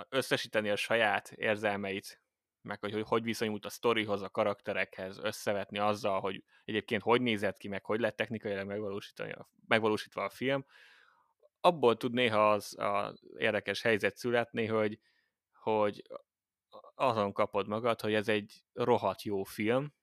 összesíteni 0.09 0.71
a 0.71 0.77
saját 0.77 1.33
érzelmeit 1.33 2.23
meg 2.63 2.81
hogy, 2.81 2.93
hogy 2.93 3.05
hogy 3.07 3.23
viszonyult 3.23 3.65
a 3.65 3.71
sztorihoz, 3.71 4.23
a 4.23 4.29
karakterekhez, 4.29 5.19
összevetni 5.19 5.79
azzal, 5.79 6.21
hogy 6.21 6.45
egyébként 6.65 7.03
hogy 7.03 7.21
nézett 7.21 7.57
ki, 7.57 7.69
meg 7.69 7.85
hogy 7.85 8.01
lett 8.01 8.17
technikailag 8.17 8.67
megvalósítva 9.67 10.25
a 10.25 10.29
film, 10.29 10.67
abból 11.61 11.97
tud 11.97 12.13
néha 12.13 12.53
az 12.53 12.79
a 12.79 13.15
érdekes 13.37 13.83
helyzet 13.83 14.17
születni, 14.17 14.67
hogy, 14.67 14.99
hogy 15.53 16.03
azon 16.95 17.33
kapod 17.33 17.67
magad, 17.67 18.01
hogy 18.01 18.15
ez 18.15 18.29
egy 18.29 18.65
rohadt 18.73 19.23
jó 19.23 19.43
film, 19.43 19.95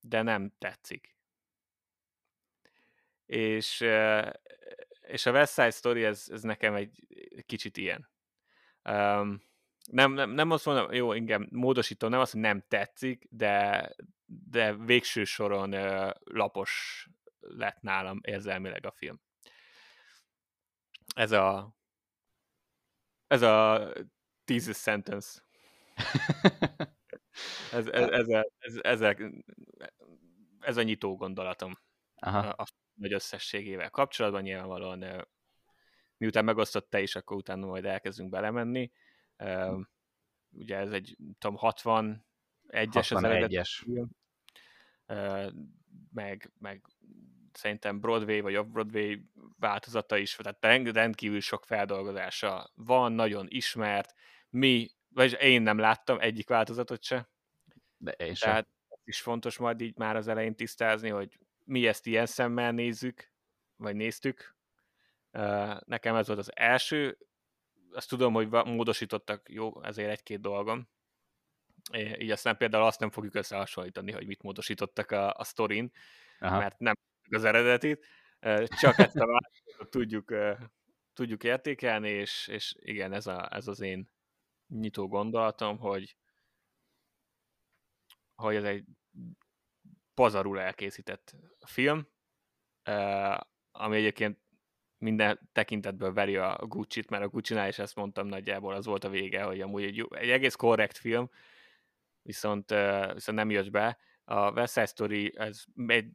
de 0.00 0.22
nem 0.22 0.52
tetszik. 0.58 1.16
És, 3.26 3.84
és 5.06 5.26
a 5.26 5.30
West 5.30 5.52
Side 5.52 5.70
Story, 5.70 6.04
ez, 6.04 6.24
ez 6.28 6.42
nekem 6.42 6.74
egy 6.74 7.06
kicsit 7.46 7.76
ilyen. 7.76 8.08
Um, 8.84 9.42
nem, 9.90 10.12
nem, 10.12 10.30
nem 10.30 10.50
azt 10.50 10.64
mondom, 10.64 10.92
jó, 10.92 11.12
igen, 11.12 11.48
módosítom, 11.50 12.10
nem 12.10 12.20
azt, 12.20 12.32
hogy 12.32 12.40
nem 12.40 12.64
tetszik, 12.68 13.26
de, 13.30 13.88
de 14.26 14.74
végső 14.74 15.24
soron 15.24 15.72
ö, 15.72 16.10
lapos 16.24 17.06
lett 17.40 17.80
nálam 17.80 18.20
érzelmileg 18.22 18.86
a 18.86 18.90
film. 18.90 19.20
Ez 21.14 21.32
a 21.32 21.76
ez 23.26 23.42
a 23.42 23.88
thesis 24.44 24.76
sentence. 24.76 25.42
ez, 27.72 27.86
ez, 27.86 28.08
ez, 28.20 28.28
a, 28.28 28.46
ez, 28.58 28.76
ez, 28.82 29.00
a, 29.00 29.16
ez 30.60 30.76
a 30.76 30.82
nyitó 30.82 31.16
gondolatom 31.16 31.78
Aha. 32.14 32.38
A, 32.38 32.62
a 32.62 32.66
nagy 32.96 33.12
összességével 33.12 33.90
kapcsolatban. 33.90 34.42
Nyilvánvalóan 34.42 35.26
miután 36.16 36.44
megosztott 36.44 36.90
te 36.90 37.00
is, 37.00 37.16
akkor 37.16 37.36
utána 37.36 37.66
majd 37.66 37.84
elkezdünk 37.84 38.30
belemenni. 38.30 38.90
Uh, 39.38 39.80
ugye 40.50 40.76
ez 40.76 40.90
egy, 40.90 41.16
tudom, 41.38 41.58
61-es 41.60 42.18
61-es. 42.70 44.08
Uh, 45.06 45.52
meg, 46.12 46.52
meg 46.58 46.86
szerintem 47.52 48.00
Broadway 48.00 48.40
vagy 48.40 48.56
off-Broadway 48.56 49.18
változata 49.58 50.16
is, 50.16 50.34
tehát 50.34 50.94
rendkívül 50.94 51.40
sok 51.40 51.64
feldolgozása 51.64 52.70
van, 52.74 53.12
nagyon 53.12 53.46
ismert, 53.48 54.14
mi, 54.50 54.88
vagy 55.08 55.36
én 55.40 55.62
nem 55.62 55.78
láttam 55.78 56.20
egyik 56.20 56.48
változatot 56.48 57.02
se. 57.02 57.28
De 57.96 58.10
én 58.10 58.34
sem. 58.34 58.48
Tehát 58.50 58.68
is 59.04 59.20
fontos 59.20 59.58
majd 59.58 59.80
így 59.80 59.96
már 59.96 60.16
az 60.16 60.28
elején 60.28 60.54
tisztázni, 60.54 61.08
hogy 61.08 61.38
mi 61.66 61.86
ezt 61.86 62.06
ilyen 62.06 62.26
szemmel 62.26 62.72
nézzük, 62.72 63.32
vagy 63.76 63.96
néztük. 63.96 64.56
Nekem 65.84 66.14
ez 66.14 66.26
volt 66.26 66.38
az 66.38 66.56
első, 66.56 67.18
azt 67.92 68.08
tudom, 68.08 68.32
hogy 68.32 68.48
módosítottak 68.48 69.48
jó, 69.48 69.82
ezért 69.82 70.10
egy-két 70.10 70.40
dolgom. 70.40 70.88
Így 71.92 72.30
aztán 72.30 72.56
például 72.56 72.84
azt 72.84 73.00
nem 73.00 73.10
fogjuk 73.10 73.34
összehasonlítani, 73.34 74.12
hogy 74.12 74.26
mit 74.26 74.42
módosítottak 74.42 75.10
a, 75.10 75.34
a 75.34 75.44
sztorin, 75.44 75.92
Aha. 76.38 76.58
mert 76.58 76.78
nem 76.78 76.94
az 77.30 77.44
eredetit, 77.44 78.06
csak 78.80 78.98
ezt 78.98 79.16
a 79.16 79.40
tudjuk, 79.90 80.34
tudjuk 81.12 81.44
értékelni, 81.44 82.08
és, 82.08 82.48
és 82.48 82.74
igen, 82.78 83.12
ez, 83.12 83.26
a, 83.26 83.54
ez 83.54 83.66
az 83.66 83.80
én 83.80 84.10
nyitó 84.68 85.08
gondolatom, 85.08 85.78
hogy, 85.78 86.16
hogy 88.34 88.56
ez 88.56 88.64
egy 88.64 88.84
pazarul 90.16 90.60
elkészített 90.60 91.34
film, 91.64 92.08
ami 93.70 93.96
egyébként 93.96 94.38
minden 94.98 95.48
tekintetből 95.52 96.12
veri 96.12 96.36
a 96.36 96.58
Gucci-t, 96.66 97.10
mert 97.10 97.24
a 97.24 97.28
Gucci-nál 97.28 97.68
is 97.68 97.78
ezt 97.78 97.94
mondtam 97.94 98.26
nagyjából, 98.26 98.74
az 98.74 98.86
volt 98.86 99.04
a 99.04 99.08
vége, 99.08 99.42
hogy 99.42 99.60
amúgy 99.60 99.82
egy, 99.82 100.06
egy 100.10 100.30
egész 100.30 100.54
korrekt 100.54 100.96
film, 100.96 101.30
viszont, 102.22 102.70
viszont 103.12 103.38
nem 103.38 103.50
jött 103.50 103.70
be. 103.70 103.98
A 104.24 104.50
West 104.50 104.72
Side 104.72 104.86
Story, 104.86 105.32
ez 105.36 105.64
egy 105.86 106.10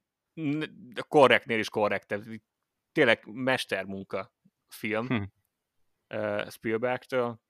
korrektnél 1.08 1.60
is 1.60 1.70
korrekt, 1.70 2.12
ez 2.12 2.26
tényleg 2.92 3.26
mestermunka 3.26 4.34
film 4.68 5.08
hm. 5.08 5.24
Spielbergtől, 6.50 7.42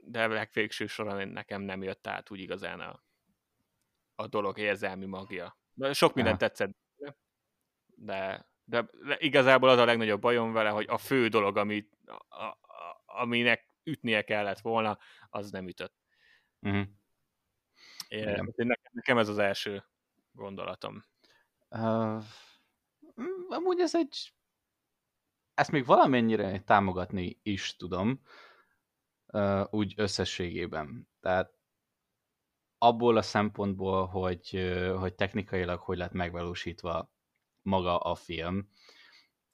de 0.00 0.26
legvégső 0.26 0.86
soron 0.86 1.28
nekem 1.28 1.62
nem 1.62 1.82
jött 1.82 2.06
át 2.06 2.30
úgy 2.30 2.40
igazán 2.40 2.80
a, 2.80 3.05
a 4.16 4.26
dolog 4.26 4.58
érzelmi 4.58 5.06
magja. 5.06 5.58
Sok 5.92 6.14
minden 6.14 6.38
tetszett, 6.38 6.76
de 7.86 8.46
de 8.66 8.88
igazából 9.18 9.68
az 9.68 9.78
a 9.78 9.84
legnagyobb 9.84 10.20
bajom 10.20 10.52
vele, 10.52 10.70
hogy 10.70 10.86
a 10.88 10.98
fő 10.98 11.28
dolog, 11.28 11.56
ami, 11.56 11.88
a, 12.28 12.42
a, 12.42 12.58
aminek 13.04 13.74
ütnie 13.82 14.22
kellett 14.22 14.58
volna, 14.58 14.98
az 15.30 15.50
nem 15.50 15.68
ütött. 15.68 15.94
Uh-huh. 16.60 16.86
É, 18.08 18.24
nekem, 18.24 18.76
nekem 18.92 19.18
ez 19.18 19.28
az 19.28 19.38
első 19.38 19.84
gondolatom. 20.32 21.04
Uh, 21.68 22.22
amúgy 23.48 23.80
ez 23.80 23.94
egy 23.94 24.34
ezt 25.54 25.70
még 25.70 25.84
valamennyire 25.84 26.60
támogatni 26.60 27.40
is 27.42 27.76
tudom, 27.76 28.20
uh, 29.26 29.66
úgy 29.70 29.94
összességében. 29.96 31.08
Tehát 31.20 31.54
abból 32.78 33.16
a 33.16 33.22
szempontból, 33.22 34.06
hogy, 34.06 34.72
hogy 34.98 35.14
technikailag 35.14 35.80
hogy 35.80 35.96
lett 35.96 36.12
megvalósítva 36.12 37.12
maga 37.62 37.98
a 37.98 38.14
film. 38.14 38.68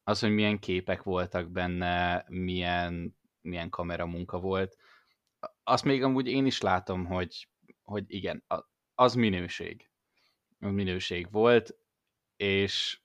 Az, 0.04 0.20
hogy 0.20 0.30
milyen 0.30 0.58
képek 0.58 1.02
voltak 1.02 1.50
benne, 1.50 2.24
milyen, 2.28 3.16
milyen 3.40 3.68
kameramunka 3.68 4.40
volt, 4.40 4.76
azt 5.62 5.84
még 5.84 6.02
amúgy 6.02 6.26
én 6.26 6.46
is 6.46 6.60
látom, 6.60 7.06
hogy, 7.06 7.48
hogy 7.82 8.04
igen, 8.06 8.44
az 8.94 9.14
minőség. 9.14 9.90
Az 10.58 10.72
minőség 10.72 11.30
volt, 11.30 11.76
és, 12.36 13.00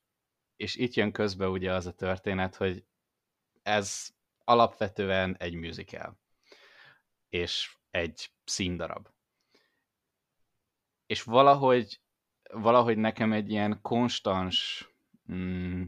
és 0.55 0.75
itt 0.75 0.93
jön 0.93 1.11
közbe 1.11 1.47
ugye 1.47 1.73
az 1.73 1.85
a 1.85 1.93
történet, 1.93 2.55
hogy 2.55 2.85
ez 3.61 4.09
alapvetően 4.43 5.35
egy 5.39 5.53
musical. 5.53 6.19
És 7.29 7.77
egy 7.89 8.31
színdarab. 8.43 9.09
És 11.07 11.23
valahogy, 11.23 12.01
valahogy 12.51 12.97
nekem 12.97 13.33
egy 13.33 13.49
ilyen 13.49 13.81
konstans, 13.81 14.89
mm, 15.31 15.83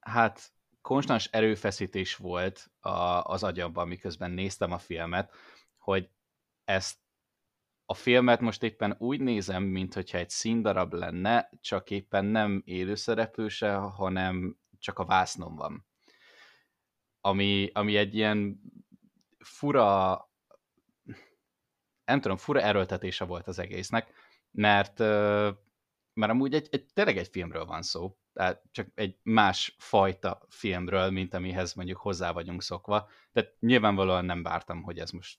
hát 0.00 0.52
konstans 0.80 1.26
erőfeszítés 1.26 2.16
volt 2.16 2.70
a, 2.80 2.90
az 3.22 3.42
agyamban, 3.42 3.88
miközben 3.88 4.30
néztem 4.30 4.72
a 4.72 4.78
filmet, 4.78 5.32
hogy 5.78 6.10
ezt 6.64 6.98
a 7.90 7.94
filmet 7.94 8.40
most 8.40 8.62
éppen 8.62 8.94
úgy 8.98 9.20
nézem, 9.20 9.62
mint 9.62 9.94
hogyha 9.94 10.18
egy 10.18 10.30
színdarab 10.30 10.92
lenne, 10.92 11.50
csak 11.60 11.90
éppen 11.90 12.24
nem 12.24 12.62
élőszereplőse, 12.64 13.74
hanem 13.74 14.56
csak 14.78 14.98
a 14.98 15.04
vásznom 15.04 15.56
van. 15.56 15.86
Ami, 17.20 17.70
ami 17.72 17.96
egy 17.96 18.14
ilyen 18.14 18.60
fura, 19.38 20.29
nem 22.10 22.20
tudom, 22.20 22.36
fura 22.36 22.60
erőltetése 22.60 23.24
volt 23.24 23.46
az 23.46 23.58
egésznek, 23.58 24.12
mert, 24.50 24.98
mert 26.12 26.32
amúgy 26.32 26.54
egy, 26.54 26.68
egy, 26.70 26.86
tényleg 26.92 27.16
egy 27.16 27.28
filmről 27.28 27.64
van 27.64 27.82
szó, 27.82 28.18
tehát 28.32 28.62
csak 28.70 28.88
egy 28.94 29.18
más 29.22 29.74
fajta 29.78 30.46
filmről, 30.48 31.10
mint 31.10 31.34
amihez 31.34 31.74
mondjuk 31.74 31.98
hozzá 31.98 32.32
vagyunk 32.32 32.62
szokva. 32.62 33.08
Tehát 33.32 33.54
nyilvánvalóan 33.60 34.24
nem 34.24 34.42
vártam, 34.42 34.82
hogy 34.82 34.98
ez 34.98 35.10
most 35.10 35.38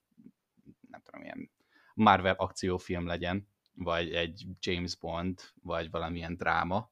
nem 0.90 1.02
tudom, 1.02 1.22
ilyen 1.22 1.52
Marvel 1.94 2.36
akciófilm 2.38 3.06
legyen, 3.06 3.48
vagy 3.74 4.14
egy 4.14 4.46
James 4.60 4.96
Bond, 4.96 5.40
vagy 5.62 5.90
valamilyen 5.90 6.36
dráma. 6.36 6.92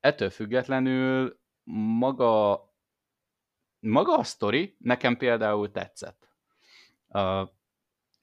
Ettől 0.00 0.30
függetlenül 0.30 1.40
maga, 1.98 2.64
maga 3.78 4.18
a 4.18 4.24
sztori 4.24 4.76
nekem 4.78 5.16
például 5.16 5.70
tetszett. 5.70 6.28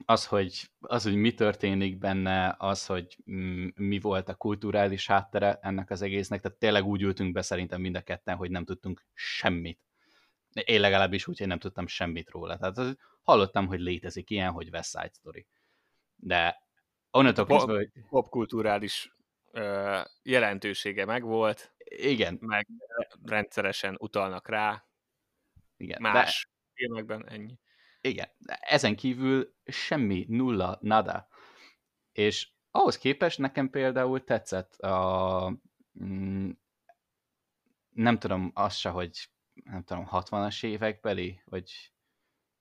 Az 0.04 0.26
hogy, 0.26 0.70
az, 0.80 1.02
hogy 1.02 1.14
mi 1.14 1.34
történik 1.34 1.98
benne, 1.98 2.54
az, 2.58 2.86
hogy 2.86 3.16
mi 3.74 4.00
volt 4.00 4.28
a 4.28 4.34
kulturális 4.34 5.06
háttere 5.06 5.58
ennek 5.62 5.90
az 5.90 6.02
egésznek, 6.02 6.40
tehát 6.40 6.58
tényleg 6.58 6.84
úgy 6.84 7.02
ültünk 7.02 7.32
be 7.32 7.42
szerintem 7.42 7.80
mind 7.80 7.96
a 7.96 8.00
ketten, 8.00 8.36
hogy 8.36 8.50
nem 8.50 8.64
tudtunk 8.64 9.04
semmit. 9.14 9.80
Én 10.64 10.80
legalábbis 10.80 11.26
úgy, 11.26 11.38
hogy 11.38 11.46
nem 11.46 11.58
tudtam 11.58 11.86
semmit 11.86 12.30
róla. 12.30 12.56
Tehát 12.58 12.96
hallottam, 13.22 13.66
hogy 13.66 13.80
létezik 13.80 14.30
ilyen, 14.30 14.50
hogy 14.50 14.68
West 14.72 14.90
Side 14.90 15.10
Story. 15.18 15.46
De 16.16 16.62
onnantól 17.10 17.46
kezdve, 17.46 17.74
hogy... 17.74 17.90
Popkulturális 18.08 19.14
jelentősége 20.22 21.04
megvolt. 21.04 21.74
Igen. 21.84 22.36
Meg 22.40 22.66
rendszeresen 23.24 23.96
utalnak 23.98 24.48
rá. 24.48 24.84
Igen. 25.76 26.02
Más 26.02 26.48
de... 26.48 26.72
filmekben 26.74 27.28
ennyi. 27.28 27.58
Igen. 28.00 28.28
Ezen 28.60 28.96
kívül 28.96 29.54
semmi, 29.64 30.24
nulla, 30.28 30.78
nada. 30.80 31.28
És 32.12 32.50
ahhoz 32.70 32.98
képest 32.98 33.38
nekem 33.38 33.70
például 33.70 34.24
tetszett 34.24 34.74
a... 34.80 35.60
Mm, 36.04 36.50
nem 37.90 38.18
tudom 38.18 38.50
azt 38.54 38.78
se, 38.78 38.88
hogy 38.88 39.28
nem 39.64 39.82
tudom, 39.82 40.08
60-as 40.10 40.64
évekbeli, 40.64 41.42
vagy, 41.44 41.92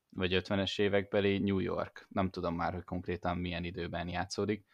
vagy 0.09 0.41
50-es 0.43 0.79
évekbeli 0.79 1.37
New 1.37 1.59
York. 1.59 2.07
Nem 2.09 2.29
tudom 2.29 2.55
már, 2.55 2.73
hogy 2.73 2.83
konkrétan 2.83 3.37
milyen 3.37 3.63
időben 3.63 4.07
játszódik 4.07 4.65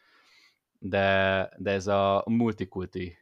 de, 0.80 1.49
de 1.57 1.72
ez 1.72 1.88
a 1.88 2.24
multikulti 2.26 3.18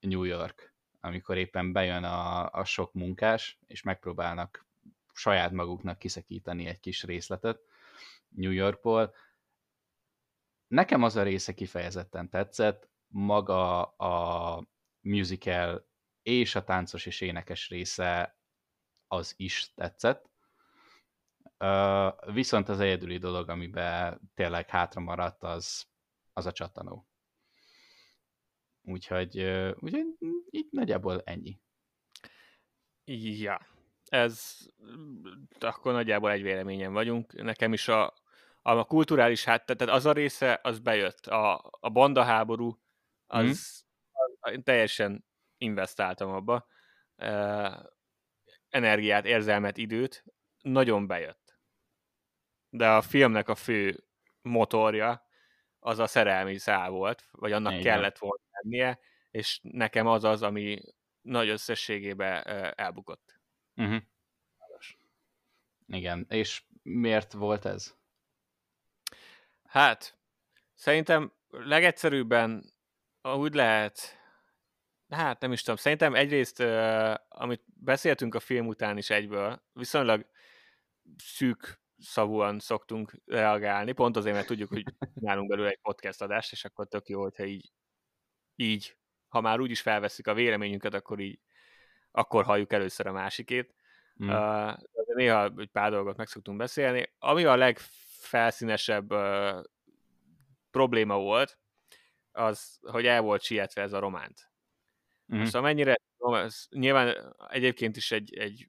New 0.00 0.22
York, 0.22 0.74
amikor 1.00 1.36
éppen 1.36 1.72
bejön 1.72 2.04
a, 2.04 2.50
a 2.50 2.64
sok 2.64 2.92
munkás, 2.92 3.58
és 3.66 3.82
megpróbálnak 3.82 4.66
saját 5.14 5.50
maguknak 5.50 5.98
kiszakítani 5.98 6.66
egy 6.66 6.80
kis 6.80 7.02
részletet 7.02 7.60
New 8.28 8.50
Yorkból. 8.50 9.14
Nekem 10.66 11.02
az 11.02 11.16
a 11.16 11.22
része 11.22 11.54
kifejezetten 11.54 12.28
tetszett, 12.30 12.88
maga 13.06 13.82
a 13.82 14.66
musical 15.00 15.88
és 16.22 16.54
a 16.54 16.64
táncos 16.64 17.06
és 17.06 17.20
énekes 17.20 17.68
része 17.68 18.38
az 19.06 19.34
is 19.36 19.72
tetszett. 19.74 20.32
Uh, 21.58 22.32
viszont 22.32 22.68
az 22.68 22.80
egyedüli 22.80 23.18
dolog, 23.18 23.48
amiben 23.48 24.20
tényleg 24.34 24.68
hátra 24.68 25.00
maradt, 25.00 25.42
az 25.42 25.86
az 26.34 26.46
a 26.46 26.52
csattanó. 26.52 27.06
Úgyhogy, 28.82 29.38
úgyhogy 29.78 30.06
így 30.50 30.68
nagyjából 30.70 31.22
ennyi. 31.24 31.60
Ja, 33.04 33.66
ez 34.14 34.58
akkor 35.60 35.92
nagyjából 35.92 36.30
egy 36.30 36.42
véleményen 36.42 36.92
vagyunk. 36.92 37.32
Nekem 37.32 37.72
is 37.72 37.88
a, 37.88 38.14
a 38.62 38.84
kulturális 38.84 39.44
hát, 39.44 39.66
tehát 39.66 39.94
az 39.94 40.06
a 40.06 40.12
része, 40.12 40.60
az 40.62 40.78
bejött. 40.78 41.26
A, 41.26 41.70
a 41.80 41.88
banda 41.88 42.22
háború, 42.22 42.80
az, 43.26 43.84
mm. 44.50 44.60
teljesen 44.60 45.24
investáltam 45.58 46.30
abba. 46.30 46.66
E, 47.16 47.92
energiát, 48.68 49.24
érzelmet, 49.24 49.76
időt, 49.76 50.24
nagyon 50.60 51.06
bejött. 51.06 51.58
De 52.68 52.88
a 52.88 53.02
filmnek 53.02 53.48
a 53.48 53.54
fő 53.54 54.04
motorja, 54.42 55.26
az 55.78 55.98
a 55.98 56.06
szerelmi 56.06 56.58
szál 56.58 56.90
volt, 56.90 57.28
vagy 57.30 57.52
annak 57.52 57.72
Igen. 57.72 57.84
kellett 57.84 58.18
volna 58.18 58.42
lennie, 58.50 58.98
és 59.30 59.60
nekem 59.62 60.06
az 60.06 60.24
az, 60.24 60.42
ami 60.42 60.80
nagy 61.20 61.48
összességében 61.48 62.46
elbukott. 62.76 63.42
Uh-huh. 63.76 64.02
Igen, 65.86 66.26
és 66.28 66.62
miért 66.82 67.32
volt 67.32 67.64
ez? 67.64 67.94
Hát, 69.64 70.18
szerintem 70.74 71.32
legegyszerűbben 71.48 72.72
úgy 73.22 73.54
lehet, 73.54 74.18
hát 75.08 75.40
nem 75.40 75.52
is 75.52 75.60
tudom, 75.60 75.76
szerintem 75.76 76.14
egyrészt, 76.14 76.60
amit 77.28 77.62
beszéltünk 77.66 78.34
a 78.34 78.40
film 78.40 78.66
után 78.66 78.96
is 78.96 79.10
egyből, 79.10 79.62
viszonylag 79.72 80.26
szűk 81.16 81.82
szavúan 81.98 82.58
szoktunk 82.58 83.12
reagálni, 83.24 83.92
pont 83.92 84.16
azért, 84.16 84.34
mert 84.34 84.46
tudjuk, 84.46 84.68
hogy 84.68 84.84
nálunk 85.14 85.48
belőle 85.48 85.68
egy 85.68 85.80
podcast 85.82 86.22
adást, 86.22 86.52
és 86.52 86.64
akkor 86.64 86.88
tök 86.88 87.08
jó, 87.08 87.20
hogyha 87.20 87.44
így, 87.44 87.72
így 88.56 88.96
ha 89.28 89.40
már 89.40 89.60
úgyis 89.60 89.80
felveszik 89.80 90.26
a 90.26 90.34
véleményünket, 90.34 90.94
akkor 90.94 91.20
így, 91.20 91.40
akkor 92.16 92.44
halljuk 92.44 92.72
először 92.72 93.06
a 93.06 93.12
másikét. 93.12 93.74
Mm. 94.24 94.28
Uh, 94.28 94.76
néha 95.14 95.52
egy 95.56 95.70
pár 95.70 95.90
dolgot 95.90 96.16
meg 96.16 96.26
szoktunk 96.26 96.58
beszélni. 96.58 97.12
Ami 97.18 97.44
a 97.44 97.56
legfelszínesebb 97.56 99.12
uh, 99.12 99.62
probléma 100.70 101.18
volt, 101.18 101.58
az, 102.32 102.78
hogy 102.82 103.06
el 103.06 103.20
volt 103.20 103.42
sietve 103.42 103.82
ez 103.82 103.92
a 103.92 103.98
románt. 103.98 104.50
Mm. 105.34 105.38
Most 105.38 105.54
amennyire, 105.54 105.96
nyilván 106.70 107.34
egyébként 107.48 107.96
is 107.96 108.12
egy, 108.12 108.36
egy 108.36 108.68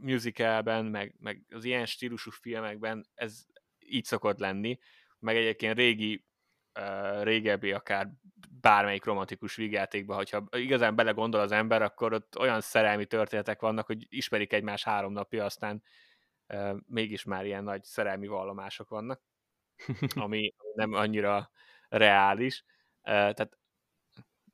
musicalben, 0.00 0.84
meg, 0.84 1.14
meg 1.18 1.42
az 1.50 1.64
ilyen 1.64 1.86
stílusú 1.86 2.30
filmekben 2.30 3.06
ez 3.14 3.44
így 3.78 4.04
szokott 4.04 4.38
lenni, 4.38 4.78
meg 5.18 5.36
egyébként 5.36 5.76
régi, 5.76 6.24
uh, 6.80 7.22
régebbi 7.22 7.72
akár 7.72 8.10
bármelyik 8.62 9.04
romantikus 9.04 9.54
vígjátékban, 9.54 10.16
hogyha 10.16 10.44
igazán 10.50 10.94
belegondol 10.94 11.40
az 11.40 11.52
ember, 11.52 11.82
akkor 11.82 12.12
ott 12.12 12.38
olyan 12.38 12.60
szerelmi 12.60 13.04
történetek 13.04 13.60
vannak, 13.60 13.86
hogy 13.86 14.06
ismerik 14.08 14.52
egymás 14.52 14.84
három 14.84 15.12
napja, 15.12 15.44
aztán 15.44 15.82
uh, 16.48 16.76
mégis 16.86 17.24
már 17.24 17.46
ilyen 17.46 17.64
nagy 17.64 17.84
szerelmi 17.84 18.26
vallomások 18.26 18.88
vannak, 18.88 19.22
ami 20.14 20.54
nem 20.74 20.92
annyira 20.92 21.50
reális. 21.88 22.64
Uh, 23.02 23.12
tehát 23.12 23.58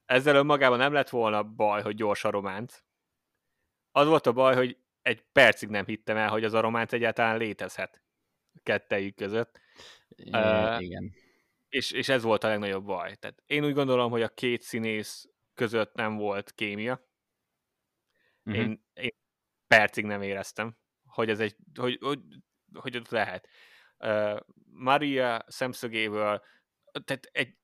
ezzel 0.05 0.37
önmagában 0.37 0.79
nem 0.79 0.93
lett 0.93 1.09
volna 1.09 1.43
baj, 1.43 1.83
hogy 1.83 1.95
gyors 1.95 2.25
a 2.25 2.31
románt. 2.31 2.85
Az 3.93 4.07
volt 4.07 4.27
a 4.27 4.33
baj, 4.33 4.55
hogy 4.55 4.79
egy 5.03 5.25
percig 5.33 5.69
nem 5.69 5.85
hittem 5.85 6.17
el, 6.17 6.29
hogy 6.29 6.45
az 6.45 6.55
a 6.55 6.61
románc 6.61 6.93
egyáltalán 6.93 7.37
létezhet 7.37 8.03
kettejük 8.63 9.15
között. 9.15 9.61
É, 10.17 10.31
uh, 10.31 10.83
igen. 10.83 11.13
És, 11.69 11.91
és 11.91 12.09
ez 12.09 12.23
volt 12.23 12.45
a 12.45 12.49
legnagyobb 12.49 12.85
baj. 12.85 13.15
Tehát 13.15 13.43
én 13.47 13.65
úgy 13.65 13.75
gondolom, 13.75 14.11
hogy 14.11 14.23
a 14.23 14.29
két 14.29 14.63
színész 14.63 15.29
között 15.55 15.95
nem 15.95 16.17
volt 16.17 16.53
kémia. 16.53 17.07
Uh-huh. 18.45 18.63
Én, 18.63 18.85
én 18.93 19.15
percig 19.67 20.05
nem 20.05 20.23
éreztem, 20.23 20.77
hogy 21.05 21.31
ez 21.31 21.41
egy, 21.41 21.57
hogy, 21.75 21.99
hogy, 22.01 22.21
hogy 22.73 22.97
ott 22.97 23.09
lehet. 23.09 23.49
Uh, 23.99 24.41
Maria 24.71 25.45
szemszögéből 25.47 26.43
tehát 27.05 27.29
egy 27.33 27.57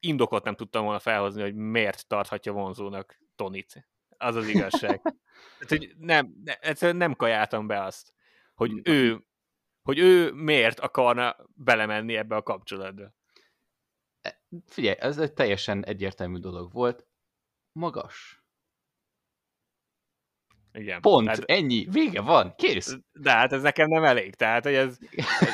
indokot 0.00 0.44
nem 0.44 0.54
tudtam 0.54 0.84
volna 0.84 0.98
felhozni, 0.98 1.42
hogy 1.42 1.54
miért 1.54 2.06
tarthatja 2.06 2.52
vonzónak 2.52 3.18
Tonit. 3.36 3.88
Az 4.16 4.34
az 4.34 4.48
igazság. 4.48 5.00
Hát, 5.58 5.68
hogy 5.68 5.94
nem, 5.98 6.34
ne, 6.44 6.54
egyszerűen 6.54 6.96
nem 6.96 7.14
kajáltam 7.14 7.66
be 7.66 7.82
azt, 7.82 8.12
hogy 8.54 8.72
mm. 8.72 8.78
ő, 8.82 9.24
hogy 9.82 9.98
ő 9.98 10.32
miért 10.32 10.80
akarna 10.80 11.36
belemenni 11.54 12.16
ebbe 12.16 12.36
a 12.36 12.42
kapcsolatba. 12.42 13.14
Figyelj, 14.66 14.96
ez 14.98 15.18
egy 15.18 15.32
teljesen 15.32 15.84
egyértelmű 15.84 16.38
dolog 16.38 16.72
volt. 16.72 17.06
Magas. 17.72 18.42
Igen. 20.72 21.00
Pont, 21.00 21.24
Tehát, 21.24 21.44
ennyi, 21.44 21.86
vége 21.90 22.20
van, 22.20 22.54
kész. 22.56 22.96
de 23.12 23.30
hát 23.30 23.52
ez 23.52 23.62
nekem 23.62 23.88
nem 23.88 24.04
elég, 24.04 24.34
tehát 24.34 24.64
hogy 24.64 24.74
ez, 24.74 24.98
ez 25.10 25.48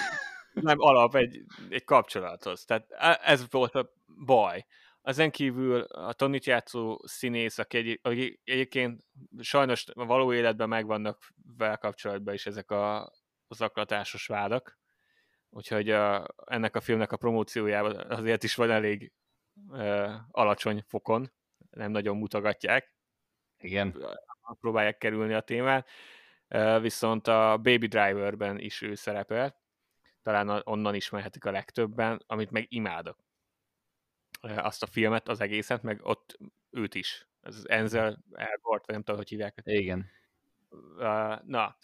nem 0.69 0.81
alap 0.81 1.15
egy, 1.15 1.43
egy 1.69 1.85
kapcsolathoz. 1.85 2.65
Tehát 2.65 2.87
e- 2.91 3.21
ez 3.23 3.51
volt 3.51 3.75
a 3.75 3.93
baj. 4.25 4.67
Ezen 5.03 5.31
kívül 5.31 5.81
a 5.81 6.13
Tonit 6.13 6.45
játszó 6.45 7.01
színész, 7.05 7.59
aki, 7.59 7.77
egy, 7.77 7.99
aki 8.03 8.41
egyébként 8.45 9.05
sajnos 9.41 9.87
a 9.95 10.05
való 10.05 10.33
életben 10.33 10.69
megvannak 10.69 11.33
vele 11.57 11.77
kapcsolatban 11.77 12.35
is 12.35 12.47
ezek 12.47 12.71
a 12.71 13.13
zaklatásos 13.49 14.27
vádak, 14.27 14.79
úgyhogy 15.55 15.91
a, 15.91 16.27
ennek 16.45 16.77
a 16.77 16.81
filmnek 16.81 17.13
a 17.13 17.17
promóciójában 17.17 18.11
azért 18.11 18.43
is 18.43 18.55
van 18.55 18.71
elég 18.71 19.13
uh, 19.69 20.13
alacsony 20.31 20.85
fokon, 20.87 21.33
nem 21.71 21.91
nagyon 21.91 22.17
mutogatják. 22.17 22.95
Igen. 23.59 24.07
Próbálják 24.61 24.99
kerülni 24.99 25.35
a 25.35 25.41
témát. 25.41 25.89
Uh, 26.49 26.81
viszont 26.81 27.27
a 27.27 27.59
Baby 27.63 27.87
Driverben 27.87 28.59
is 28.59 28.83
ő 28.83 28.95
szerepel, 28.95 29.63
talán 30.23 30.63
onnan 30.65 30.95
ismerhetik 30.95 31.45
a 31.45 31.51
legtöbben, 31.51 32.23
amit 32.27 32.51
meg 32.51 32.67
imádok. 32.69 33.25
Azt 34.41 34.83
a 34.83 34.87
filmet, 34.87 35.29
az 35.29 35.41
egészet, 35.41 35.83
meg 35.83 36.01
ott 36.03 36.39
őt 36.71 36.95
is. 36.95 37.29
Ez 37.41 37.63
Enzel 37.65 38.25
Elgort, 38.33 38.87
nem 38.87 39.03
tudom, 39.03 39.17
hogy 39.17 39.29
hívják. 39.29 39.61
Igen. 39.65 40.11
Na, 41.45 41.77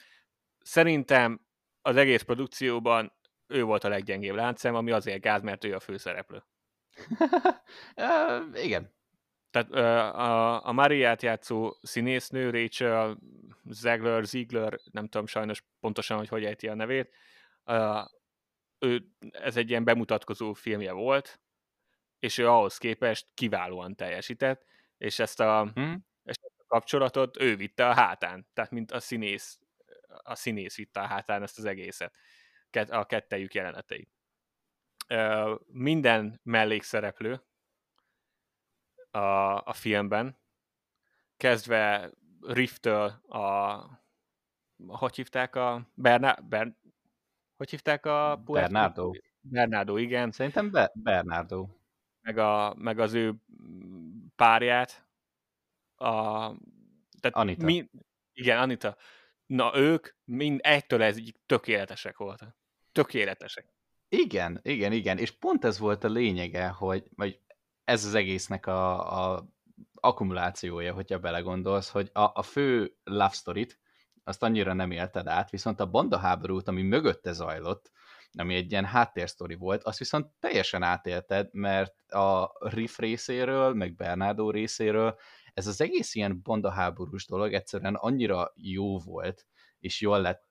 szerintem 0.61 1.41
az 1.83 1.97
egész 1.97 2.23
produkcióban 2.23 3.13
ő 3.51 3.63
volt 3.63 3.85
a 3.85 3.89
leggyengébb 3.89 4.35
láncem, 4.35 4.75
ami 4.75 4.91
azért 4.91 5.21
gáz, 5.21 5.43
mert 5.43 5.65
ő 5.65 5.75
a 5.75 5.81
főszereplő. 5.81 6.45
uh, 7.97 8.65
igen. 8.65 8.93
Tehát 9.51 9.71
uh, 9.71 10.21
a, 10.21 10.67
a 10.67 10.73
Mariát 10.73 11.23
játszó 11.23 11.77
színésznő, 11.83 12.51
Rachel 12.51 13.19
Zegler, 13.65 14.25
Ziegler, 14.25 14.79
nem 14.91 15.09
tudom 15.09 15.27
sajnos 15.27 15.65
pontosan, 15.81 16.17
hogy 16.17 16.29
hogy 16.29 16.45
ejti 16.45 16.69
a 16.69 16.75
nevét, 16.75 17.11
uh, 17.65 18.05
ő, 18.79 19.03
ez 19.31 19.57
egy 19.57 19.71
ilyen 19.71 19.85
bemutatkozó 19.85 20.53
filmje 20.53 20.93
volt, 20.93 21.41
és 22.19 22.39
ő 22.39 22.49
ahhoz 22.49 22.79
képest 22.79 23.27
kiválóan 23.35 23.97
teljesített, 23.97 24.65
és 24.99 25.19
ezt 25.19 25.41
a, 25.41 25.71
hmm. 25.75 26.07
ezt 26.25 26.41
a 26.59 26.65
kapcsolatot 26.67 27.41
ő 27.41 27.57
vitte 27.57 27.89
a 27.89 27.95
hátán, 27.95 28.47
tehát 28.53 28.71
mint 28.71 28.93
a 28.93 29.01
színész, 29.01 29.59
a 30.23 30.35
színész 30.35 30.77
vitte 30.77 31.01
a 31.01 31.07
hátán 31.07 31.43
ezt 31.43 31.59
az 31.59 31.65
egészet, 31.65 32.15
a 32.89 33.07
kettejük 33.07 33.55
jelenetei. 33.55 34.09
Minden 35.67 36.41
mellékszereplő 36.43 37.43
a, 39.11 39.19
a 39.65 39.73
filmben, 39.73 40.39
kezdve 41.37 42.11
Rifftől 42.41 43.07
a 43.29 44.01
hogy 44.87 45.17
hívták 45.17 45.55
a 45.55 45.91
Berna, 45.95 46.37
Ber, 46.49 46.75
hogy 47.57 47.71
hívták 47.71 48.07
a 48.07 48.43
Bernardo. 48.45 49.11
Bernardo, 49.41 49.97
igen. 49.97 50.31
Szerintem 50.31 50.71
Be- 50.71 50.93
Bernardo. 50.95 51.69
Meg, 52.21 52.39
a, 52.39 52.75
meg 52.75 52.99
az 52.99 53.15
ő 53.15 53.35
párját. 54.37 55.09
A, 55.95 56.09
tehát 57.21 57.37
Anita. 57.37 57.65
Mi, 57.65 57.91
igen, 58.33 58.59
Anita. 58.59 58.97
Na 59.47 59.77
ők 59.77 60.09
mind 60.25 60.61
egytől 60.63 61.03
ez 61.03 61.17
így 61.17 61.37
tökéletesek 61.47 62.17
voltak. 62.17 62.57
Tökéletesek. 63.03 63.73
Igen, 64.09 64.61
igen, 64.63 64.93
igen. 64.93 65.19
És 65.19 65.31
pont 65.31 65.65
ez 65.65 65.79
volt 65.79 66.05
a 66.05 66.09
lényege, 66.09 66.69
hogy, 66.69 67.05
hogy 67.17 67.41
ez 67.85 68.05
az 68.05 68.15
egésznek 68.15 68.67
a, 68.67 69.35
a 69.35 69.49
akkumulációja, 69.95 70.93
hogyha 70.93 71.19
belegondolsz, 71.19 71.91
hogy 71.91 72.11
a, 72.13 72.31
a 72.35 72.43
fő 72.43 72.97
love 73.05 73.33
story 73.33 73.67
azt 74.25 74.43
annyira 74.43 74.73
nem 74.73 74.91
élted 74.91 75.27
át, 75.27 75.51
viszont 75.51 75.81
a 75.81 75.91
banda 75.91 76.19
háborút, 76.19 76.69
ami 76.69 76.83
mögötte 76.83 77.33
zajlott, 77.33 77.91
ami 78.33 78.55
egy 78.55 78.71
ilyen 78.71 78.85
háttérsztori 78.85 79.55
volt, 79.55 79.83
azt 79.83 79.99
viszont 79.99 80.27
teljesen 80.41 80.83
átélted, 80.83 81.49
mert 81.53 82.13
a 82.13 82.53
Riff 82.59 82.99
részéről, 82.99 83.75
meg 83.75 83.95
Bernardo 83.95 84.51
részéről 84.51 85.19
ez 85.55 85.67
az 85.67 85.81
egész 85.81 86.15
ilyen 86.15 86.41
bandaháborús 86.43 87.27
dolog 87.27 87.53
egyszerűen 87.53 87.95
annyira 87.95 88.53
jó 88.57 88.99
volt, 88.99 89.47
és 89.81 90.01
jól 90.01 90.21
lett 90.21 90.49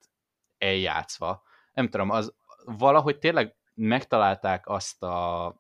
eljátszva. 0.57 1.43
Nem 1.73 1.89
tudom, 1.89 2.09
az 2.09 2.33
valahogy 2.77 3.19
tényleg 3.19 3.55
megtalálták 3.73 4.67
azt 4.67 5.03
a 5.03 5.55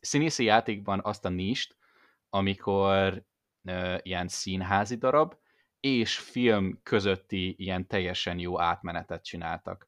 színészi 0.00 0.44
játékban 0.44 1.00
azt 1.04 1.24
a 1.24 1.28
nist, 1.28 1.76
amikor 2.28 3.24
ö, 3.64 3.96
ilyen 4.02 4.28
színházi 4.28 4.96
darab, 4.96 5.34
és 5.80 6.18
film 6.18 6.80
közötti 6.82 7.54
ilyen 7.58 7.86
teljesen 7.86 8.38
jó 8.38 8.60
átmenetet 8.60 9.24
csináltak. 9.24 9.86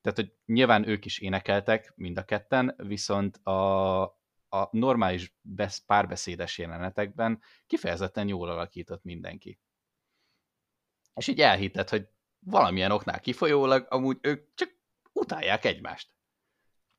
Tehát, 0.00 0.18
hogy 0.18 0.32
nyilván 0.44 0.88
ők 0.88 1.04
is 1.04 1.18
énekeltek, 1.18 1.92
mind 1.96 2.18
a 2.18 2.24
ketten, 2.24 2.74
viszont 2.76 3.36
a, 3.36 4.02
a 4.48 4.68
normális 4.70 5.34
besz, 5.40 5.78
párbeszédes 5.78 6.58
jelenetekben 6.58 7.42
kifejezetten 7.66 8.28
jól 8.28 8.48
alakított 8.48 9.02
mindenki. 9.04 9.60
És 11.14 11.26
így 11.28 11.40
elhitted, 11.40 11.88
hogy 11.88 12.08
valamilyen 12.38 12.90
oknál 12.90 13.20
kifolyólag 13.20 13.86
amúgy 13.88 14.18
ők 14.20 14.54
csak 14.54 14.79
utálják 15.20 15.64
egymást. 15.64 16.08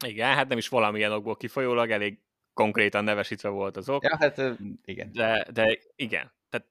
Igen, 0.05 0.35
hát 0.35 0.47
nem 0.47 0.57
is 0.57 0.67
valamilyen 0.67 1.11
okból 1.11 1.35
kifolyólag, 1.35 1.91
elég 1.91 2.19
konkrétan 2.53 3.03
nevesítve 3.03 3.49
volt 3.49 3.77
az 3.77 3.89
ok. 3.89 4.03
Ja, 4.03 4.17
hát 4.17 4.41
igen. 4.83 5.11
De, 5.11 5.47
de 5.51 5.79
igen, 5.95 6.31
tehát, 6.49 6.67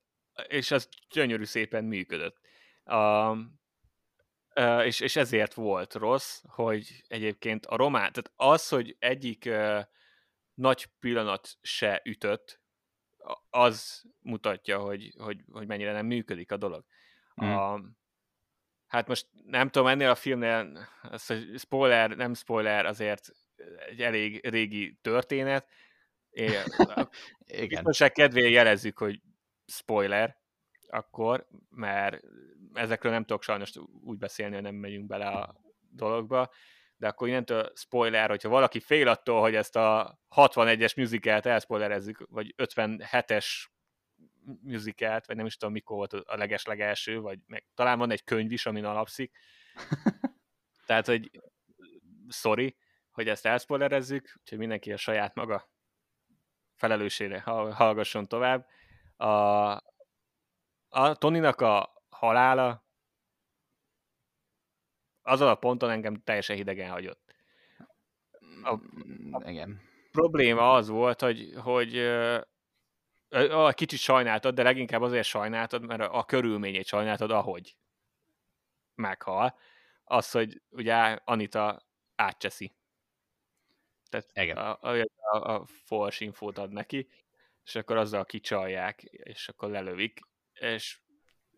és 0.48 0.70
az 0.70 0.88
gyönyörű 1.11 1.44
szépen 1.44 1.84
működött. 1.84 2.38
A, 2.84 3.36
és, 4.84 5.01
és 5.01 5.16
ezért 5.16 5.55
volt 5.55 5.94
rossz, 5.94 6.42
hogy 6.46 7.03
egyébként 7.09 7.66
a 7.66 7.76
román, 7.76 8.12
tehát 8.12 8.32
az, 8.36 8.68
hogy 8.68 8.96
egyik 8.98 9.51
nagy 10.55 10.86
pillanat 11.01 11.48
se 11.61 12.01
ütött, 12.05 12.61
az 13.51 14.05
mutatja, 14.18 14.78
hogy, 14.78 15.14
hogy, 15.18 15.44
hogy 15.53 15.66
mennyire 15.66 15.92
nem 15.92 16.07
működik 16.07 16.53
a 16.53 16.57
dolog. 16.57 16.84
Mm. 17.44 17.48
A, 17.48 17.80
hát 18.91 19.09
most 19.09 19.26
nem 19.47 19.68
tudom, 19.68 19.88
ennél 19.88 20.11
a 20.11 20.14
filmnél, 20.14 20.88
az, 21.03 21.26
hogy 21.26 21.59
spoiler, 21.59 22.11
nem 22.11 22.34
spoiler, 22.34 22.86
azért 22.86 23.28
egy 23.88 24.01
elég 24.03 24.49
régi 24.49 24.99
történet. 25.03 25.68
É, 26.30 26.45
Igen. 27.47 27.68
Biztonság 27.68 28.12
kedvéért 28.12 28.53
jelezzük, 28.53 28.99
hogy 28.99 29.20
spoiler, 29.66 30.36
akkor, 30.88 31.47
mert 31.70 32.20
ezekről 32.72 33.12
nem 33.12 33.24
tudok 33.24 33.43
sajnos 33.43 33.72
úgy 34.05 34.18
beszélni, 34.18 34.55
hogy 34.55 34.62
nem 34.62 34.74
megyünk 34.74 35.07
bele 35.07 35.26
a 35.26 35.61
dologba, 35.91 36.51
de 36.97 37.09
akkor 37.09 37.28
innentől 37.28 37.72
spoiler, 37.74 38.28
hogyha 38.28 38.49
valaki 38.49 38.80
fél 38.80 39.09
attól, 39.09 39.41
hogy 39.41 39.55
ezt 39.55 39.76
a 39.76 40.18
61-es 40.36 40.97
musicalt 40.97 41.47
elspoilerezzük, 41.47 42.26
vagy 42.30 42.55
57-es 42.57 43.47
musicalt, 44.62 45.26
vagy 45.26 45.36
nem 45.36 45.46
is 45.46 45.57
tudom 45.57 45.74
mikor 45.74 45.96
volt 45.96 46.12
a 46.12 46.36
leges-legelső, 46.36 47.20
vagy 47.20 47.38
meg, 47.46 47.64
talán 47.74 47.98
van 47.98 48.11
egy 48.11 48.24
könyv 48.24 48.53
is, 48.53 48.66
amin 48.66 48.84
alapszik. 48.84 49.36
Tehát, 50.86 51.07
hogy 51.07 51.30
sorry, 52.28 52.76
hogy 53.11 53.28
ezt 53.28 53.46
elspoilerezzük, 53.46 54.34
úgyhogy 54.40 54.59
mindenki 54.59 54.92
a 54.92 54.96
saját 54.96 55.34
maga 55.34 55.70
felelősére 56.74 57.40
hallgasson 57.40 58.28
tovább. 58.28 58.66
A, 59.16 59.26
a 60.88 61.14
Toninak 61.18 61.61
a 61.61 62.03
halála 62.09 62.84
azon 65.22 65.48
a 65.48 65.55
ponton 65.55 65.90
engem 65.90 66.22
teljesen 66.24 66.57
hidegen 66.57 66.90
hagyott. 66.90 67.34
A, 68.62 68.72
a 69.30 69.51
Igen. 69.51 69.80
probléma 70.11 70.72
az 70.72 70.88
volt, 70.88 71.20
hogy, 71.20 71.53
hogy 71.57 71.96
kicsit 73.72 73.99
sajnáltad, 73.99 74.55
de 74.55 74.62
leginkább 74.62 75.03
azért 75.03 75.26
sajnáltad, 75.26 75.87
mert 75.87 76.01
a, 76.01 76.18
a 76.18 76.24
körülményét 76.24 76.87
sajnáltad, 76.87 77.31
ahogy 77.31 77.76
meghal. 78.95 79.59
Az, 80.05 80.31
hogy 80.31 80.62
ugye 80.70 80.95
Anita 81.24 81.83
átcseszi. 82.14 82.74
Tehát 84.09 84.31
Igen. 84.33 84.57
A, 84.57 84.78
a, 84.81 85.07
a, 85.33 85.55
a 85.55 85.66
false 85.66 86.24
infót 86.24 86.59
ad 86.59 86.72
neki, 86.72 87.09
és 87.64 87.74
akkor 87.74 87.97
azzal 87.97 88.24
kicsalják, 88.24 89.03
és 89.03 89.49
akkor 89.49 89.70
lelövik, 89.70 90.20
és 90.53 90.99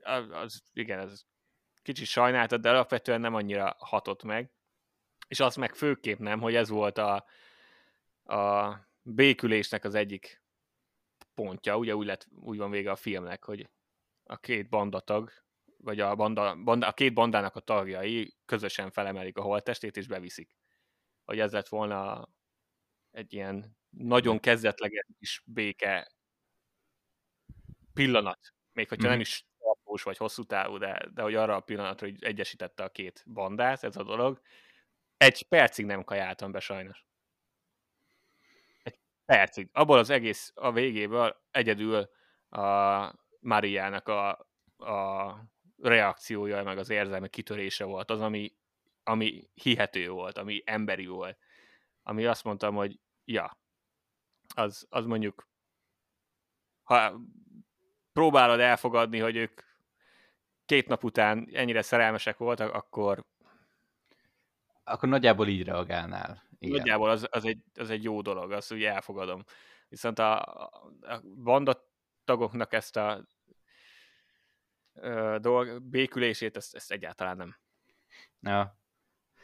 az, 0.03 0.31
az 0.31 0.63
igen, 0.73 0.99
ez 0.99 1.25
kicsit 1.83 2.07
sajnáltad, 2.07 2.61
de 2.61 2.71
alapvetően 2.71 3.21
nem 3.21 3.35
annyira 3.35 3.77
hatott 3.79 4.23
meg. 4.23 4.51
És 5.29 5.41
azt 5.41 5.57
meg 5.57 5.75
főképp 5.75 6.19
nem, 6.19 6.41
hogy 6.41 6.55
ez 6.55 6.69
volt 6.69 6.99
a, 6.99 7.25
a 8.25 8.75
békülésnek 9.03 9.85
az 9.85 9.95
egyik 9.95 10.42
pontja, 11.35 11.77
ugye 11.77 11.97
úgy, 11.97 12.07
lett, 12.07 12.27
úgy 12.41 12.59
van 12.59 12.71
vége 12.71 12.91
a 12.91 12.97
filmnek, 12.97 13.45
hogy 13.45 13.71
a 14.25 14.37
két 14.37 14.69
bandatag, 14.69 15.31
vagy 15.77 16.01
a, 16.01 16.15
banda, 16.15 16.57
banda, 16.57 16.87
a 16.87 16.93
két 16.93 17.15
bandának 17.15 17.57
a 17.57 17.61
tagjai 17.61 18.35
közösen 18.45 18.91
felemelik 18.91 19.37
a 19.37 19.43
holttestét 19.43 19.97
és 19.97 20.07
beviszik. 20.07 20.57
Hogy 21.25 21.39
ez 21.39 21.53
lett 21.53 21.69
volna 21.69 22.29
egy 23.11 23.33
ilyen 23.33 23.77
nagyon 23.91 24.41
kezdetleges 24.41 25.07
kis 25.19 25.43
béke 25.47 26.13
pillanat, 27.93 28.55
még 28.73 28.89
hogyha 28.89 29.07
mm. 29.07 29.11
nem 29.11 29.21
is 29.21 29.47
hónapos 29.59 30.03
vagy 30.03 30.17
hosszú 30.17 30.45
távú, 30.45 30.79
de, 30.79 31.09
de 31.15 31.23
hogy 31.23 31.35
arra 31.35 31.57
a 31.57 31.61
pillanatra, 31.61 32.07
hogy 32.07 32.25
egyesítette 32.25 32.85
a 32.85 32.89
két 32.89 33.25
bandát, 33.27 33.85
ez 33.85 33.97
a 33.97 34.03
dolog, 34.03 34.41
egy 35.17 35.49
percig 35.49 35.87
nem 35.87 36.05
kajáltam 36.05 36.53
be 36.53 36.61
sajnos. 36.61 37.07
Egy 39.33 39.39
percig. 39.39 39.69
Abból 39.73 39.99
az 39.99 40.11
egész 40.11 40.53
a 40.55 40.73
végéből 40.73 41.37
egyedül 41.51 42.11
a 42.49 43.13
Mariának 43.41 44.09
a, 44.09 44.31
a 44.77 45.35
reakciója, 45.79 46.63
meg 46.63 46.79
az 46.79 46.91
érzelme 46.91 47.29
kitörése 47.29 47.85
volt 47.85 48.11
az, 48.11 48.21
ami, 48.21 48.53
ami 49.03 49.51
hihető 49.55 50.09
volt, 50.09 50.39
ami 50.39 50.63
emberi 50.65 51.07
volt. 51.07 51.39
Ami 52.03 52.27
azt 52.27 52.45
mondtam, 52.45 52.75
hogy 52.75 53.01
ja, 53.25 53.59
az, 54.55 54.87
az 54.91 55.07
mondjuk 55.07 55.49
ha 56.83 57.21
próbálod 58.13 58.61
elfogadni, 58.61 59.19
hogy 59.19 59.37
ők 59.37 59.61
két 60.67 60.89
nap 60.89 61.05
után 61.05 61.49
ennyire 61.53 61.83
szerelmesek 61.83 62.37
voltak, 62.37 62.75
akkor 62.75 63.25
akkor 64.85 65.09
nagyjából 65.09 65.49
így 65.49 65.65
reagálnál. 65.65 66.43
Igen. 66.63 66.77
Nagyjából 66.77 67.11
az, 67.11 67.27
az, 67.31 67.45
egy, 67.45 67.63
az 67.75 67.91
egy 67.91 68.03
jó 68.03 68.21
dolog, 68.21 68.53
azt 68.53 68.73
úgy 68.73 68.85
elfogadom. 68.85 69.45
Viszont 69.89 70.19
a, 70.19 70.41
a 70.41 71.23
bandatagoknak 71.43 72.73
ezt 72.73 72.97
a 72.97 73.27
ö, 74.95 75.37
dolg, 75.41 75.83
békülését, 75.83 76.57
ezt, 76.57 76.75
ezt 76.75 76.93
egyáltalán 76.93 77.37
nem. 77.37 77.57
Ja. 78.41 78.81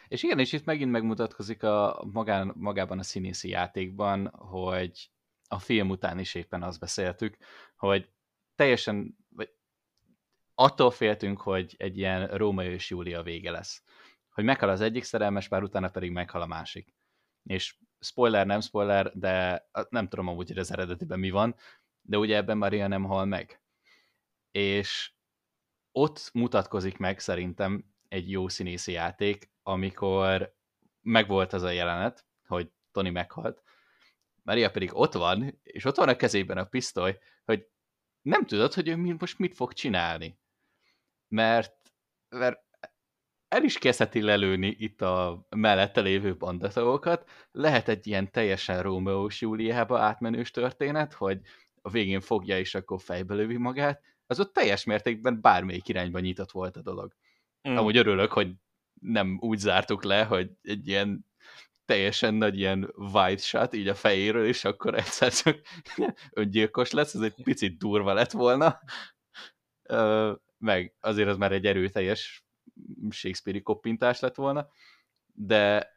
És 0.08 0.22
igen, 0.22 0.38
és 0.38 0.52
itt 0.52 0.64
megint 0.64 0.90
megmutatkozik 0.90 1.62
a 1.62 2.04
magán, 2.12 2.52
magában 2.56 2.98
a 2.98 3.02
színészi 3.02 3.48
játékban, 3.48 4.28
hogy 4.28 5.10
a 5.48 5.58
film 5.58 5.90
után 5.90 6.18
is 6.18 6.34
éppen 6.34 6.62
azt 6.62 6.80
beszéltük, 6.80 7.36
hogy 7.76 8.10
teljesen, 8.54 9.16
vagy 9.28 9.50
attól 10.54 10.90
féltünk, 10.90 11.40
hogy 11.40 11.74
egy 11.78 11.98
ilyen 11.98 12.26
Rómeó 12.26 12.70
és 12.70 12.90
Júlia 12.90 13.22
vége 13.22 13.50
lesz. 13.50 13.82
Hogy 14.30 14.44
meghal 14.44 14.68
az 14.68 14.80
egyik 14.80 15.04
szerelmes 15.04 15.48
pár, 15.48 15.62
utána 15.62 15.88
pedig 15.88 16.10
meghal 16.10 16.42
a 16.42 16.46
másik. 16.46 16.97
És 17.48 17.76
spoiler, 18.00 18.46
nem 18.46 18.60
spoiler, 18.60 19.12
de 19.14 19.66
nem 19.88 20.08
tudom 20.08 20.28
amúgy, 20.28 20.48
hogy 20.48 20.58
az 20.58 20.72
eredetiben 20.72 21.18
mi 21.18 21.30
van, 21.30 21.54
de 22.00 22.18
ugye 22.18 22.36
ebben 22.36 22.58
Maria 22.58 22.86
nem 22.86 23.04
hal 23.04 23.24
meg. 23.24 23.62
És 24.50 25.12
ott 25.92 26.30
mutatkozik 26.32 26.96
meg 26.96 27.18
szerintem 27.18 27.84
egy 28.08 28.30
jó 28.30 28.48
színészi 28.48 28.92
játék, 28.92 29.50
amikor 29.62 30.56
megvolt 31.00 31.52
az 31.52 31.62
a 31.62 31.70
jelenet, 31.70 32.26
hogy 32.46 32.70
Tony 32.92 33.12
meghalt, 33.12 33.62
Maria 34.42 34.70
pedig 34.70 34.94
ott 34.94 35.12
van, 35.12 35.58
és 35.62 35.84
ott 35.84 35.96
van 35.96 36.08
a 36.08 36.16
kezében 36.16 36.58
a 36.58 36.64
pisztoly, 36.64 37.18
hogy 37.44 37.68
nem 38.22 38.46
tudod, 38.46 38.74
hogy 38.74 38.88
ő 38.88 38.96
most 38.96 39.38
mit 39.38 39.54
fog 39.54 39.72
csinálni. 39.72 40.38
Mert, 41.28 41.92
mert 42.28 42.67
el 43.48 43.64
is 43.64 43.78
kezdheti 43.78 44.20
lelőni 44.20 44.76
itt 44.78 45.02
a 45.02 45.46
mellette 45.56 46.00
lévő 46.00 46.36
bandatagokat. 46.36 47.30
Lehet 47.52 47.88
egy 47.88 48.06
ilyen 48.06 48.30
teljesen 48.30 48.82
Rómeós 48.82 49.40
Júliába 49.40 49.98
átmenős 49.98 50.50
történet, 50.50 51.12
hogy 51.12 51.40
a 51.82 51.90
végén 51.90 52.20
fogja 52.20 52.58
és 52.58 52.74
akkor 52.74 53.00
fejbe 53.00 53.34
lövi 53.34 53.56
magát. 53.56 54.02
Az 54.26 54.40
ott 54.40 54.52
teljes 54.52 54.84
mértékben 54.84 55.40
bármelyik 55.40 55.88
irányba 55.88 56.18
nyitott 56.18 56.50
volt 56.50 56.76
a 56.76 56.82
dolog. 56.82 57.14
Mm. 57.68 57.76
Amúgy 57.76 57.96
örülök, 57.96 58.32
hogy 58.32 58.52
nem 59.00 59.38
úgy 59.40 59.58
zártuk 59.58 60.04
le, 60.04 60.24
hogy 60.24 60.50
egy 60.62 60.88
ilyen 60.88 61.26
teljesen 61.84 62.34
nagy 62.34 62.58
ilyen 62.58 62.92
wide 62.96 63.36
shot 63.36 63.74
így 63.74 63.88
a 63.88 63.94
fejéről, 63.94 64.46
és 64.46 64.64
akkor 64.64 64.94
egyszer 64.94 65.32
csak 65.32 65.60
öngyilkos 66.30 66.90
lesz, 66.90 67.14
ez 67.14 67.20
egy 67.20 67.42
picit 67.42 67.78
durva 67.78 68.12
lett 68.12 68.30
volna. 68.30 68.80
Meg 70.58 70.94
azért 71.00 71.28
az 71.28 71.36
már 71.36 71.52
egy 71.52 71.66
erőteljes 71.66 72.47
Shakespeare-i 73.10 73.62
koppintás 73.62 74.20
lett 74.20 74.34
volna, 74.34 74.68
de, 75.26 75.92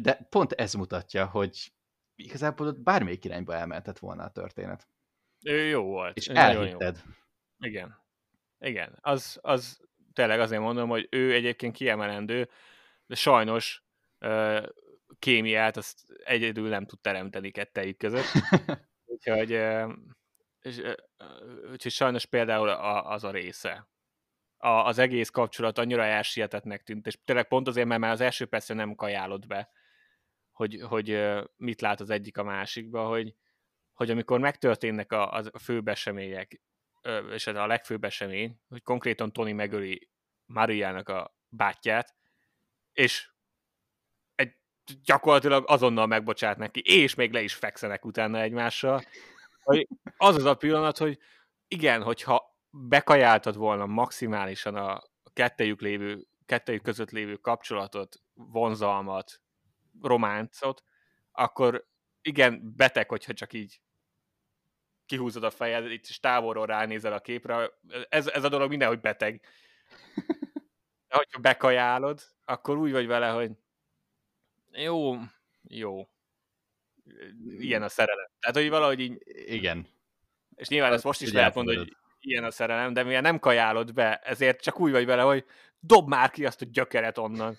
de 0.00 0.26
pont 0.30 0.52
ez 0.52 0.74
mutatja, 0.74 1.26
hogy 1.26 1.72
igazából 2.14 2.66
ott 2.66 2.78
bármelyik 2.78 3.24
irányba 3.24 3.54
elmehetett 3.54 3.98
volna 3.98 4.24
a 4.24 4.30
történet. 4.30 4.88
Ő 5.42 5.64
jó 5.64 5.82
volt. 5.82 6.16
És 6.16 6.26
elhitted. 6.26 7.02
Jó. 7.04 7.68
Igen. 7.68 8.02
Igen. 8.58 8.98
Az, 9.00 9.38
az 9.42 9.80
tényleg 10.12 10.40
azért 10.40 10.60
mondom, 10.60 10.88
hogy 10.88 11.08
ő 11.10 11.32
egyébként 11.32 11.74
kiemelendő, 11.74 12.48
de 13.06 13.14
sajnos 13.14 13.84
kémiát 15.18 15.76
azt 15.76 15.98
egyedül 16.24 16.68
nem 16.68 16.86
tud 16.86 17.00
teremteni 17.00 17.50
kettejük 17.50 17.96
között. 17.96 18.32
úgyhogy, 19.14 19.50
és, 20.60 20.80
úgyhogy 21.70 21.92
sajnos 21.92 22.26
például 22.26 22.68
az 22.68 23.24
a 23.24 23.30
része. 23.30 23.88
A, 24.64 24.86
az 24.86 24.98
egész 24.98 25.30
kapcsolat 25.30 25.78
annyira 25.78 26.04
elsietetnek 26.04 26.82
tűnt, 26.82 27.06
és 27.06 27.18
tényleg 27.24 27.48
pont 27.48 27.68
azért, 27.68 27.86
mert 27.86 28.00
már 28.00 28.10
az 28.10 28.20
első 28.20 28.46
persze 28.46 28.74
nem 28.74 28.94
kajálott 28.94 29.46
be, 29.46 29.70
hogy, 30.52 30.80
hogy 30.88 31.32
mit 31.56 31.80
lát 31.80 32.00
az 32.00 32.10
egyik 32.10 32.38
a 32.38 32.42
másikba, 32.42 33.06
hogy, 33.06 33.34
hogy 33.92 34.10
amikor 34.10 34.40
megtörténnek 34.40 35.12
a, 35.12 35.32
a 35.32 35.58
főbb 35.58 35.88
események, 35.88 36.60
és 37.32 37.46
ez 37.46 37.56
a 37.56 37.66
legfőbb 37.66 38.04
esemény, 38.04 38.60
hogy 38.68 38.82
konkrétan 38.82 39.32
Tony 39.32 39.54
megöli 39.54 40.08
Mariának 40.44 41.08
a 41.08 41.36
bátyját, 41.48 42.14
és 42.92 43.32
gyakorlatilag 45.04 45.64
azonnal 45.66 46.06
megbocsát 46.06 46.56
neki, 46.56 46.80
és 46.84 47.14
még 47.14 47.32
le 47.32 47.42
is 47.42 47.54
fekszenek 47.54 48.04
utána 48.04 48.40
egymással. 48.40 49.02
Az 50.16 50.36
az 50.36 50.44
a 50.44 50.54
pillanat, 50.54 50.98
hogy 50.98 51.18
igen, 51.68 52.02
hogyha 52.02 52.53
bekajáltad 52.76 53.56
volna 53.56 53.86
maximálisan 53.86 54.74
a 54.74 55.02
kettejük, 55.32 55.80
lévő, 55.80 56.26
kettejük 56.46 56.82
között 56.82 57.10
lévő 57.10 57.36
kapcsolatot, 57.36 58.22
vonzalmat, 58.34 59.40
románcot, 60.02 60.84
akkor 61.32 61.86
igen, 62.22 62.74
beteg, 62.76 63.08
hogyha 63.08 63.32
csak 63.32 63.52
így 63.52 63.80
kihúzod 65.06 65.44
a 65.44 65.50
fejed, 65.50 65.90
itt 65.90 66.06
is 66.06 66.20
távolról 66.20 66.66
ránézel 66.66 67.12
a 67.12 67.20
képre, 67.20 67.70
ez, 68.08 68.26
ez 68.26 68.44
a 68.44 68.48
dolog 68.48 68.68
mindenhogy 68.68 69.00
beteg. 69.00 69.46
De 71.08 71.16
hogyha 71.16 71.40
bekajálod, 71.40 72.20
akkor 72.44 72.78
úgy 72.78 72.92
vagy 72.92 73.06
vele, 73.06 73.28
hogy 73.28 73.50
jó, 74.70 75.16
jó. 75.62 76.08
Ilyen 77.58 77.82
a 77.82 77.88
szerelem. 77.88 78.30
Tehát, 78.40 78.56
hogy 78.56 78.68
valahogy 78.68 79.00
így... 79.00 79.22
Igen. 79.26 79.86
És 80.54 80.68
nyilván 80.68 80.92
ezt 80.92 81.04
most 81.04 81.22
is 81.22 81.32
lehet 81.32 81.54
mondani, 81.54 81.76
hogy 81.76 81.96
ilyen 82.24 82.44
a 82.44 82.50
szerelem, 82.50 82.92
de 82.92 83.02
mivel 83.02 83.20
nem 83.20 83.38
kajálod 83.38 83.92
be, 83.94 84.16
ezért 84.16 84.62
csak 84.62 84.80
úgy 84.80 84.90
vagy 84.90 85.06
vele, 85.06 85.22
hogy 85.22 85.44
dob 85.78 86.08
már 86.08 86.30
ki 86.30 86.46
azt 86.46 86.62
a 86.62 86.66
gyökeret 86.70 87.18
onnan. 87.18 87.56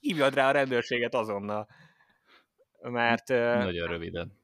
Hívjad 0.00 0.34
rá 0.34 0.48
a 0.48 0.52
rendőrséget 0.52 1.14
azonnal. 1.14 1.68
Mert... 2.80 3.28
Nagyon 3.28 3.88
röviden. 3.88 4.42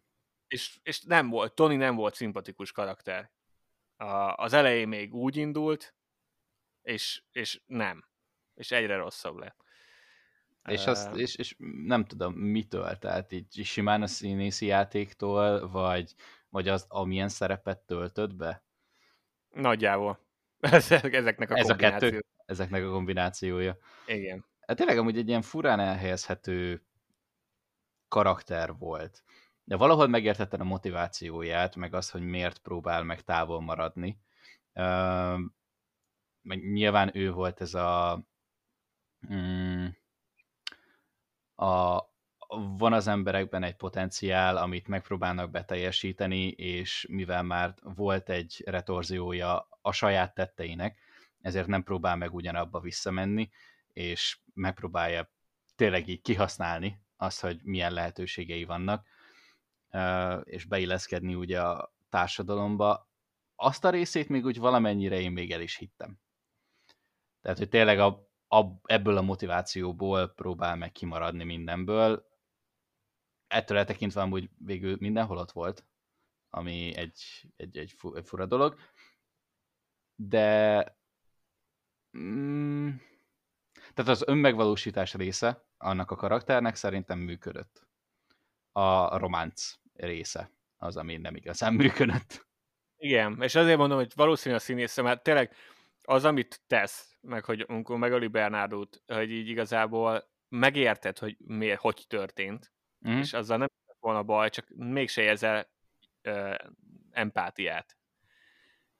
És, 0.48 0.78
és 0.82 1.00
nem 1.00 1.28
volt, 1.28 1.54
Tony 1.54 1.76
nem 1.76 1.94
volt 1.94 2.14
szimpatikus 2.14 2.72
karakter. 2.72 3.30
A, 3.96 4.34
az 4.34 4.52
elején 4.52 4.88
még 4.88 5.14
úgy 5.14 5.36
indult, 5.36 5.94
és, 6.82 7.22
és 7.32 7.60
nem. 7.66 8.08
És 8.54 8.70
egyre 8.70 8.96
rosszabb 8.96 9.36
lett. 9.36 9.64
És, 10.68 10.86
azt, 10.86 11.14
és, 11.14 11.34
és 11.36 11.56
nem 11.84 12.04
tudom, 12.04 12.34
mitől, 12.34 12.98
tehát 12.98 13.32
így 13.32 13.64
simán 13.64 14.02
a 14.02 14.06
színészi 14.06 14.66
játéktól, 14.66 15.68
vagy, 15.70 16.14
vagy 16.50 16.68
az, 16.68 16.84
amilyen 16.88 17.28
szerepet 17.28 17.78
töltött 17.78 18.34
be? 18.34 18.64
Nagyjából. 19.50 20.18
Ezeknek 20.60 21.50
a 21.50 21.56
Ez 21.56 21.68
a 21.68 21.76
kettő, 21.76 22.24
ezeknek 22.46 22.84
a 22.84 22.90
kombinációja. 22.90 23.76
Igen. 24.06 24.44
Hát 24.66 24.76
tényleg 24.76 24.98
amúgy 24.98 25.18
egy 25.18 25.28
ilyen 25.28 25.42
furán 25.42 25.80
elhelyezhető 25.80 26.82
karakter 28.08 28.76
volt. 28.76 29.22
De 29.64 29.76
valahol 29.76 30.06
megértettem 30.06 30.60
a 30.60 30.64
motivációját, 30.64 31.76
meg 31.76 31.94
az, 31.94 32.10
hogy 32.10 32.22
miért 32.22 32.58
próbál 32.58 33.02
meg 33.02 33.22
távol 33.22 33.60
maradni. 33.60 34.20
meg 36.42 36.72
nyilván 36.72 37.10
ő 37.16 37.32
volt 37.32 37.60
ez 37.60 37.74
a 37.74 38.22
mm, 39.32 39.86
a, 41.54 42.09
van 42.78 42.92
az 42.92 43.06
emberekben 43.06 43.62
egy 43.62 43.76
potenciál, 43.76 44.56
amit 44.56 44.88
megpróbálnak 44.88 45.50
beteljesíteni, 45.50 46.46
és 46.48 47.06
mivel 47.10 47.42
már 47.42 47.74
volt 47.82 48.28
egy 48.28 48.62
retorziója 48.66 49.68
a 49.80 49.92
saját 49.92 50.34
tetteinek, 50.34 50.98
ezért 51.40 51.66
nem 51.66 51.82
próbál 51.82 52.16
meg 52.16 52.34
ugyanabba 52.34 52.80
visszamenni, 52.80 53.50
és 53.92 54.38
megpróbálja 54.54 55.30
tényleg 55.76 56.08
így 56.08 56.22
kihasználni 56.22 57.02
azt, 57.16 57.40
hogy 57.40 57.60
milyen 57.62 57.92
lehetőségei 57.92 58.64
vannak, 58.64 59.06
és 60.44 60.64
beilleszkedni 60.64 61.34
ugye 61.34 61.60
a 61.60 61.92
társadalomba. 62.08 63.08
Azt 63.56 63.84
a 63.84 63.90
részét 63.90 64.28
még 64.28 64.44
úgy 64.44 64.58
valamennyire 64.58 65.20
én 65.20 65.32
még 65.32 65.52
el 65.52 65.60
is 65.60 65.76
hittem. 65.76 66.18
Tehát, 67.40 67.58
hogy 67.58 67.68
tényleg 67.68 67.98
a, 67.98 68.28
ab, 68.48 68.78
ebből 68.84 69.16
a 69.16 69.22
motivációból 69.22 70.28
próbál 70.28 70.76
meg 70.76 70.92
kimaradni 70.92 71.44
mindenből. 71.44 72.28
Ettől 73.50 73.78
eltekintve 73.78 74.20
amúgy 74.20 74.50
végül 74.58 74.96
mindenhol 75.00 75.38
ott 75.38 75.50
volt, 75.50 75.86
ami 76.50 76.96
egy, 76.96 77.22
egy, 77.56 77.78
egy, 77.78 77.94
fura 78.24 78.46
dolog. 78.46 78.78
de 80.14 80.84
mm, 82.18 82.88
tehát 83.94 84.10
az 84.10 84.22
önmegvalósítás 84.26 85.14
része 85.14 85.64
annak 85.78 86.10
a 86.10 86.16
karakternek 86.16 86.74
szerintem 86.74 87.18
működött. 87.18 87.88
A 88.72 89.18
románc 89.18 89.74
része 89.92 90.50
az, 90.76 90.96
ami 90.96 91.16
nem 91.16 91.36
igazán 91.36 91.74
működött. 91.82 92.48
Igen, 92.96 93.42
és 93.42 93.54
azért 93.54 93.78
mondom, 93.78 93.98
hogy 93.98 94.12
valószínű 94.14 94.54
a 94.54 94.58
színész, 94.58 95.00
mert 95.00 95.22
tényleg 95.22 95.54
az, 96.02 96.24
amit 96.24 96.60
tesz, 96.66 97.18
meg 97.20 97.44
hogy 97.44 97.64
amikor 97.68 97.98
megöli 97.98 98.26
Bernardót, 98.26 99.02
hogy 99.06 99.30
így 99.30 99.48
igazából 99.48 100.30
megérted, 100.48 101.18
hogy 101.18 101.36
miért, 101.38 101.80
hogy 101.80 102.04
történt, 102.08 102.72
mm. 103.08 103.18
és 103.18 103.32
azzal 103.32 103.58
nem 103.58 103.68
volna 104.00 104.22
baj, 104.22 104.50
csak 104.50 104.68
mégse 104.68 105.22
érzel 105.22 105.70
ö, 106.22 106.54
empátiát. 107.10 107.96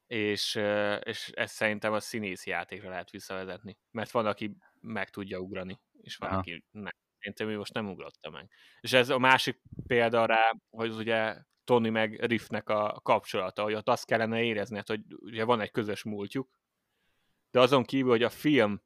És, 0.07 0.55
ö, 0.55 0.95
és 0.95 1.29
ezt 1.29 1.55
szerintem 1.55 1.93
a 1.93 2.01
színész 2.01 2.47
játékra 2.47 2.89
lehet 2.89 3.11
visszavezetni. 3.11 3.79
Mert 3.91 4.11
van, 4.11 4.27
aki 4.27 4.57
meg 4.81 5.11
tudja 5.11 5.39
ugrani, 5.39 5.81
és 6.03 6.17
van, 6.17 6.31
Aha. 6.31 6.39
aki 6.39 6.65
nem. 6.71 6.93
Szerintem 7.19 7.49
ő 7.49 7.57
most 7.57 7.73
nem 7.73 7.91
ugrotta 7.91 8.31
meg. 8.31 8.51
És 8.81 8.93
ez 8.93 9.09
a 9.09 9.19
másik 9.19 9.61
példa 9.87 10.27
rá, 10.27 10.53
hogy 10.71 10.91
ugye 10.91 11.37
Tony 11.65 11.93
meg 11.93 12.25
Riffnek 12.25 12.69
a 12.69 13.01
kapcsolata, 13.03 13.63
hogy 13.63 13.75
ott 13.75 13.89
azt 13.89 14.07
kellene 14.07 14.43
érezni, 14.43 14.83
hogy 14.87 15.01
ugye 15.09 15.45
van 15.45 15.61
egy 15.61 15.71
közös 15.71 16.03
múltjuk, 16.03 16.51
de 17.51 17.61
azon 17.61 17.85
kívül, 17.85 18.11
hogy 18.11 18.23
a 18.23 18.31
film 18.31 18.83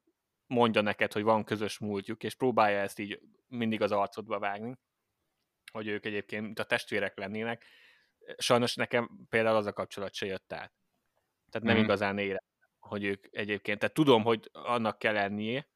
mondja 0.47 0.81
neked, 0.81 1.13
hogy 1.13 1.23
van 1.23 1.45
közös 1.45 1.79
múltjuk, 1.79 2.23
és 2.23 2.35
próbálja 2.35 2.79
ezt 2.79 2.99
így 2.99 3.21
mindig 3.47 3.83
az 3.83 3.93
arcodba 3.93 4.39
vágni, 4.39 4.77
hogy 5.75 5.87
ők 5.87 6.05
egyébként 6.05 6.45
mint 6.45 6.59
a 6.59 6.65
testvérek 6.65 7.19
lennének. 7.19 7.65
Sajnos 8.37 8.75
nekem 8.75 9.27
például 9.29 9.57
az 9.57 9.67
a 9.67 9.73
kapcsolat 9.73 10.15
se 10.15 10.27
jött 10.27 10.53
át. 10.53 10.73
Tehát 11.51 11.67
nem 11.67 11.77
mm. 11.77 11.83
igazán 11.83 12.19
éreztem, 12.19 12.69
hogy 12.79 13.05
ők 13.05 13.27
egyébként, 13.31 13.79
tehát 13.79 13.95
tudom, 13.95 14.23
hogy 14.23 14.49
annak 14.53 14.99
kell 14.99 15.13
lennie, 15.13 15.69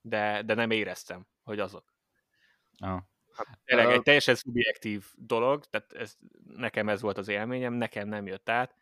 de, 0.00 0.42
de 0.42 0.54
nem 0.54 0.70
éreztem, 0.70 1.26
hogy 1.42 1.60
azok. 1.60 1.94
Ah. 2.78 3.02
Hát, 3.32 3.46
tényleg 3.64 3.90
egy 3.90 4.02
teljesen 4.02 4.34
szubjektív 4.34 5.04
dolog, 5.14 5.64
tehát 5.64 5.92
ez, 5.92 6.16
nekem 6.46 6.88
ez 6.88 7.00
volt 7.00 7.18
az 7.18 7.28
élményem, 7.28 7.72
nekem 7.72 8.08
nem 8.08 8.26
jött 8.26 8.48
át, 8.48 8.74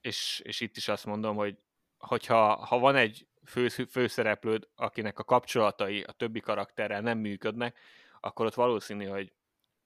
és, 0.00 0.40
és 0.44 0.60
itt 0.60 0.76
is 0.76 0.88
azt 0.88 1.04
mondom, 1.04 1.36
hogy 1.36 1.58
hogyha 1.96 2.64
ha 2.64 2.78
van 2.78 2.96
egy 2.96 3.28
fő, 3.46 3.68
főszereplőd, 3.68 4.68
akinek 4.74 5.18
a 5.18 5.24
kapcsolatai 5.24 6.02
a 6.02 6.12
többi 6.12 6.40
karakterrel 6.40 7.00
nem 7.00 7.18
működnek, 7.18 7.78
akkor 8.20 8.46
ott 8.46 8.54
valószínű, 8.54 9.04
hogy, 9.04 9.32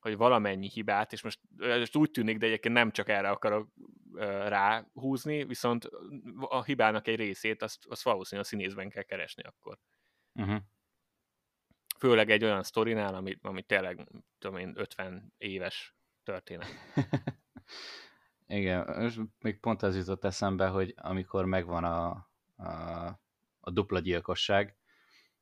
hogy 0.01 0.17
valamennyi 0.17 0.69
hibát, 0.69 1.13
és 1.13 1.23
most, 1.23 1.41
most 1.57 1.97
úgy 1.97 2.11
tűnik, 2.11 2.39
de 2.39 2.47
egyébként 2.47 2.75
nem 2.75 2.91
csak 2.91 3.09
erre 3.09 3.31
akarok 3.31 3.69
ráhúzni, 4.47 5.45
viszont 5.45 5.85
a 6.39 6.63
hibának 6.63 7.07
egy 7.07 7.17
részét 7.17 7.63
azt, 7.63 7.87
azt 7.89 8.03
valószínűleg 8.03 8.47
a 8.47 8.49
színészben 8.49 8.89
kell 8.89 9.03
keresni 9.03 9.43
akkor. 9.43 9.79
Uh-huh. 10.35 10.61
Főleg 11.99 12.31
egy 12.31 12.45
olyan 12.45 12.63
sztorinál, 12.63 13.15
ami, 13.15 13.39
ami 13.43 13.63
tényleg, 13.63 14.09
tudom 14.39 14.57
én, 14.57 14.73
50 14.77 15.33
éves 15.39 15.95
történet. 16.23 16.69
Igen, 18.47 19.03
és 19.03 19.19
még 19.41 19.61
pont 19.61 19.83
az 19.83 19.97
jutott 19.97 20.25
eszembe, 20.25 20.69
hogy 20.69 20.95
amikor 20.97 21.45
megvan 21.45 21.85
a, 21.85 22.11
a, 22.57 23.21
a 23.61 23.71
dupla 23.71 23.99
gyilkosság, 23.99 24.77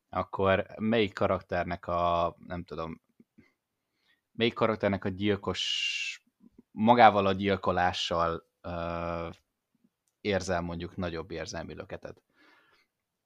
akkor 0.09 0.67
melyik 0.79 1.13
karakternek 1.13 1.87
a, 1.87 2.37
nem 2.39 2.65
tudom, 2.65 3.03
melyik 4.33 4.55
karakternek 4.55 5.05
a 5.05 5.09
gyilkos, 5.09 6.23
magával 6.71 7.27
a 7.27 7.33
gyilkolással 7.33 8.49
uh, 8.63 9.35
érzel 10.21 10.61
mondjuk 10.61 10.97
nagyobb 10.97 11.31
érzelmi 11.31 11.75
löketet. 11.75 12.23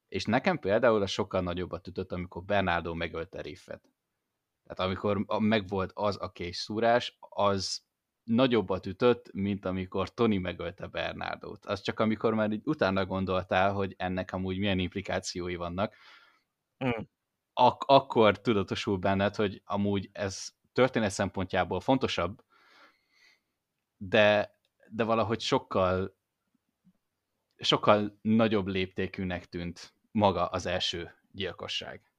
És 0.08 0.24
nekem 0.24 0.58
például 0.58 1.02
a 1.02 1.06
sokkal 1.06 1.40
nagyobbat 1.40 1.86
ütött, 1.86 2.12
amikor 2.12 2.42
Bernardo 2.42 2.94
megölte 2.94 3.40
Riffet. 3.40 3.92
Tehát 4.62 4.90
amikor 4.90 5.24
megvolt 5.38 5.90
az 5.94 6.16
a 6.20 6.32
készszúrás, 6.32 7.16
az 7.20 7.82
nagyobbat 8.24 8.86
ütött, 8.86 9.32
mint 9.32 9.64
amikor 9.64 10.14
Tony 10.14 10.40
megölte 10.40 10.86
Bernardót. 10.86 11.66
Az 11.66 11.80
csak 11.80 12.00
amikor 12.00 12.34
már 12.34 12.50
így 12.50 12.62
utána 12.64 13.06
gondoltál, 13.06 13.72
hogy 13.72 13.94
ennek 13.98 14.32
amúgy 14.32 14.58
milyen 14.58 14.78
implikációi 14.78 15.54
vannak, 15.54 15.94
mm. 16.84 17.02
ak- 17.52 17.90
akkor 17.90 18.40
tudatosul 18.40 18.96
benned, 18.98 19.34
hogy 19.34 19.62
amúgy 19.64 20.08
ez 20.12 20.48
történet 20.72 21.10
szempontjából 21.10 21.80
fontosabb, 21.80 22.44
de, 23.96 24.56
de 24.88 25.04
valahogy 25.04 25.40
sokkal 25.40 26.20
sokkal 27.56 28.18
nagyobb 28.22 28.66
léptékűnek 28.66 29.48
tűnt 29.48 29.94
maga 30.10 30.46
az 30.46 30.66
első 30.66 31.14
gyilkosság. 31.32 32.12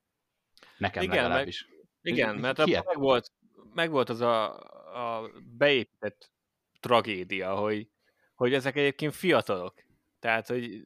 Nekem 0.78 1.04
igen, 1.04 1.16
legalábbis. 1.16 1.68
Meg, 2.02 2.14
igen, 2.14 2.36
mert 2.36 2.66
meg 2.66 2.98
volt, 2.98 3.32
meg 3.74 3.90
volt 3.90 4.10
az 4.10 4.22
a, 4.22 4.60
a 4.94 5.32
beépített 5.58 6.32
tragédia, 6.80 7.56
hogy, 7.56 7.90
hogy 8.36 8.54
ezek 8.54 8.76
egyébként 8.76 9.14
fiatalok. 9.14 9.84
Tehát, 10.20 10.48
hogy 10.48 10.82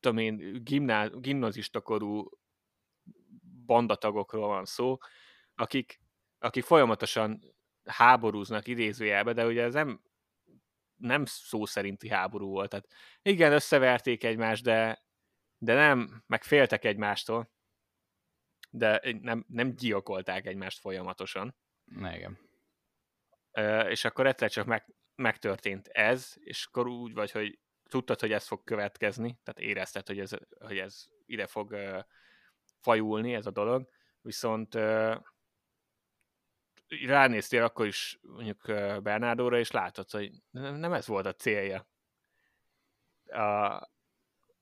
tudom 0.00 0.18
én, 0.18 0.64
gimná, 0.64 1.06
gimnazista 1.06 1.80
korú 1.80 2.28
bandatagokról 3.66 4.46
van 4.46 4.64
szó, 4.64 4.98
akik, 5.54 6.00
akik 6.38 6.64
folyamatosan 6.64 7.54
háborúznak 7.84 8.66
idézőjelbe, 8.66 9.32
de 9.32 9.46
ugye 9.46 9.62
ez 9.62 9.74
nem, 9.74 10.02
nem 10.96 11.24
szó 11.24 11.64
szerinti 11.64 12.08
háború 12.08 12.48
volt. 12.48 12.70
Tehát 12.70 12.88
igen, 13.22 13.52
összeverték 13.52 14.24
egymást, 14.24 14.62
de, 14.62 15.04
de 15.58 15.74
nem, 15.74 16.22
meg 16.26 16.44
féltek 16.44 16.84
egymástól, 16.84 17.50
de 18.70 19.00
nem, 19.20 19.44
nem 19.48 19.74
gyilkolták 19.74 20.46
egymást 20.46 20.78
folyamatosan. 20.78 21.56
Na 21.84 22.16
igen 22.16 22.45
és 23.88 24.04
akkor 24.04 24.26
egyszer 24.26 24.50
csak 24.50 24.66
meg, 24.66 24.94
megtörtént 25.14 25.88
ez, 25.88 26.34
és 26.38 26.66
akkor 26.66 26.86
úgy 26.86 27.14
vagy, 27.14 27.30
hogy 27.30 27.58
tudtad, 27.88 28.20
hogy 28.20 28.32
ez 28.32 28.46
fog 28.46 28.64
következni, 28.64 29.38
tehát 29.42 29.60
érezted, 29.60 30.06
hogy 30.06 30.18
ez, 30.18 30.30
hogy 30.58 30.78
ez 30.78 31.04
ide 31.26 31.46
fog 31.46 31.76
fajulni, 32.80 33.34
ez 33.34 33.46
a 33.46 33.50
dolog, 33.50 33.88
viszont 34.20 34.74
uh, 34.74 35.16
ránéztél 37.06 37.64
akkor 37.64 37.86
is 37.86 38.18
mondjuk 38.22 38.68
uh, 38.68 39.58
és 39.58 39.70
látod, 39.70 40.10
hogy 40.10 40.30
nem 40.50 40.92
ez 40.92 41.06
volt 41.06 41.26
a 41.26 41.34
célja 41.34 41.88
a, 43.26 43.40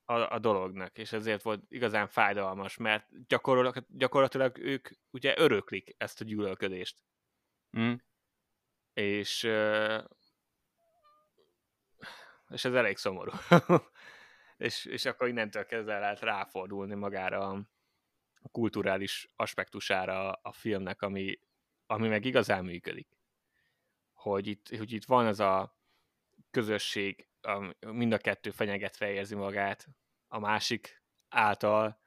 a, 0.05 0.33
a 0.33 0.39
dolognak, 0.39 0.99
és 0.99 1.13
ezért 1.13 1.43
volt 1.43 1.63
igazán 1.69 2.09
fájdalmas, 2.09 2.77
mert 2.77 3.27
gyakorlatilag, 3.27 3.87
gyakorlatilag 3.89 4.59
ők 4.59 4.89
ugye 5.11 5.35
öröklik 5.39 5.95
ezt 5.99 6.21
a 6.21 6.25
gyűlölködést. 6.25 7.03
Mm 7.79 7.95
és, 8.95 9.43
és 12.49 12.65
ez 12.65 12.75
elég 12.75 12.97
szomorú. 12.97 13.33
és, 14.57 14.85
és 14.85 15.05
akkor 15.05 15.29
innentől 15.29 15.67
kezdve 15.67 15.99
lehet 15.99 16.21
ráfordulni 16.21 16.95
magára 16.95 17.49
a 18.43 18.49
kulturális 18.53 19.29
aspektusára 19.37 20.33
a 20.33 20.53
filmnek, 20.53 21.03
ami, 21.03 21.39
ami 21.87 22.09
meg 22.09 22.25
igazán 22.25 22.65
működik. 22.65 23.09
Hogy 24.13 24.47
itt, 24.47 24.69
hogy 24.69 24.93
itt 24.93 25.05
van 25.05 25.27
az 25.27 25.41
a 25.41 25.79
közösség, 26.51 27.29
mind 27.81 28.13
a 28.13 28.19
kettő 28.19 28.51
fenyegetve 28.51 29.11
érzi 29.11 29.35
magát 29.35 29.89
a 30.29 30.39
másik 30.39 31.03
által, 31.29 32.01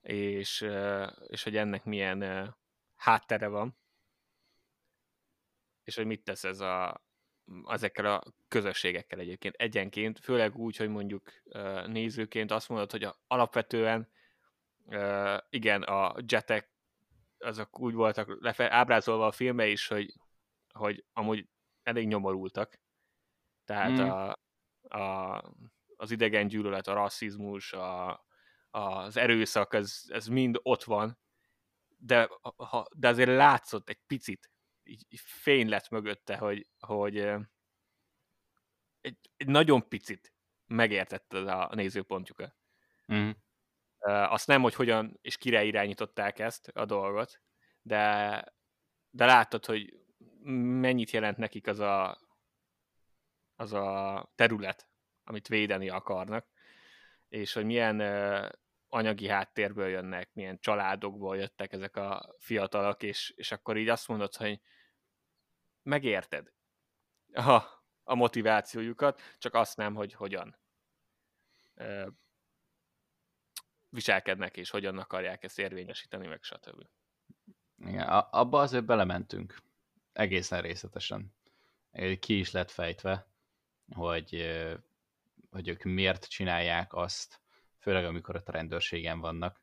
és, 0.00 0.66
és 1.26 1.42
hogy 1.42 1.56
ennek 1.56 1.84
milyen 1.84 2.54
háttere 2.96 3.46
van 3.46 3.83
és 5.84 5.96
hogy 5.96 6.06
mit 6.06 6.24
tesz 6.24 6.44
ez 6.44 6.60
a, 6.60 7.04
ezekkel 7.66 8.06
a 8.06 8.22
közösségekkel 8.48 9.18
egyébként 9.18 9.54
egyenként, 9.54 10.18
főleg 10.18 10.56
úgy, 10.56 10.76
hogy 10.76 10.88
mondjuk 10.88 11.32
nézőként 11.86 12.50
azt 12.50 12.68
mondod, 12.68 12.90
hogy 12.90 13.04
a, 13.04 13.20
alapvetően 13.26 14.10
igen, 15.48 15.82
a 15.82 16.14
jetek 16.26 16.72
azok 17.38 17.80
úgy 17.80 17.94
voltak 17.94 18.36
lefe, 18.40 18.72
ábrázolva 18.72 19.26
a 19.26 19.32
filmbe 19.32 19.66
is, 19.66 19.86
hogy, 19.86 20.14
hogy 20.72 21.04
amúgy 21.12 21.48
elég 21.82 22.06
nyomorultak. 22.06 22.80
Tehát 23.64 23.90
mm. 23.90 24.08
a, 24.08 24.36
a, 24.98 25.42
az 25.96 26.10
idegen 26.10 26.46
gyűlölet, 26.46 26.86
a 26.86 26.92
rasszizmus, 26.92 27.72
a, 27.72 28.24
az 28.70 29.16
erőszak, 29.16 29.74
ez, 29.74 30.02
ez 30.08 30.26
mind 30.26 30.58
ott 30.62 30.84
van, 30.84 31.18
de, 31.96 32.28
ha, 32.56 32.86
de 32.96 33.08
azért 33.08 33.36
látszott 33.36 33.88
egy 33.88 34.00
picit, 34.06 34.50
így, 34.84 35.20
fény 35.20 35.68
lett 35.68 35.88
mögötte, 35.88 36.36
hogy, 36.36 36.66
hogy 36.78 37.18
egy, 39.00 39.18
egy 39.36 39.46
nagyon 39.46 39.88
picit 39.88 40.34
megértetted 40.66 41.48
a 41.48 41.70
nézőpontjukat. 41.74 42.56
Mm. 43.12 43.30
Azt 44.06 44.46
nem, 44.46 44.62
hogy 44.62 44.74
hogyan 44.74 45.18
és 45.20 45.36
kire 45.36 45.64
irányították 45.64 46.38
ezt 46.38 46.68
a 46.68 46.84
dolgot, 46.84 47.40
de, 47.82 48.44
de 49.10 49.24
láttad, 49.24 49.64
hogy 49.64 49.98
mennyit 50.80 51.10
jelent 51.10 51.36
nekik 51.36 51.66
az 51.66 51.78
a, 51.78 52.10
az 52.10 52.24
az 53.56 53.72
a 53.72 54.32
terület, 54.34 54.88
amit 55.24 55.48
védeni 55.48 55.88
akarnak, 55.88 56.46
és 57.28 57.52
hogy 57.52 57.64
milyen 57.64 58.00
anyagi 58.88 59.28
háttérből 59.28 59.88
jönnek, 59.88 60.30
milyen 60.32 60.58
családokból 60.60 61.36
jöttek 61.36 61.72
ezek 61.72 61.96
a 61.96 62.34
fiatalok, 62.38 63.02
és, 63.02 63.32
és 63.36 63.52
akkor 63.52 63.76
így 63.76 63.88
azt 63.88 64.08
mondod, 64.08 64.34
hogy 64.34 64.60
megérted 65.84 66.52
a, 67.32 67.62
a 68.02 68.14
motivációjukat, 68.14 69.20
csak 69.38 69.54
azt 69.54 69.76
nem, 69.76 69.94
hogy 69.94 70.12
hogyan 70.12 70.56
ö, 71.74 72.06
viselkednek, 73.88 74.56
és 74.56 74.70
hogyan 74.70 74.98
akarják 74.98 75.42
ezt 75.42 75.58
érvényesíteni, 75.58 76.26
meg 76.26 76.42
stb. 76.42 76.86
Igen, 77.78 78.08
abba 78.08 78.60
azért 78.60 78.84
belementünk 78.84 79.62
egészen 80.12 80.62
részletesen. 80.62 81.34
Ki 82.18 82.38
is 82.38 82.50
lett 82.50 82.70
fejtve, 82.70 83.26
hogy, 83.94 84.54
hogy 85.50 85.68
ők 85.68 85.82
miért 85.82 86.28
csinálják 86.28 86.94
azt, 86.94 87.40
főleg 87.78 88.04
amikor 88.04 88.36
ott 88.36 88.48
a 88.48 88.52
rendőrségen 88.52 89.20
vannak. 89.20 89.62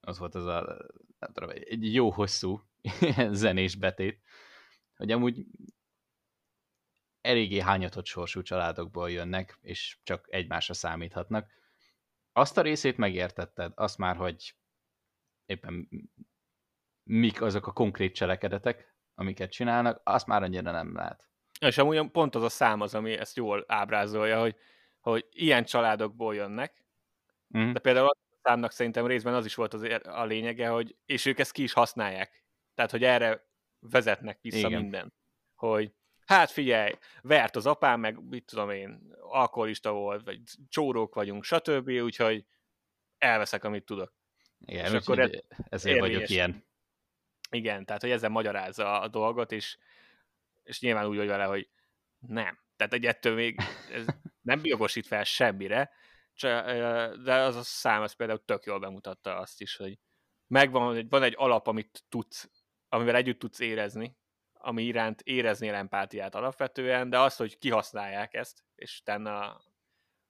Az 0.00 0.18
volt 0.18 0.34
az 0.34 0.46
a, 0.46 0.76
nem 1.18 1.32
tudom, 1.32 1.50
egy 1.50 1.94
jó 1.94 2.10
hosszú 2.10 2.62
zenés 3.30 3.74
betét, 3.74 4.22
hogy 4.98 5.10
amúgy 5.10 5.46
eléggé 7.20 7.60
hányatott 7.60 8.06
sorsú 8.06 8.42
családokból 8.42 9.10
jönnek, 9.10 9.58
és 9.60 9.98
csak 10.02 10.26
egymásra 10.30 10.74
számíthatnak. 10.74 11.50
Azt 12.32 12.58
a 12.58 12.62
részét 12.62 12.96
megértetted, 12.96 13.72
azt 13.74 13.98
már, 13.98 14.16
hogy 14.16 14.54
éppen 15.46 15.88
mik 17.02 17.42
azok 17.42 17.66
a 17.66 17.72
konkrét 17.72 18.14
cselekedetek, 18.14 18.96
amiket 19.14 19.50
csinálnak, 19.50 20.00
azt 20.04 20.26
már 20.26 20.42
annyira 20.42 20.70
nem 20.70 20.94
lehet. 20.94 21.28
És 21.60 21.78
amúgy 21.78 22.10
pont 22.10 22.34
az 22.34 22.42
a 22.42 22.48
szám 22.48 22.80
az, 22.80 22.94
ami 22.94 23.12
ezt 23.12 23.36
jól 23.36 23.64
ábrázolja, 23.66 24.40
hogy, 24.40 24.56
hogy 25.00 25.26
ilyen 25.30 25.64
családokból 25.64 26.34
jönnek, 26.34 26.84
mm. 27.58 27.72
de 27.72 27.78
például 27.78 28.06
a 28.06 28.16
számnak 28.42 28.70
szerintem 28.70 29.06
részben 29.06 29.34
az 29.34 29.44
is 29.44 29.54
volt 29.54 29.74
az 29.74 30.00
a 30.02 30.24
lényege, 30.24 30.68
hogy 30.68 30.96
és 31.06 31.26
ők 31.26 31.38
ezt 31.38 31.52
ki 31.52 31.62
is 31.62 31.72
használják. 31.72 32.44
Tehát, 32.74 32.90
hogy 32.90 33.04
erre 33.04 33.47
vezetnek 33.80 34.38
vissza 34.40 34.68
Igen. 34.68 34.80
minden. 34.80 35.14
Hogy 35.54 35.92
hát 36.24 36.50
figyelj, 36.50 36.92
vert 37.22 37.56
az 37.56 37.66
apám, 37.66 38.00
meg 38.00 38.28
mit 38.28 38.44
tudom 38.44 38.70
én, 38.70 39.14
alkoholista 39.20 39.92
volt, 39.92 40.24
vagy 40.24 40.40
csórók 40.68 41.14
vagyunk, 41.14 41.44
stb., 41.44 41.88
úgyhogy 41.88 42.46
elveszek, 43.18 43.64
amit 43.64 43.84
tudok. 43.84 44.14
Igen, 44.58 44.84
és 44.84 44.92
akkor 44.92 45.18
ez, 45.18 45.30
ezért 45.68 45.98
vagyok 45.98 46.28
ilyen. 46.28 46.66
Igen, 47.50 47.84
tehát 47.84 48.00
hogy 48.02 48.10
ezzel 48.10 48.30
magyarázza 48.30 49.00
a 49.00 49.08
dolgot, 49.08 49.52
és, 49.52 49.78
és 50.62 50.80
nyilván 50.80 51.06
úgy 51.06 51.16
vagy 51.16 51.26
vele, 51.26 51.44
hogy 51.44 51.68
nem. 52.18 52.58
Tehát 52.76 52.92
egy 52.92 53.06
ettől 53.06 53.34
még 53.34 53.60
ez 53.92 54.06
nem 54.40 54.60
jogosít 54.64 55.06
fel 55.06 55.24
semmire, 55.24 55.90
de 57.24 57.34
az 57.34 57.56
a 57.56 57.62
szám 57.62 58.02
az 58.02 58.12
például 58.12 58.44
tök 58.44 58.64
jól 58.64 58.78
bemutatta 58.78 59.36
azt 59.36 59.60
is, 59.60 59.76
hogy 59.76 59.98
megvan, 60.46 61.06
van 61.08 61.22
egy 61.22 61.34
alap, 61.36 61.66
amit 61.66 62.04
tudsz, 62.08 62.50
amivel 62.88 63.14
együtt 63.14 63.38
tudsz 63.38 63.60
érezni, 63.60 64.16
ami 64.52 64.82
iránt 64.82 65.20
éreznél 65.20 65.74
empátiát 65.74 66.34
alapvetően, 66.34 67.10
de 67.10 67.18
az, 67.18 67.36
hogy 67.36 67.58
kihasználják 67.58 68.34
ezt, 68.34 68.64
és 68.74 69.00
utána 69.00 69.60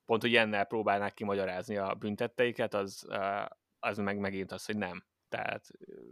pont, 0.05 0.23
hogy 0.23 0.31
ilyennel 0.31 0.65
próbálnák 0.65 1.15
kimagyarázni 1.15 1.77
a 1.77 1.95
büntetteiket, 1.95 2.75
az, 2.75 3.09
az 3.79 3.99
meg 3.99 4.19
megint 4.19 4.53
az, 4.53 4.65
hogy 4.65 4.77
nem. 4.77 5.07
Tehát 5.29 5.67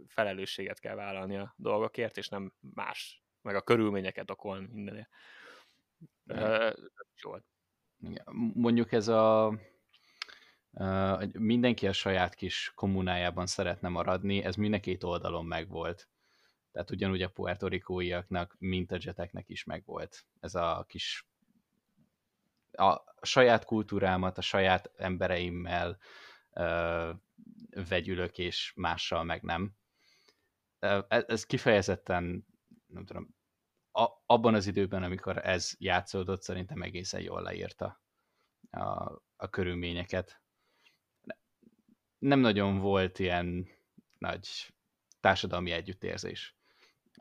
felelősséget 0.07 0.79
kell 0.79 0.95
vállalni 0.95 1.37
a 1.37 1.53
dolgokért, 1.57 2.17
és 2.17 2.29
nem 2.29 2.53
más, 2.73 3.23
meg 3.41 3.55
a 3.55 3.61
körülményeket 3.61 4.31
okolni 4.31 4.67
mindenért. 4.71 5.09
Mondjuk 8.53 8.91
ez 8.91 9.07
a 9.07 9.53
mindenki 11.39 11.87
a 11.87 11.93
saját 11.93 12.35
kis 12.35 12.71
kommunájában 12.75 13.45
szeretne 13.45 13.89
maradni, 13.89 14.43
ez 14.43 14.55
mind 14.55 14.73
a 14.73 14.79
két 14.79 15.03
oldalon 15.03 15.45
megvolt. 15.45 16.09
Tehát 16.77 16.91
ugyanúgy 16.91 17.21
a 17.21 17.29
puertorikóiaknak, 17.29 18.55
mint 18.59 18.91
a 18.91 18.97
jeteknek 18.99 19.49
is 19.49 19.63
megvolt. 19.63 20.25
Ez 20.39 20.55
a 20.55 20.85
kis 20.87 21.27
a 22.71 23.03
saját 23.21 23.65
kultúrámat, 23.65 24.37
a 24.37 24.41
saját 24.41 24.91
embereimmel 24.97 25.97
ö, 26.53 27.11
vegyülök, 27.89 28.37
és 28.37 28.73
mással 28.75 29.23
meg 29.23 29.41
nem. 29.41 29.75
Ez, 31.07 31.23
ez 31.27 31.45
kifejezetten, 31.45 32.45
nem 32.87 33.05
tudom, 33.05 33.35
a, 33.91 34.07
abban 34.25 34.53
az 34.53 34.67
időben, 34.67 35.03
amikor 35.03 35.37
ez 35.37 35.73
játszódott, 35.77 36.41
szerintem 36.41 36.81
egészen 36.81 37.21
jól 37.21 37.41
leírta 37.41 38.01
a, 38.69 39.13
a 39.35 39.49
körülményeket. 39.49 40.41
Nem 42.17 42.39
nagyon 42.39 42.79
volt 42.79 43.19
ilyen 43.19 43.67
nagy 44.17 44.73
társadalmi 45.19 45.71
együttérzés. 45.71 46.56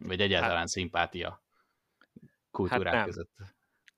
Vagy 0.00 0.20
egyáltalán 0.20 0.56
hát, 0.56 0.68
szimpátia 0.68 1.44
kultúrák 2.50 2.94
hát 2.94 3.04
között. 3.04 3.30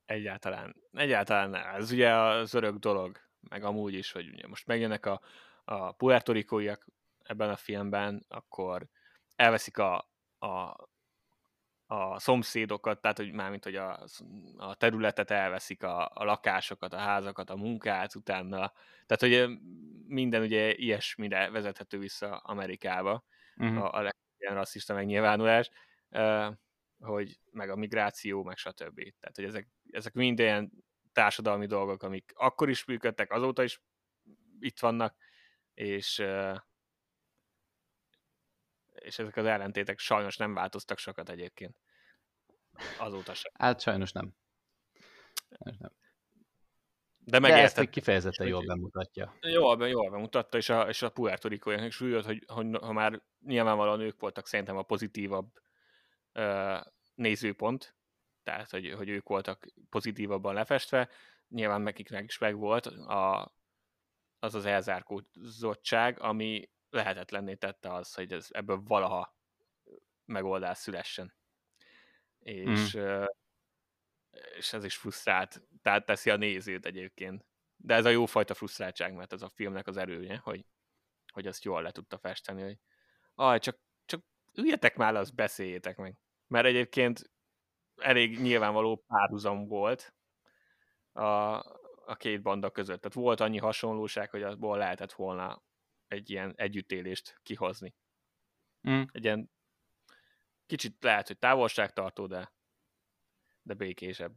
Egyáltalán. 0.04 0.76
Egyáltalán 0.92 1.50
nem. 1.50 1.74
Ez 1.74 1.90
ugye 1.90 2.14
az 2.14 2.54
örök 2.54 2.76
dolog, 2.76 3.18
meg 3.40 3.64
amúgy 3.64 3.94
is, 3.94 4.12
hogy 4.12 4.28
ugye 4.28 4.46
most 4.46 4.66
megjönnek 4.66 5.06
a, 5.06 5.20
a 5.64 5.92
puertorikóiak 5.92 6.86
ebben 7.22 7.50
a 7.50 7.56
filmben, 7.56 8.24
akkor 8.28 8.86
elveszik 9.36 9.78
a, 9.78 10.10
a, 10.38 10.76
a 11.86 12.18
szomszédokat, 12.18 13.00
tehát 13.00 13.16
hogy 13.16 13.32
mármint, 13.32 13.64
hogy 13.64 13.76
a, 13.76 14.04
a 14.56 14.74
területet 14.74 15.30
elveszik, 15.30 15.82
a, 15.82 16.10
a 16.14 16.24
lakásokat, 16.24 16.92
a 16.92 16.98
házakat, 16.98 17.50
a 17.50 17.56
munkát 17.56 18.14
utána, 18.14 18.72
tehát 19.06 19.20
hogy 19.20 19.58
minden 20.06 20.42
ugye 20.42 20.74
ilyesmire 20.74 21.50
vezethető 21.50 21.98
vissza 21.98 22.36
Amerikába, 22.36 23.24
uh-huh. 23.56 23.84
a, 23.84 23.92
a 23.92 23.96
legjobb 23.96 24.56
rasszista 24.56 24.94
megnyilvánulás, 24.94 25.70
hogy 26.98 27.40
meg 27.50 27.70
a 27.70 27.76
migráció, 27.76 28.42
meg 28.42 28.56
stb. 28.56 28.96
Tehát, 29.20 29.34
hogy 29.34 29.44
ezek, 29.44 29.68
ezek 29.90 30.12
minden 30.12 30.72
társadalmi 31.12 31.66
dolgok, 31.66 32.02
amik 32.02 32.32
akkor 32.34 32.68
is 32.68 32.84
működtek, 32.84 33.32
azóta 33.32 33.62
is 33.62 33.82
itt 34.58 34.78
vannak, 34.78 35.16
és 35.74 36.24
és 38.98 39.18
ezek 39.18 39.36
az 39.36 39.46
ellentétek 39.46 39.98
sajnos 39.98 40.36
nem 40.36 40.54
változtak 40.54 40.98
sokat 40.98 41.30
egyébként. 41.30 41.76
Azóta 42.98 43.34
sem. 43.34 43.52
Hát 43.54 43.80
sajnos 43.80 44.12
nem. 44.12 44.34
Sajnos 45.50 45.80
nem. 45.80 45.92
De, 47.18 47.38
De 47.38 47.54
ezt 47.54 47.76
még 47.76 47.90
kifejezetten 47.90 48.46
jól 48.46 48.64
bemutatja. 48.66 49.36
Jól, 49.40 49.88
jól 49.88 50.10
bemutatta, 50.10 50.56
és 50.56 50.68
a, 50.68 50.88
és 50.88 51.02
a 51.02 51.10
Puerto 51.10 51.48
Rico-jának 51.48 51.86
is 51.86 52.00
úgy 52.00 52.24
hogy, 52.24 52.44
hogy 52.46 52.66
ha 52.80 52.92
már 52.92 53.22
nyilvánvalóan 53.44 54.00
ők 54.00 54.20
voltak 54.20 54.46
szerintem 54.46 54.76
a 54.76 54.82
pozitívabb 54.82 55.52
nézőpont, 57.14 57.96
tehát 58.42 58.70
hogy, 58.70 58.92
hogy 58.92 59.08
ők 59.08 59.28
voltak 59.28 59.66
pozitívabban 59.90 60.54
lefestve, 60.54 61.08
nyilván 61.48 61.80
nekiknek 61.80 62.24
is 62.24 62.38
megvolt 62.38 62.86
a, 62.86 63.52
az 64.38 64.54
az 64.54 64.64
elzárkózottság, 64.64 66.20
ami 66.20 66.70
lehetetlenné 66.90 67.54
tette 67.54 67.92
az, 67.92 68.14
hogy 68.14 68.32
ez, 68.32 68.48
ebből 68.50 68.82
valaha 68.84 69.36
megoldás 70.24 70.78
szülessen. 70.78 71.34
És, 72.38 72.96
mm. 72.96 73.24
és 74.56 74.72
ez 74.72 74.84
is 74.84 74.96
frusztrált, 74.96 75.62
tehát 75.82 76.06
teszi 76.06 76.30
a 76.30 76.36
nézőt 76.36 76.86
egyébként. 76.86 77.46
De 77.76 77.94
ez 77.94 78.04
a 78.04 78.10
jófajta 78.10 78.54
frusztráltság, 78.54 79.14
mert 79.14 79.32
ez 79.32 79.42
a 79.42 79.48
filmnek 79.48 79.86
az 79.86 79.96
erője, 79.96 80.36
hogy, 80.36 80.64
hogy 81.32 81.46
azt 81.46 81.64
jól 81.64 81.82
le 81.82 81.90
tudta 81.90 82.18
festeni, 82.18 82.62
hogy 82.62 82.78
aj, 83.34 83.58
csak, 83.58 83.78
csak 84.04 84.24
üljetek 84.54 84.96
már 84.96 85.12
le, 85.12 85.18
azt 85.18 85.34
beszéljétek 85.34 85.96
meg. 85.96 86.16
Mert 86.48 86.66
egyébként 86.66 87.30
elég 87.96 88.40
nyilvánvaló 88.40 89.04
párhuzam 89.06 89.66
volt 89.66 90.14
a, 91.12 91.22
a 92.06 92.16
két 92.16 92.42
banda 92.42 92.70
között. 92.70 93.00
Tehát 93.00 93.16
volt 93.16 93.40
annyi 93.40 93.58
hasonlóság, 93.58 94.30
hogy 94.30 94.42
abból 94.42 94.78
lehetett 94.78 95.12
volna 95.12 95.62
egy 96.08 96.30
ilyen 96.30 96.52
együttélést 96.56 97.40
kihozni. 97.42 97.94
Mm. 98.90 99.02
Egy 99.12 99.24
ilyen 99.24 99.50
kicsit 100.66 100.96
lehet, 101.00 101.26
hogy 101.26 101.38
távolságtartó, 101.38 102.26
de, 102.26 102.52
de 103.62 103.74
békésebb 103.74 104.32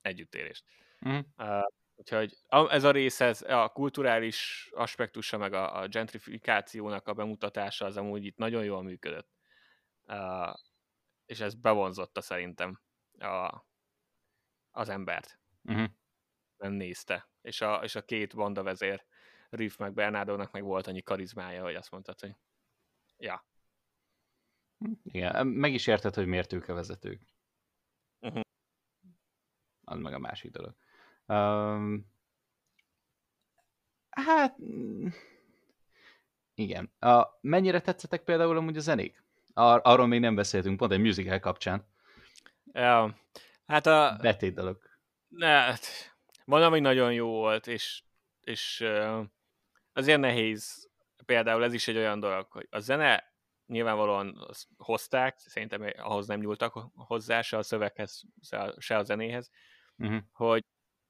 együttélést. 0.00 0.64
Mm. 1.08 1.18
Uh, 1.36 1.62
úgyhogy 1.94 2.36
ez 2.48 2.84
a 2.84 2.90
rész, 2.90 3.20
ez 3.20 3.42
a 3.42 3.68
kulturális 3.68 4.68
aspektusa, 4.72 5.38
meg 5.38 5.52
a, 5.52 5.80
a 5.80 5.88
gentrifikációnak 5.88 7.08
a 7.08 7.14
bemutatása 7.14 7.84
az 7.84 7.96
amúgy 7.96 8.24
itt 8.24 8.36
nagyon 8.36 8.64
jól 8.64 8.82
működött. 8.82 9.28
Uh, 10.10 10.54
és 11.26 11.40
ez 11.40 11.54
bevonzotta 11.54 12.20
szerintem 12.20 12.80
a, 13.18 13.64
az 14.70 14.88
embert. 14.88 15.38
Uh-huh. 15.62 15.88
Nem 16.56 16.72
nézte. 16.72 17.28
És 17.40 17.60
a, 17.60 17.74
és 17.82 17.94
a 17.94 18.04
két 18.04 18.34
banda 18.34 18.62
vezér, 18.62 19.04
Riff 19.48 19.76
meg 19.76 19.92
Bernardónak 19.92 20.52
meg 20.52 20.62
volt 20.62 20.86
annyi 20.86 21.02
karizmája, 21.02 21.62
hogy 21.62 21.74
azt 21.74 21.90
mondtad, 21.90 22.20
hogy 22.20 22.36
ja. 23.16 23.46
Igen, 25.02 25.46
meg 25.46 25.72
is 25.72 25.86
érted, 25.86 26.14
hogy 26.14 26.26
miért 26.26 26.52
ők 26.52 26.68
a 26.68 26.74
vezetők. 26.74 27.22
Uh-huh. 28.20 28.42
az 29.84 29.98
meg 29.98 30.12
a 30.12 30.18
másik 30.18 30.50
dolog. 30.50 30.76
Um, 31.26 32.12
hát, 34.10 34.56
igen. 36.54 36.92
A, 36.98 37.38
mennyire 37.40 37.80
tetszettek 37.80 38.24
például 38.24 38.56
amúgy 38.56 38.76
a 38.76 38.80
zenék? 38.80 39.24
Ar- 39.60 39.86
arról 39.86 40.06
még 40.06 40.20
nem 40.20 40.34
beszéltünk, 40.34 40.76
pont 40.76 40.92
egy 40.92 41.00
musical 41.00 41.38
kapcsán. 41.38 41.86
Ja, 42.72 43.18
hát 43.66 43.86
a... 43.86 44.18
Betét 44.20 44.54
dolog. 44.54 44.78
Hát, 45.38 45.80
van, 46.44 46.62
ami 46.62 46.80
nagyon 46.80 47.12
jó 47.12 47.28
volt, 47.28 47.66
és, 47.66 48.02
és 48.40 48.84
azért 49.92 50.20
nehéz. 50.20 50.90
Például 51.24 51.64
ez 51.64 51.72
is 51.72 51.88
egy 51.88 51.96
olyan 51.96 52.20
dolog, 52.20 52.46
hogy 52.50 52.66
a 52.70 52.78
zene 52.78 53.34
nyilvánvalóan 53.66 54.46
hozták, 54.76 55.38
szerintem 55.38 55.92
ahhoz 55.96 56.26
nem 56.26 56.40
nyúltak 56.40 56.72
hozzá, 56.94 57.42
se 57.42 57.56
a 57.56 57.62
szöveghez, 57.62 58.22
se 58.78 58.96
a 58.96 59.02
zenéhez, 59.02 59.50
uh-huh. 59.96 60.20
hogy 60.32 60.64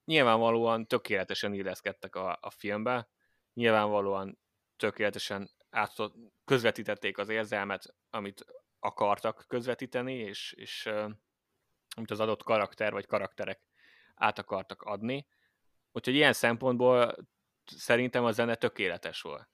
nyilvánvalóan 0.05 0.87
tökéletesen 0.87 1.53
illeszkedtek 1.53 2.15
a, 2.15 2.37
a 2.41 2.49
filmbe, 2.49 3.09
nyilvánvalóan 3.53 4.39
tökéletesen 4.77 5.49
át, 5.71 5.93
közvetítették 6.45 7.17
az 7.17 7.29
érzelmet, 7.29 7.95
amit 8.09 8.45
akartak 8.79 9.45
közvetíteni, 9.47 10.13
és, 10.13 10.53
és 10.53 10.85
amit 11.95 12.11
az 12.11 12.19
adott 12.19 12.43
karakter 12.43 12.91
vagy 12.91 13.05
karakterek 13.05 13.61
át 14.15 14.39
akartak 14.39 14.81
adni. 14.81 15.27
Úgyhogy 15.91 16.15
ilyen 16.15 16.33
szempontból 16.33 17.15
szerintem 17.65 18.23
a 18.23 18.31
zene 18.31 18.55
tökéletes 18.55 19.21
volt. 19.21 19.49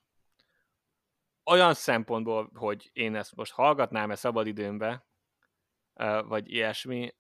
Olyan 1.44 1.74
szempontból, 1.74 2.50
hogy 2.54 2.90
én 2.94 3.16
ezt 3.16 3.36
most 3.36 3.52
hallgatnám-e 3.52 4.16
szabadidőmbe, 4.16 5.08
vagy 6.24 6.52
ilyesmi, 6.52 7.16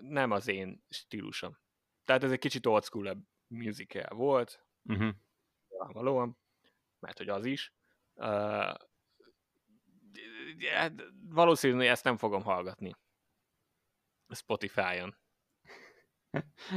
nem 0.00 0.30
az 0.30 0.48
én 0.48 0.84
stílusom. 0.88 1.58
Tehát 2.04 2.24
ez 2.24 2.30
egy 2.30 2.38
kicsit 2.38 2.66
old 2.66 2.84
school 2.84 3.22
musical 3.46 4.16
volt, 4.16 4.66
uh-huh. 4.82 5.14
valóan, 5.68 6.38
mert 6.98 7.18
hogy 7.18 7.28
az 7.28 7.44
is. 7.44 7.74
Uh, 8.20 8.74
valószínűleg 11.28 11.86
ezt 11.86 12.04
nem 12.04 12.16
fogom 12.16 12.42
hallgatni. 12.42 12.96
Spotify-on. 14.28 15.16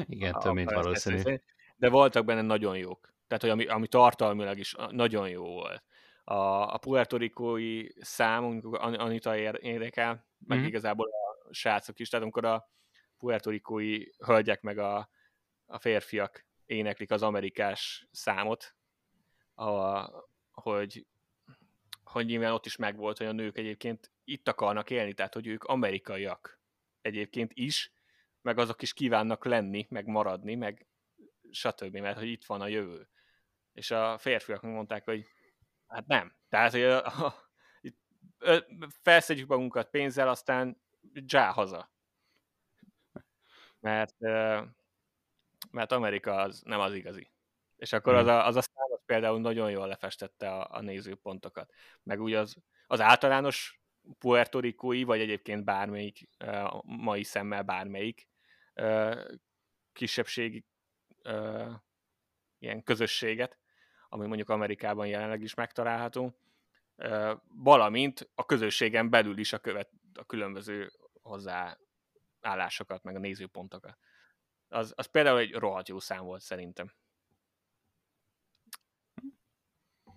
Igen, 0.05 0.33
több 0.33 0.53
mint 0.53 0.71
valószínű. 0.71 1.39
De 1.75 1.89
voltak 1.89 2.25
benne 2.25 2.41
nagyon 2.41 2.77
jók. 2.77 3.13
Tehát, 3.27 3.43
hogy 3.43 3.49
ami, 3.49 3.65
ami 3.65 3.87
tartalmilag 3.87 4.57
is 4.57 4.75
nagyon 4.89 5.29
jó 5.29 5.43
volt. 5.43 5.83
A, 6.23 6.73
a 6.73 6.77
puertorikói 6.77 7.87
szám, 7.99 8.59
Anita 8.73 9.37
érdekel, 9.37 10.27
meg 10.47 10.57
mm-hmm. 10.57 10.67
igazából 10.67 11.07
a 11.07 11.53
srácok 11.53 11.99
is, 11.99 12.09
tehát 12.09 12.25
amikor 12.25 12.45
a 12.45 12.69
puertorikói 13.17 14.05
hölgyek 14.25 14.61
meg 14.61 14.77
a, 14.77 15.09
a 15.65 15.79
férfiak 15.79 16.45
éneklik 16.65 17.11
az 17.11 17.23
amerikás 17.23 18.07
számot, 18.11 18.75
a, 19.53 20.09
hogy, 20.51 21.05
hogy 22.13 22.25
nyilván 22.25 22.51
ott 22.51 22.65
is 22.65 22.75
megvolt, 22.75 23.17
hogy 23.17 23.27
a 23.27 23.31
nők 23.31 23.57
egyébként 23.57 24.11
itt 24.23 24.47
akarnak 24.47 24.89
élni, 24.89 25.13
tehát 25.13 25.33
hogy 25.33 25.47
ők 25.47 25.63
amerikaiak 25.63 26.59
egyébként 27.01 27.51
is, 27.53 27.93
meg 28.41 28.57
azok 28.57 28.81
is 28.81 28.93
kívánnak 28.93 29.45
lenni, 29.45 29.87
meg 29.89 30.05
maradni, 30.05 30.55
meg 30.55 30.87
stb., 31.51 31.97
mert 31.97 32.17
hogy 32.17 32.27
itt 32.27 32.45
van 32.45 32.61
a 32.61 32.67
jövő. 32.67 33.09
És 33.73 33.91
a 33.91 34.17
férfiak 34.17 34.61
mondták, 34.61 35.03
hogy 35.03 35.25
hát 35.87 36.05
nem. 36.07 36.35
Tehát, 36.49 36.71
hogy 36.71 36.83
a, 36.83 37.05
a, 37.05 37.35
itt 37.81 37.99
felszedjük 39.01 39.47
magunkat 39.47 39.89
pénzzel, 39.89 40.29
aztán 40.29 40.81
dzsá 41.01 41.51
haza. 41.51 41.91
Mert, 43.79 44.19
mert 45.71 45.91
Amerika 45.91 46.35
az 46.35 46.61
nem 46.65 46.79
az 46.79 46.93
igazi. 46.93 47.31
És 47.75 47.93
akkor 47.93 48.13
az 48.13 48.27
a, 48.27 48.45
az 48.45 48.55
a 48.55 48.61
például 49.05 49.39
nagyon 49.39 49.71
jól 49.71 49.87
lefestette 49.87 50.49
a, 50.49 50.67
a 50.71 50.81
nézőpontokat. 50.81 51.73
Meg 52.03 52.21
úgy 52.21 52.33
az, 52.33 52.55
az 52.87 53.01
általános 53.01 53.81
puertorikói, 54.19 55.03
vagy 55.03 55.19
egyébként 55.19 55.63
bármelyik, 55.63 56.29
mai 56.83 57.23
szemmel 57.23 57.63
bármelyik 57.63 58.27
kisebbségi 59.93 60.65
ilyen 62.57 62.83
közösséget, 62.83 63.57
ami 64.09 64.27
mondjuk 64.27 64.49
Amerikában 64.49 65.07
jelenleg 65.07 65.41
is 65.41 65.53
megtalálható, 65.53 66.37
valamint 67.47 68.29
a 68.35 68.45
közösségen 68.45 69.09
belül 69.09 69.37
is 69.37 69.53
a, 69.53 69.59
követ, 69.59 69.89
a 70.13 70.23
különböző 70.23 70.91
hozzáállásokat, 71.21 73.03
meg 73.03 73.15
a 73.15 73.19
nézőpontokat. 73.19 73.97
Az, 74.67 74.93
az 74.95 75.05
például 75.05 75.39
egy 75.39 75.53
rohadt 75.53 75.87
jó 75.87 75.99
szám 75.99 76.23
volt 76.23 76.41
szerintem. 76.41 76.93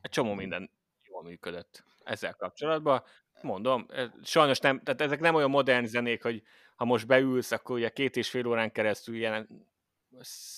Egy 0.01 0.10
csomó 0.10 0.35
minden 0.35 0.70
jól 1.02 1.23
működött 1.23 1.85
ezzel 2.05 2.35
kapcsolatban 2.35 3.05
mondom, 3.43 3.86
sajnos 4.23 4.59
nem, 4.59 4.82
tehát 4.82 5.01
ezek 5.01 5.20
nem 5.20 5.35
olyan 5.35 5.51
modern 5.51 5.85
zenék, 5.85 6.23
hogy 6.23 6.43
ha 6.77 6.85
most 6.85 7.06
beülsz, 7.06 7.52
akkor 7.52 7.77
ugye 7.77 7.89
két 7.89 8.16
és 8.16 8.31
fél 8.31 8.47
órán 8.47 8.73
keresztül 8.73 9.14
ilyen 9.14 9.66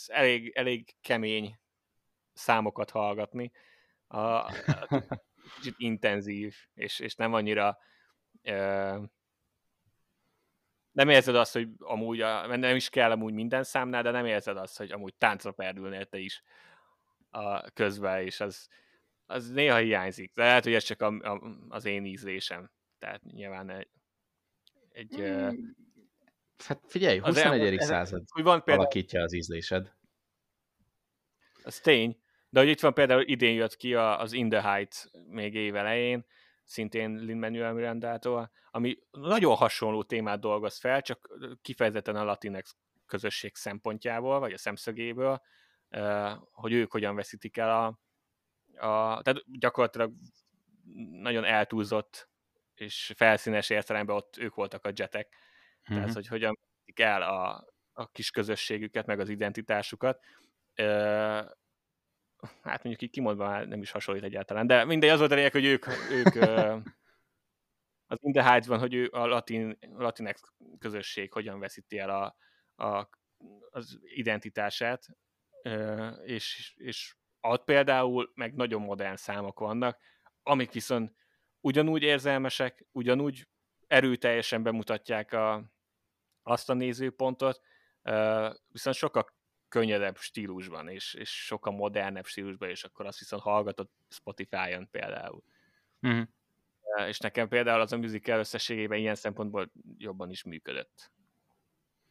elég, 0.06 0.52
elég 0.54 0.94
kemény 1.00 1.58
számokat 2.32 2.90
hallgatni. 2.90 3.52
A, 4.06 4.18
a, 4.18 4.52
kicsit 5.54 5.74
intenzív, 5.78 6.54
és, 6.74 6.98
és 6.98 7.14
nem 7.14 7.34
annyira 7.34 7.78
uh, 8.44 9.02
nem 10.92 11.08
érzed 11.08 11.34
azt, 11.34 11.52
hogy 11.52 11.68
amúgy, 11.78 12.20
a, 12.20 12.56
nem 12.56 12.76
is 12.76 12.88
kell 12.88 13.10
amúgy 13.10 13.32
minden 13.32 13.64
számnál, 13.64 14.02
de 14.02 14.10
nem 14.10 14.26
érzed 14.26 14.56
azt, 14.56 14.78
hogy 14.78 14.90
amúgy 14.90 15.14
táncra 15.14 15.52
perdülnél 15.52 16.04
te 16.04 16.18
is 16.18 16.42
a 17.30 17.70
közben, 17.70 18.22
és 18.22 18.40
az, 18.40 18.68
az 19.30 19.50
néha 19.50 19.76
hiányzik. 19.76 20.32
De 20.34 20.42
lehet, 20.42 20.64
hogy 20.64 20.74
ez 20.74 20.84
csak 20.84 21.00
a, 21.02 21.06
a, 21.06 21.56
az 21.68 21.84
én 21.84 22.04
ízlésem. 22.04 22.70
Tehát 22.98 23.22
nyilván 23.22 23.70
egy... 23.70 23.88
egy 24.90 25.20
mm. 25.20 25.48
Hát 26.64 26.80
figyelj, 26.86 27.18
21. 27.18 27.60
Elmond, 27.60 27.80
század 27.80 28.22
hogy 28.28 28.42
van 28.42 28.62
például, 28.62 28.86
alakítja 28.86 29.22
az 29.22 29.32
ízlésed. 29.32 29.92
Az 31.62 31.80
tény, 31.80 32.20
de 32.48 32.60
hogy 32.60 32.68
itt 32.68 32.80
van 32.80 32.94
például 32.94 33.22
idén 33.22 33.54
jött 33.54 33.76
ki 33.76 33.94
az 33.94 34.32
In 34.32 34.48
the 34.48 34.62
Heights 34.62 35.04
még 35.28 35.54
év 35.54 35.76
elején, 35.76 36.26
szintén 36.64 37.14
Lin-Manuel 37.14 37.72
Mirandától, 37.72 38.50
ami 38.70 38.98
nagyon 39.10 39.54
hasonló 39.54 40.02
témát 40.02 40.40
dolgoz 40.40 40.78
fel, 40.78 41.02
csak 41.02 41.38
kifejezetten 41.62 42.16
a 42.16 42.24
latinex 42.24 42.76
közösség 43.06 43.56
szempontjából, 43.56 44.38
vagy 44.38 44.52
a 44.52 44.58
szemszögéből, 44.58 45.42
hogy 46.52 46.72
ők 46.72 46.92
hogyan 46.92 47.14
veszítik 47.14 47.56
el 47.56 47.70
a, 47.70 47.98
a, 48.80 49.22
tehát 49.22 49.58
gyakorlatilag 49.58 50.12
nagyon 51.10 51.44
eltúlzott 51.44 52.28
és 52.74 53.12
felszínes 53.16 53.70
értelemben 53.70 54.16
ott 54.16 54.36
ők 54.36 54.54
voltak 54.54 54.84
a 54.84 54.92
jetek. 54.94 55.34
Mm-hmm. 55.90 56.00
Tehát, 56.00 56.14
hogy 56.14 56.26
hogyan 56.26 56.58
el 56.94 57.22
a, 57.22 57.66
a 57.92 58.10
kis 58.10 58.30
közösségüket, 58.30 59.06
meg 59.06 59.20
az 59.20 59.28
identitásukat. 59.28 60.24
Ö, 60.74 60.84
hát 62.62 62.82
mondjuk 62.82 63.02
így 63.02 63.10
kimondva 63.10 63.64
nem 63.64 63.82
is 63.82 63.90
hasonlít 63.90 64.24
egyáltalán, 64.24 64.66
de 64.66 64.84
mindegy, 64.84 65.10
az 65.10 65.18
volt 65.18 65.30
a 65.30 65.34
lényeg, 65.34 65.52
hogy 65.52 65.64
ők, 65.64 65.86
ők 66.10 66.34
az 68.10 68.18
In 68.20 68.32
the 68.32 68.60
van, 68.66 68.78
hogy 68.78 68.94
ő 68.94 69.08
a 69.12 69.26
latin, 69.26 69.78
latinex 69.80 70.42
közösség 70.78 71.32
hogyan 71.32 71.58
veszíti 71.58 71.98
el 71.98 72.10
a, 72.10 72.36
a, 72.84 73.08
az 73.70 73.98
identitását, 74.02 75.06
és, 76.24 76.74
és 76.76 77.16
ott 77.40 77.64
például 77.64 78.32
meg 78.34 78.54
nagyon 78.54 78.82
modern 78.82 79.16
számok 79.16 79.58
vannak, 79.58 79.98
amik 80.42 80.72
viszont 80.72 81.14
ugyanúgy 81.60 82.02
érzelmesek, 82.02 82.86
ugyanúgy 82.92 83.48
erőteljesen 83.86 84.62
bemutatják 84.62 85.32
a, 85.32 85.72
azt 86.42 86.70
a 86.70 86.74
nézőpontot, 86.74 87.60
viszont 88.68 88.96
sokkal 88.96 89.36
könnyedebb 89.68 90.16
stílusban, 90.16 90.88
és, 90.88 91.14
és 91.14 91.44
sokkal 91.44 91.72
modernebb 91.72 92.26
stílusban, 92.26 92.68
és 92.68 92.84
akkor 92.84 93.06
azt 93.06 93.18
viszont 93.18 93.42
hallgatott 93.42 93.92
Spotify-on 94.08 94.90
például. 94.90 95.42
Mm. 96.06 96.20
És 97.06 97.18
nekem 97.18 97.48
például 97.48 97.80
az 97.80 97.92
a 97.92 97.96
musical 97.96 98.38
összességében 98.38 98.98
ilyen 98.98 99.14
szempontból 99.14 99.72
jobban 99.96 100.30
is 100.30 100.42
működött. 100.42 101.12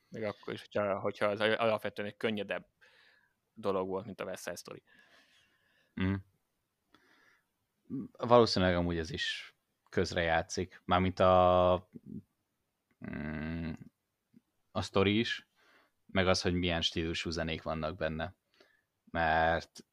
Még 0.09 0.23
akkor 0.23 0.53
is, 0.53 0.61
hogyha, 0.61 0.99
hogyha 0.99 1.25
az 1.25 1.39
alapvetően 1.39 2.07
egy 2.07 2.17
könnyedebb 2.17 2.67
dolog 3.53 3.87
volt, 3.87 4.05
mint 4.05 4.21
a 4.21 4.25
West 4.25 4.43
Side 4.43 4.55
Story. 4.55 4.83
Mm. 6.01 6.13
Valószínűleg 8.17 8.75
amúgy 8.75 8.97
ez 8.97 9.11
is 9.11 9.55
közrejátszik. 9.89 10.81
Mármint 10.85 11.19
a 11.19 11.89
mm, 13.09 13.71
a 14.71 14.81
sztori 14.81 15.19
is, 15.19 15.47
meg 16.05 16.27
az, 16.27 16.41
hogy 16.41 16.53
milyen 16.53 16.81
stílusú 16.81 17.29
zenék 17.29 17.61
vannak 17.61 17.95
benne. 17.95 18.35
Mert 19.11 19.85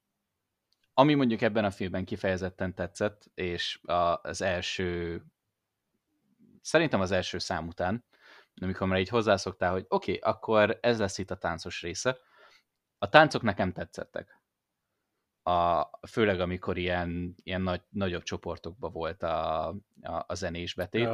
ami 0.94 1.14
mondjuk 1.14 1.40
ebben 1.40 1.64
a 1.64 1.70
filmben 1.70 2.04
kifejezetten 2.04 2.74
tetszett, 2.74 3.30
és 3.34 3.80
az 4.22 4.42
első, 4.42 5.22
szerintem 6.60 7.00
az 7.00 7.10
első 7.10 7.38
szám 7.38 7.66
után, 7.66 8.04
amikor 8.60 8.86
már 8.86 8.98
így 8.98 9.08
hozzászoktál, 9.08 9.72
hogy 9.72 9.84
oké, 9.88 10.16
okay, 10.16 10.32
akkor 10.32 10.78
ez 10.82 10.98
lesz 10.98 11.18
itt 11.18 11.30
a 11.30 11.38
táncos 11.38 11.82
része. 11.82 12.18
A 12.98 13.08
táncok 13.08 13.42
nekem 13.42 13.72
tetszettek. 13.72 14.38
A, 15.44 15.90
főleg 16.08 16.40
amikor 16.40 16.78
ilyen, 16.78 17.34
ilyen 17.42 17.60
nagy, 17.60 17.82
nagyobb 17.90 18.22
csoportokban 18.22 18.92
volt 18.92 19.22
a, 19.22 19.68
a, 20.02 20.24
a 20.26 20.34
zenés 20.34 20.74
betét. 20.74 21.08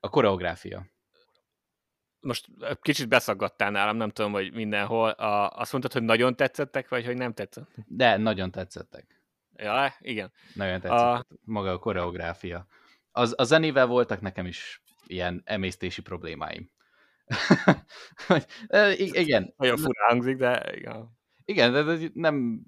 A 0.00 0.08
koreográfia. 0.08 0.86
Most 2.20 2.46
kicsit 2.80 3.08
beszaggattál 3.08 3.70
nálam, 3.70 3.96
nem 3.96 4.10
tudom, 4.10 4.32
hogy 4.32 4.52
mindenhol. 4.52 5.10
A, 5.10 5.50
azt 5.50 5.72
mondtad, 5.72 5.92
hogy 5.92 6.02
nagyon 6.02 6.36
tetszettek, 6.36 6.88
vagy 6.88 7.04
hogy 7.04 7.16
nem 7.16 7.32
tetszett? 7.32 7.68
De, 7.86 8.16
nagyon 8.16 8.50
tetszettek. 8.50 9.22
Ja, 9.56 9.94
igen. 10.00 10.32
Nagyon 10.54 10.80
tetszett. 10.80 10.98
A... 10.98 11.26
Maga 11.44 11.70
a 11.70 11.78
koreográfia. 11.78 12.66
Az, 13.12 13.34
a 13.36 13.44
zenével 13.44 13.86
voltak 13.86 14.20
nekem 14.20 14.46
is 14.46 14.82
ilyen 15.06 15.42
emésztési 15.44 16.02
problémáim. 16.02 16.70
igen. 18.96 19.54
Nagyon 19.56 19.76
fura 19.76 20.06
hangzik, 20.06 20.36
de 20.36 20.76
igen. 20.76 21.16
Igen, 21.44 21.72
de 21.72 22.08
nem, 22.12 22.64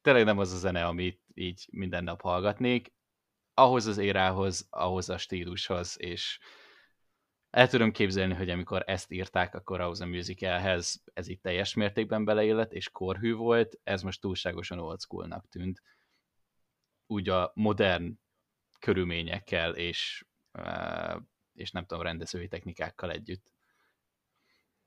tényleg 0.00 0.24
nem 0.24 0.38
az 0.38 0.52
a 0.52 0.56
zene, 0.56 0.86
amit 0.86 1.20
így 1.34 1.68
minden 1.72 2.04
nap 2.04 2.20
hallgatnék. 2.20 2.92
Ahhoz 3.54 3.86
az 3.86 3.98
érához, 3.98 4.66
ahhoz 4.70 5.08
a 5.08 5.18
stílushoz, 5.18 5.96
és 5.98 6.38
el 7.50 7.68
tudom 7.68 7.92
képzelni, 7.92 8.34
hogy 8.34 8.50
amikor 8.50 8.82
ezt 8.86 9.12
írták, 9.12 9.54
akkor 9.54 9.80
ahhoz 9.80 10.00
a 10.00 10.06
musicalhez 10.06 11.02
ez 11.14 11.28
itt 11.28 11.42
teljes 11.42 11.74
mértékben 11.74 12.24
beleillett, 12.24 12.72
és 12.72 12.88
korhű 12.88 13.34
volt, 13.34 13.80
ez 13.82 14.02
most 14.02 14.20
túlságosan 14.20 14.78
old 14.78 15.00
schoolnak 15.00 15.48
tűnt. 15.48 15.82
Úgy 17.06 17.28
a 17.28 17.52
modern 17.54 18.18
körülményekkel 18.78 19.74
és, 19.74 20.24
és 21.52 21.70
nem 21.70 21.86
tudom, 21.86 22.02
rendezői 22.02 22.48
technikákkal 22.48 23.10
együtt 23.10 23.52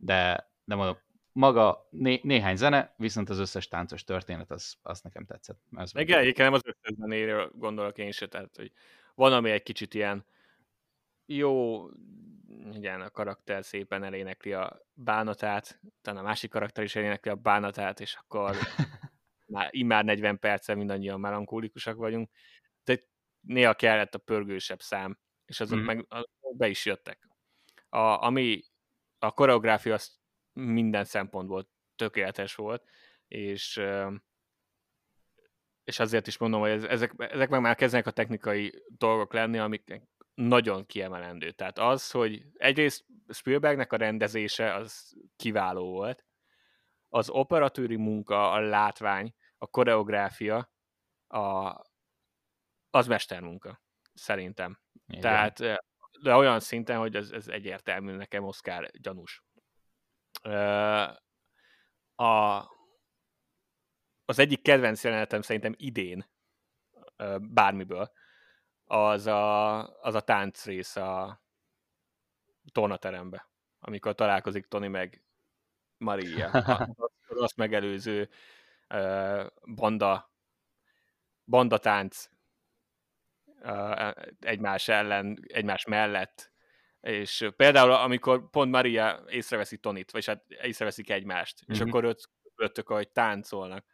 de, 0.03 0.51
de 0.63 0.75
mondom, 0.75 0.97
maga 1.33 1.87
né, 1.89 2.19
néhány 2.23 2.55
zene, 2.55 2.93
viszont 2.97 3.29
az 3.29 3.39
összes 3.39 3.67
táncos 3.67 4.03
történet, 4.03 4.51
az, 4.51 4.75
az 4.81 5.01
nekem 5.01 5.25
tetszett. 5.25 5.59
Ez 5.75 5.91
Meg 5.91 6.09
egyébként 6.09 6.37
nem 6.37 6.53
az 6.53 6.61
összes 6.65 6.97
zenéről 6.97 7.51
gondolok 7.55 7.97
én 7.97 8.11
se, 8.11 8.27
tehát 8.27 8.55
hogy 8.55 8.71
van, 9.15 9.33
ami 9.33 9.51
egy 9.51 9.63
kicsit 9.63 9.93
ilyen 9.93 10.25
jó, 11.25 11.85
igen, 12.71 13.01
a 13.01 13.09
karakter 13.09 13.65
szépen 13.65 14.03
elénekli 14.03 14.53
a 14.53 14.81
bánatát, 14.93 15.79
utána 15.99 16.19
a 16.19 16.23
másik 16.23 16.49
karakter 16.49 16.83
is 16.83 16.95
elénekli 16.95 17.31
a 17.31 17.35
bánatát, 17.35 17.99
és 17.99 18.15
akkor 18.15 18.55
már 19.53 19.67
immár 19.71 20.03
40 20.03 20.39
perccel 20.39 20.75
mindannyian 20.75 21.19
melankólikusak 21.19 21.95
vagyunk, 21.95 22.29
de 22.83 22.99
néha 23.41 23.73
kellett 23.73 24.15
a 24.15 24.19
pörgősebb 24.19 24.81
szám, 24.81 25.19
és 25.45 25.59
azok 25.59 25.79
mm. 25.79 25.83
meg 25.83 26.07
be 26.57 26.67
is 26.67 26.85
jöttek. 26.85 27.27
A, 27.89 28.25
ami 28.25 28.63
a 29.19 29.31
koreográfia 29.31 29.93
az 29.93 30.21
minden 30.53 31.03
szempontból 31.03 31.69
tökéletes 31.95 32.55
volt, 32.55 32.83
és 33.27 33.81
és 35.83 35.99
azért 35.99 36.27
is 36.27 36.37
mondom, 36.37 36.59
hogy 36.61 36.69
ezek, 36.69 37.13
ezek 37.17 37.49
meg 37.49 37.61
már 37.61 37.75
kezdenek 37.75 38.07
a 38.07 38.11
technikai 38.11 38.83
dolgok 38.87 39.33
lenni, 39.33 39.57
amik 39.57 40.01
nagyon 40.33 40.85
kiemelendő. 40.85 41.51
Tehát 41.51 41.79
az, 41.79 42.11
hogy 42.11 42.45
egyrészt 42.53 43.05
Spielbergnek 43.29 43.93
a 43.93 43.97
rendezése 43.97 44.73
az 44.73 45.13
kiváló 45.35 45.91
volt, 45.91 46.25
az 47.09 47.29
operatőri 47.29 47.95
munka, 47.95 48.51
a 48.51 48.59
látvány, 48.59 49.35
a 49.57 49.67
koreográfia, 49.67 50.71
a, 51.27 51.75
az 52.89 53.07
mestermunka, 53.07 53.81
szerintem. 54.13 54.79
Igen. 55.07 55.21
Tehát 55.21 55.59
de 56.21 56.35
olyan 56.35 56.59
szinten, 56.59 56.97
hogy 56.97 57.15
ez, 57.15 57.31
ez 57.31 57.47
egyértelmű 57.47 58.11
nekem 58.11 58.43
Oscar 58.43 58.89
gyanús. 58.91 59.43
A, 62.15 62.71
az 64.25 64.39
egyik 64.39 64.61
kedvenc 64.61 65.03
jelenetem 65.03 65.41
szerintem 65.41 65.73
idén 65.77 66.25
bármiből, 67.39 68.11
az 68.85 69.25
a, 69.27 69.79
az 70.01 70.15
a 70.15 70.21
tánc 70.21 70.65
rész 70.65 70.95
a 70.95 71.41
tornaterembe, 72.71 73.49
amikor 73.79 74.15
találkozik 74.15 74.65
Tony 74.65 74.89
meg 74.89 75.23
Maria. 75.97 76.49
Az 77.27 77.41
azt 77.41 77.57
megelőző 77.57 78.29
banda, 79.75 80.31
banda 81.45 81.77
tánc 81.77 82.29
egymás 84.39 84.87
ellen, 84.87 85.37
egymás 85.47 85.85
mellett. 85.85 86.52
És 87.03 87.49
például, 87.55 87.91
amikor 87.91 88.49
pont 88.49 88.71
Maria 88.71 89.23
észreveszi 89.27 89.77
Tonit, 89.77 90.11
vagy 90.11 90.25
hát 90.25 90.43
észreveszik 90.61 91.09
egymást, 91.09 91.61
mm-hmm. 91.61 91.73
és 91.73 91.79
mhm. 91.79 91.89
akkor 91.89 92.03
öt, 92.03 92.29
ötök, 92.55 92.89
ahogy 92.89 93.09
táncolnak, 93.09 93.85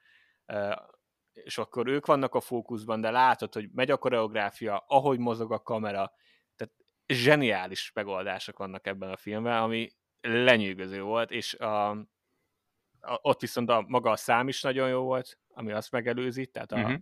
és 1.34 1.58
akkor 1.58 1.88
ők 1.88 2.06
vannak 2.06 2.36
a 2.36 2.40
fókuszban, 2.40 3.02
de 3.02 3.12
látod, 3.12 3.54
hogy 3.54 3.70
megy 3.74 3.92
a 3.92 3.98
koreográfia, 3.98 4.84
ahogy 4.88 5.20
mozog 5.20 5.52
a 5.52 5.60
kamera, 5.60 6.12
tehát 6.56 6.74
zseniális 7.08 7.92
megoldások 7.94 8.58
vannak 8.58 8.88
ebben 8.88 9.12
a 9.12 9.18
filmben, 9.18 9.62
ami 9.62 9.90
lenyűgöző 10.22 11.02
volt, 11.02 11.32
és 11.32 11.54
a, 11.54 11.90
a, 11.90 13.20
ott 13.22 13.42
viszont 13.42 13.70
a, 13.70 13.86
maga 13.88 14.12
a 14.12 14.16
szám 14.16 14.48
is 14.48 14.62
nagyon 14.62 14.90
jó 14.90 15.02
volt, 15.02 15.40
ami 15.48 15.72
azt 15.72 15.92
megelőzi, 15.92 16.46
tehát 16.46 16.72
a, 16.72 16.78
mm-hmm. 16.78 16.96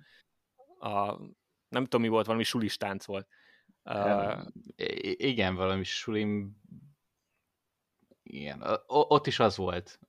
a 0.92 1.20
nem 1.70 1.84
tudom 1.84 2.02
mi 2.02 2.08
volt, 2.08 2.26
valami 2.26 2.44
sulistánc 2.44 3.06
volt. 3.06 3.28
Uh, 3.90 4.46
igen, 5.18 5.56
valami 5.56 5.84
sulim 5.84 6.58
igen, 8.24 8.64
ott 8.88 9.28
is 9.28 9.40
az 9.40 9.58
volt. 9.58 10.00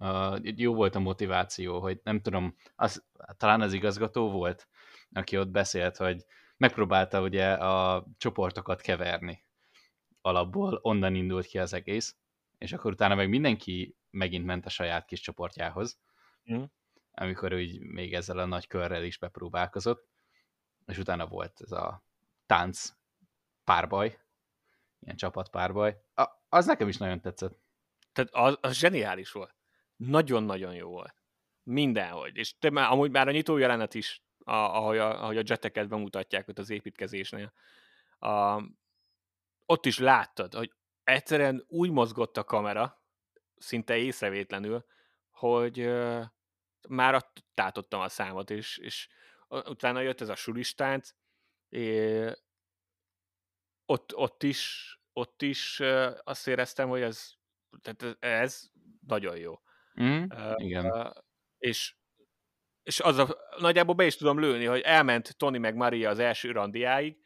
Jó 0.42 0.74
volt 0.74 0.94
a 0.94 0.98
motiváció, 0.98 1.80
hogy 1.80 2.00
nem 2.02 2.20
tudom, 2.20 2.56
az, 2.76 3.04
talán 3.36 3.60
az 3.60 3.72
igazgató 3.72 4.30
volt, 4.30 4.68
aki 5.12 5.38
ott 5.38 5.48
beszélt, 5.48 5.96
hogy 5.96 6.24
megpróbálta 6.56 7.22
ugye 7.22 7.52
a 7.52 8.06
csoportokat 8.16 8.80
keverni 8.80 9.44
alapból, 10.20 10.78
onnan 10.82 11.14
indult 11.14 11.46
ki 11.46 11.58
az 11.58 11.72
egész, 11.72 12.16
és 12.58 12.72
akkor 12.72 12.92
utána 12.92 13.14
meg 13.14 13.28
mindenki 13.28 13.96
megint 14.10 14.44
ment 14.44 14.66
a 14.66 14.70
saját 14.70 15.04
kis 15.04 15.20
csoportjához, 15.20 15.98
mm. 16.52 16.62
amikor 17.10 17.52
úgy 17.52 17.80
még 17.80 18.14
ezzel 18.14 18.38
a 18.38 18.46
nagy 18.46 18.66
körrel 18.66 19.04
is 19.04 19.18
bepróbálkozott, 19.18 20.08
és 20.86 20.98
utána 20.98 21.26
volt 21.26 21.60
ez 21.60 21.72
a 21.72 22.04
tánc 22.46 22.92
párbaj, 23.68 24.18
ilyen 25.00 25.16
csapat 25.16 25.48
párbaj. 25.48 26.00
A, 26.14 26.26
az 26.48 26.66
nekem 26.66 26.88
is 26.88 26.96
nagyon 26.96 27.20
tetszett. 27.20 27.58
Tehát 28.12 28.30
az, 28.34 28.58
az 28.60 28.76
zseniális 28.76 29.32
volt. 29.32 29.54
Nagyon-nagyon 29.96 30.74
jó 30.74 30.88
volt. 30.88 31.14
Mindenhogy. 31.62 32.36
És 32.36 32.58
te 32.58 32.70
már, 32.70 32.90
amúgy 32.90 33.10
már 33.10 33.28
a 33.28 33.30
nyitó 33.30 33.56
jelenet 33.56 33.94
is, 33.94 34.22
a, 34.38 34.52
ahogy, 34.52 34.98
a, 34.98 35.22
ahogy 35.22 35.36
a 35.36 35.42
jeteket 35.44 35.88
bemutatják 35.88 36.48
ott 36.48 36.58
az 36.58 36.70
építkezésnél, 36.70 37.52
a, 38.18 38.62
ott 39.66 39.86
is 39.86 39.98
láttad, 39.98 40.54
hogy 40.54 40.72
egyszerűen 41.04 41.64
úgy 41.66 41.90
mozgott 41.90 42.36
a 42.36 42.44
kamera, 42.44 43.02
szinte 43.56 43.96
észrevétlenül, 43.96 44.84
hogy 45.30 45.80
uh, 45.80 46.24
már 46.88 47.30
tátottam 47.54 48.00
a 48.00 48.08
számot, 48.08 48.50
és, 48.50 48.78
és 48.78 49.08
utána 49.48 50.00
jött 50.00 50.20
ez 50.20 50.28
a 50.28 50.34
sulistánc, 50.34 51.10
és 51.68 52.32
ott, 53.90 54.16
ott 54.16 54.42
is, 54.42 54.92
ott 55.12 55.42
is 55.42 55.80
azt 56.24 56.48
éreztem, 56.48 56.88
hogy 56.88 57.00
ez, 57.00 57.32
tehát 57.80 58.16
ez 58.22 58.70
nagyon 59.06 59.36
jó. 59.36 59.54
Mm, 60.02 60.22
uh, 60.22 60.52
igen. 60.56 61.14
És, 61.58 61.96
és 62.82 63.00
az 63.00 63.18
a, 63.18 63.36
nagyjából 63.58 63.94
be 63.94 64.06
is 64.06 64.16
tudom 64.16 64.40
lőni, 64.40 64.64
hogy 64.64 64.80
elment 64.80 65.36
Tony 65.36 65.60
meg 65.60 65.74
Maria 65.74 66.10
az 66.10 66.18
első 66.18 66.50
randiáig, 66.50 67.16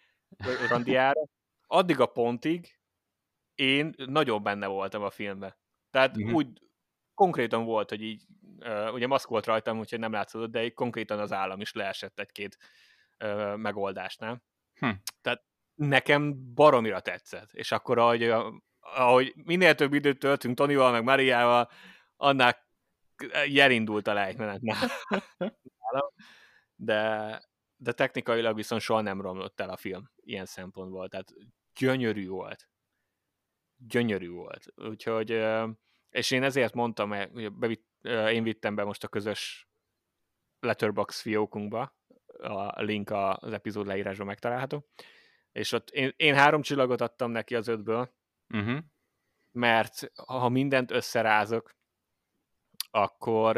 randiára, 0.68 1.20
addig 1.66 2.00
a 2.00 2.06
pontig 2.06 2.78
én 3.54 3.94
nagyon 3.96 4.42
benne 4.42 4.66
voltam 4.66 5.02
a 5.02 5.10
filmben. 5.10 5.56
Tehát 5.90 6.18
mm-hmm. 6.18 6.34
úgy 6.34 6.62
konkrétan 7.14 7.64
volt, 7.64 7.88
hogy 7.88 8.02
így 8.02 8.24
uh, 8.58 8.92
ugye 8.92 9.06
maszk 9.06 9.28
volt 9.28 9.46
rajtam, 9.46 9.78
úgyhogy 9.78 9.98
nem 9.98 10.12
látszott, 10.12 10.50
de 10.50 10.64
így 10.64 10.74
konkrétan 10.74 11.18
az 11.18 11.32
állam 11.32 11.60
is 11.60 11.72
leesett 11.72 12.20
egy-két 12.20 12.56
uh, 13.24 13.56
megoldásnál. 13.56 14.42
Hm. 14.74 14.90
Tehát 15.20 15.50
nekem 15.74 16.54
baromira 16.54 17.00
tetszett. 17.00 17.52
És 17.52 17.72
akkor, 17.72 17.98
ahogy, 17.98 18.32
ahogy 18.80 19.32
minél 19.36 19.74
több 19.74 19.92
időt 19.92 20.18
töltünk 20.18 20.56
Tonival, 20.56 20.92
meg 20.92 21.04
Mariával, 21.04 21.70
annál 22.16 22.70
jelindult 23.46 24.06
a 24.06 24.12
lejtmenet 24.12 24.60
De, 26.74 27.42
de 27.76 27.92
technikailag 27.92 28.56
viszont 28.56 28.80
soha 28.80 29.00
nem 29.00 29.20
romlott 29.20 29.60
el 29.60 29.70
a 29.70 29.76
film 29.76 30.10
ilyen 30.16 30.46
szempontból. 30.46 31.08
Tehát 31.08 31.32
gyönyörű 31.78 32.28
volt. 32.28 32.68
Gyönyörű 33.76 34.30
volt. 34.30 34.64
Úgyhogy, 34.76 35.44
és 36.10 36.30
én 36.30 36.42
ezért 36.42 36.74
mondtam, 36.74 37.10
hogy 37.10 37.52
bevitt, 37.52 37.86
én 38.28 38.42
vittem 38.42 38.74
be 38.74 38.84
most 38.84 39.04
a 39.04 39.08
közös 39.08 39.68
Letterbox 40.60 41.20
fiókunkba, 41.20 41.96
a 42.42 42.82
link 42.82 43.10
az 43.10 43.52
epizód 43.52 43.86
leírásban 43.86 44.26
megtalálható, 44.26 44.88
és 45.52 45.72
ott 45.72 45.90
én, 45.90 46.12
én 46.16 46.34
három 46.34 46.62
csillagot 46.62 47.00
adtam 47.00 47.30
neki 47.30 47.54
az 47.54 47.68
ötből, 47.68 48.14
uh-huh. 48.48 48.78
mert 49.50 50.12
ha 50.26 50.48
mindent 50.48 50.90
összerázok, 50.90 51.76
akkor, 52.90 53.56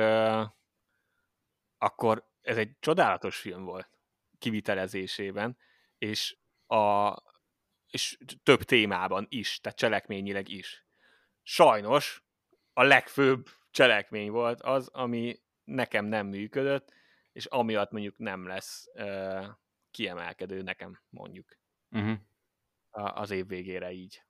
akkor 1.79 2.29
ez 2.41 2.57
egy 2.57 2.77
csodálatos 2.81 3.37
film 3.37 3.65
volt 3.65 3.89
kivitelezésében, 4.39 5.59
és, 5.99 6.37
a, 6.66 7.16
és 7.91 8.19
több 8.43 8.62
témában 8.62 9.27
is, 9.29 9.61
tehát 9.61 9.79
cselekményileg 9.79 10.49
is. 10.49 10.87
Sajnos 11.43 12.25
a 12.73 12.83
legfőbb 12.83 13.49
cselekmény 13.71 14.31
volt 14.31 14.62
az, 14.62 14.89
ami 14.89 15.41
nekem 15.65 16.05
nem 16.05 16.27
működött, 16.27 16.93
és 17.33 17.47
amiatt 17.47 17.91
mondjuk 17.91 18.19
nem 18.19 18.47
lesz 18.47 18.87
uh, 18.95 19.47
kiemelkedő 19.91 20.62
nekem, 20.62 21.01
mondjuk. 21.09 21.57
Uh-huh. 21.95 22.19
az 22.91 23.31
év 23.31 23.47
végére 23.47 23.93
így. 23.93 24.23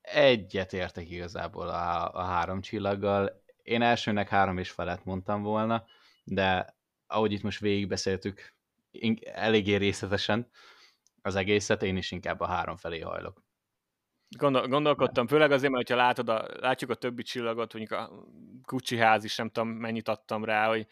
Egyet 0.00 0.72
értek 0.72 1.10
igazából 1.10 1.68
a, 1.68 2.12
a 2.12 2.22
három 2.22 2.60
csillaggal. 2.60 3.42
Én 3.62 3.82
elsőnek 3.82 4.28
három 4.28 4.58
és 4.58 4.70
felett 4.70 5.04
mondtam 5.04 5.42
volna, 5.42 5.84
de 6.24 6.76
ahogy 7.06 7.32
itt 7.32 7.42
most 7.42 7.60
végigbeszéltük, 7.60 8.54
eléggé 9.24 9.74
részletesen 9.74 10.50
az 11.22 11.36
egészet, 11.36 11.82
én 11.82 11.96
is 11.96 12.10
inkább 12.10 12.40
a 12.40 12.46
három 12.46 12.76
felé 12.76 13.00
hajlok. 13.00 13.42
Gondol, 14.28 14.68
gondolkodtam, 14.68 15.26
főleg 15.26 15.50
azért, 15.50 15.72
mert 15.72 15.88
ha 15.88 15.96
látod 15.96 16.28
a, 16.28 16.46
látjuk 16.60 16.90
a 16.90 16.94
többi 16.94 17.22
csillagot, 17.22 17.74
mondjuk 17.74 18.00
a 18.00 18.10
Gucci 18.62 18.96
ház 18.96 19.24
is, 19.24 19.36
nem 19.36 19.50
tudom, 19.50 19.68
mennyit 19.68 20.08
adtam 20.08 20.44
rá, 20.44 20.68
hogy 20.68 20.86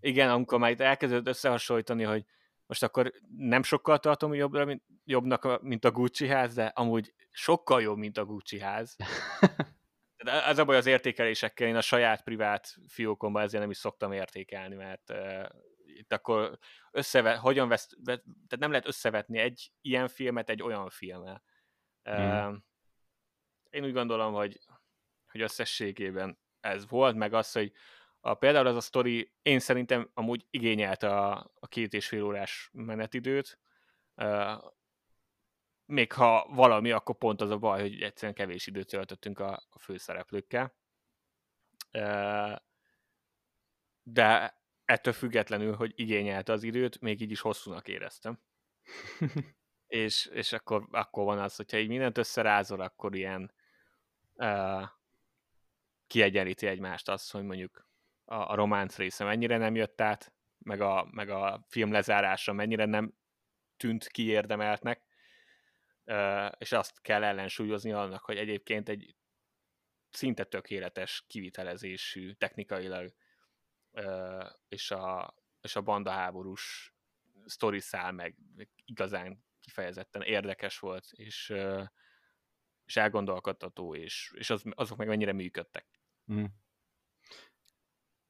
igen, 0.00 0.30
amikor 0.30 0.58
már 0.58 0.70
itt 0.70 0.80
elkezdődött 0.80 1.26
összehasonlítani, 1.26 2.02
hogy 2.02 2.24
most 2.66 2.82
akkor 2.82 3.12
nem 3.36 3.62
sokkal 3.62 3.98
tartom 3.98 4.34
jobbra, 4.34 4.64
mint, 4.64 4.82
jobbnak, 5.04 5.62
mint 5.62 5.84
a 5.84 5.90
Gucci 5.90 6.28
ház, 6.28 6.54
de 6.54 6.66
amúgy 6.66 7.14
sokkal 7.30 7.82
jobb, 7.82 7.96
mint 7.96 8.18
a 8.18 8.24
Gucci 8.24 8.60
ház. 8.60 8.96
De 10.24 10.44
ez 10.44 10.58
a 10.58 10.64
baj 10.64 10.76
az 10.76 10.86
értékelésekkel, 10.86 11.68
én 11.68 11.76
a 11.76 11.80
saját 11.80 12.22
privát 12.22 12.74
fiókomban 12.88 13.42
ezért 13.42 13.62
nem 13.62 13.70
is 13.70 13.76
szoktam 13.76 14.12
értékelni, 14.12 14.74
mert 14.74 15.10
uh, 15.10 15.46
itt 15.84 16.12
akkor 16.12 16.58
összevet, 16.90 17.38
hogyan 17.38 17.68
vesz, 17.68 17.88
tehát 18.04 18.24
nem 18.58 18.70
lehet 18.70 18.86
összevetni 18.86 19.38
egy 19.38 19.72
ilyen 19.80 20.08
filmet 20.08 20.50
egy 20.50 20.62
olyan 20.62 20.90
filmmel. 20.90 21.42
Uh, 22.04 22.54
Én 23.70 23.84
úgy 23.84 23.92
gondolom, 23.92 24.32
hogy, 24.32 24.60
hogy 25.30 25.40
összességében 25.40 26.38
ez 26.60 26.88
volt, 26.88 27.16
meg 27.16 27.34
az, 27.34 27.52
hogy 27.52 27.72
a, 28.26 28.34
például 28.34 28.66
az 28.66 28.76
a 28.76 28.80
sztori 28.80 29.32
én 29.42 29.58
szerintem 29.58 30.10
amúgy 30.14 30.46
igényelte 30.50 31.08
a, 31.08 31.52
a 31.54 31.66
két 31.66 31.92
és 31.92 32.08
fél 32.08 32.22
órás 32.22 32.70
menetidőt, 32.72 33.58
uh, 34.14 34.62
még 35.84 36.12
ha 36.12 36.46
valami, 36.50 36.90
akkor 36.90 37.18
pont 37.18 37.40
az 37.40 37.50
a 37.50 37.58
baj, 37.58 37.80
hogy 37.80 38.02
egyszerűen 38.02 38.34
kevés 38.34 38.66
időt 38.66 38.86
töltöttünk 38.86 39.38
a, 39.38 39.66
a 39.70 39.78
főszereplőkkel. 39.78 40.74
Uh, 41.92 42.56
de 44.02 44.60
ettől 44.84 45.12
függetlenül, 45.12 45.74
hogy 45.74 45.92
igényelte 45.94 46.52
az 46.52 46.62
időt, 46.62 47.00
még 47.00 47.20
így 47.20 47.30
is 47.30 47.40
hosszúnak 47.40 47.88
éreztem. 47.88 48.40
és, 49.86 50.26
és 50.26 50.52
akkor, 50.52 50.88
akkor 50.90 51.24
van 51.24 51.38
az, 51.38 51.56
hogyha 51.56 51.78
így 51.78 51.88
mindent 51.88 52.18
összerázol, 52.18 52.80
akkor 52.80 53.14
ilyen 53.14 53.52
uh, 54.34 54.82
kiegyenlíti 56.06 56.66
egymást 56.66 57.08
az, 57.08 57.30
hogy 57.30 57.42
mondjuk 57.42 57.85
a, 58.26 58.34
a 58.34 58.54
románc 58.54 58.96
része 58.96 59.24
mennyire 59.24 59.56
nem 59.56 59.74
jött 59.74 60.00
át, 60.00 60.32
meg 60.58 60.80
a, 60.80 61.08
meg 61.10 61.30
a 61.30 61.64
film 61.68 61.92
lezárása 61.92 62.52
mennyire 62.52 62.84
nem 62.84 63.14
tűnt 63.76 64.06
kiérdemeltnek, 64.06 65.02
és 66.58 66.72
azt 66.72 67.00
kell 67.00 67.24
ellensúlyozni 67.24 67.92
annak, 67.92 68.24
hogy 68.24 68.36
egyébként 68.36 68.88
egy 68.88 69.16
szinte 70.10 70.44
tökéletes 70.44 71.24
kivitelezésű 71.26 72.32
technikailag, 72.32 73.14
és 74.68 74.90
a, 74.90 75.34
és 75.60 75.76
a 75.76 75.80
bandaháborús 75.80 76.94
sztori 77.44 77.80
szál 77.80 78.12
meg 78.12 78.36
igazán 78.84 79.44
kifejezetten 79.60 80.22
érdekes 80.22 80.78
volt, 80.78 81.06
és, 81.12 81.54
és 82.84 82.96
elgondolkodtató, 82.96 83.94
és, 83.94 84.32
és 84.34 84.50
az, 84.50 84.62
azok 84.70 84.98
meg 84.98 85.06
mennyire 85.06 85.32
működtek. 85.32 85.86
Mm. 86.32 86.44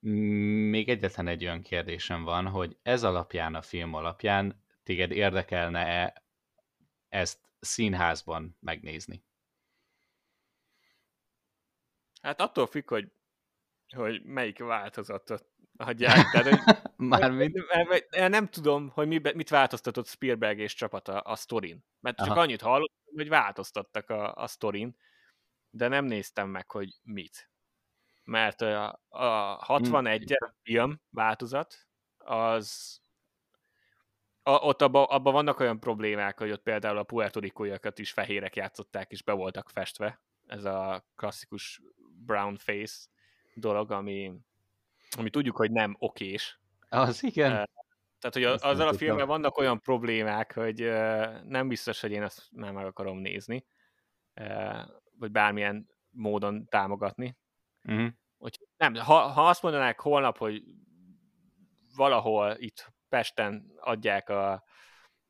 Még 0.00 0.88
egyetlen 0.88 1.26
egy 1.26 1.44
olyan 1.44 1.62
kérdésem 1.62 2.22
van, 2.22 2.46
hogy 2.46 2.76
ez 2.82 3.02
alapján, 3.02 3.54
a 3.54 3.62
film 3.62 3.94
alapján 3.94 4.64
téged 4.82 5.10
érdekelne-e 5.10 6.24
ezt 7.08 7.38
színházban 7.60 8.56
megnézni? 8.60 9.24
Hát 12.22 12.40
attól 12.40 12.66
függ, 12.66 12.88
hogy, 12.88 13.12
hogy 13.96 14.22
melyik 14.22 14.58
változatot 14.58 15.44
adják. 15.76 16.30
Tehát, 16.30 16.48
hogy 16.48 16.76
Mármint? 16.96 17.58
Nem 18.10 18.48
tudom, 18.48 18.88
hogy 18.88 19.06
mi, 19.06 19.20
mit 19.34 19.48
változtatott 19.48 20.06
Spielberg 20.06 20.58
és 20.58 20.74
csapata 20.74 21.20
a 21.20 21.36
sztorin. 21.36 21.84
Mert 22.00 22.16
csak 22.16 22.30
Aha. 22.30 22.40
annyit 22.40 22.60
hallottam, 22.60 23.14
hogy 23.14 23.28
változtattak 23.28 24.10
a, 24.10 24.34
a 24.34 24.46
sztorin, 24.46 24.96
de 25.70 25.88
nem 25.88 26.04
néztem 26.04 26.48
meg, 26.48 26.70
hogy 26.70 26.88
mit 27.02 27.50
mert 28.26 28.60
a, 28.60 29.00
a 29.08 29.24
61 29.64 30.32
mm. 30.32 30.48
film 30.62 31.00
változat, 31.10 31.86
az 32.18 33.00
a, 34.42 34.50
ott 34.50 34.82
abban 34.82 35.04
abba 35.04 35.30
vannak 35.30 35.60
olyan 35.60 35.80
problémák, 35.80 36.38
hogy 36.38 36.50
ott 36.50 36.62
például 36.62 36.98
a 36.98 37.02
puertorikóiakat 37.02 37.98
is 37.98 38.12
fehérek 38.12 38.56
játszották, 38.56 39.10
és 39.10 39.22
be 39.22 39.32
voltak 39.32 39.70
festve. 39.70 40.20
Ez 40.46 40.64
a 40.64 41.06
klasszikus 41.16 41.82
brown 42.24 42.56
face 42.56 43.06
dolog, 43.54 43.90
ami, 43.90 44.32
ami 45.18 45.30
tudjuk, 45.30 45.56
hogy 45.56 45.70
nem 45.70 45.96
okés. 45.98 46.60
Az 46.88 47.22
igen. 47.22 47.50
Tehát, 48.18 48.32
hogy 48.32 48.44
az, 48.44 48.62
azzal 48.62 48.88
a 48.88 48.94
filmmel 48.94 49.26
vannak 49.26 49.58
olyan 49.58 49.80
problémák, 49.80 50.54
hogy 50.54 50.80
nem 51.44 51.68
biztos, 51.68 52.00
hogy 52.00 52.10
én 52.10 52.22
azt 52.22 52.48
már 52.50 52.72
meg 52.72 52.86
akarom 52.86 53.18
nézni, 53.18 53.66
vagy 55.18 55.30
bármilyen 55.30 55.88
módon 56.10 56.68
támogatni. 56.68 57.36
Uh-huh. 57.86 58.08
Hogy 58.38 58.58
nem, 58.76 58.94
ha, 58.94 59.18
ha 59.18 59.48
azt 59.48 59.62
mondanák 59.62 60.00
holnap, 60.00 60.38
hogy 60.38 60.62
valahol 61.96 62.56
itt 62.58 62.92
Pesten 63.08 63.72
adják 63.76 64.28
a 64.28 64.64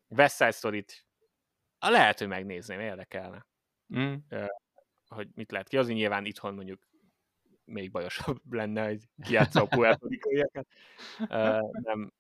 West 0.09 0.37
Side 0.37 0.51
Story-t, 0.51 1.07
lehet, 1.79 2.19
hogy 2.19 2.29
megnézném, 2.29 2.81
érdekelne. 2.81 3.47
Mm. 3.97 4.15
Hogy 5.07 5.29
mit 5.35 5.51
lehet 5.51 5.69
ki. 5.69 5.77
Azért 5.77 5.97
nyilván 5.97 6.25
itthon 6.25 6.55
mondjuk 6.55 6.87
még 7.65 7.91
bajosabb 7.91 8.53
lenne, 8.53 8.87
hogy 8.87 9.09
kiátsza 9.23 9.63
a 9.63 9.67
puerto 9.67 10.09
Nem. 11.71 12.13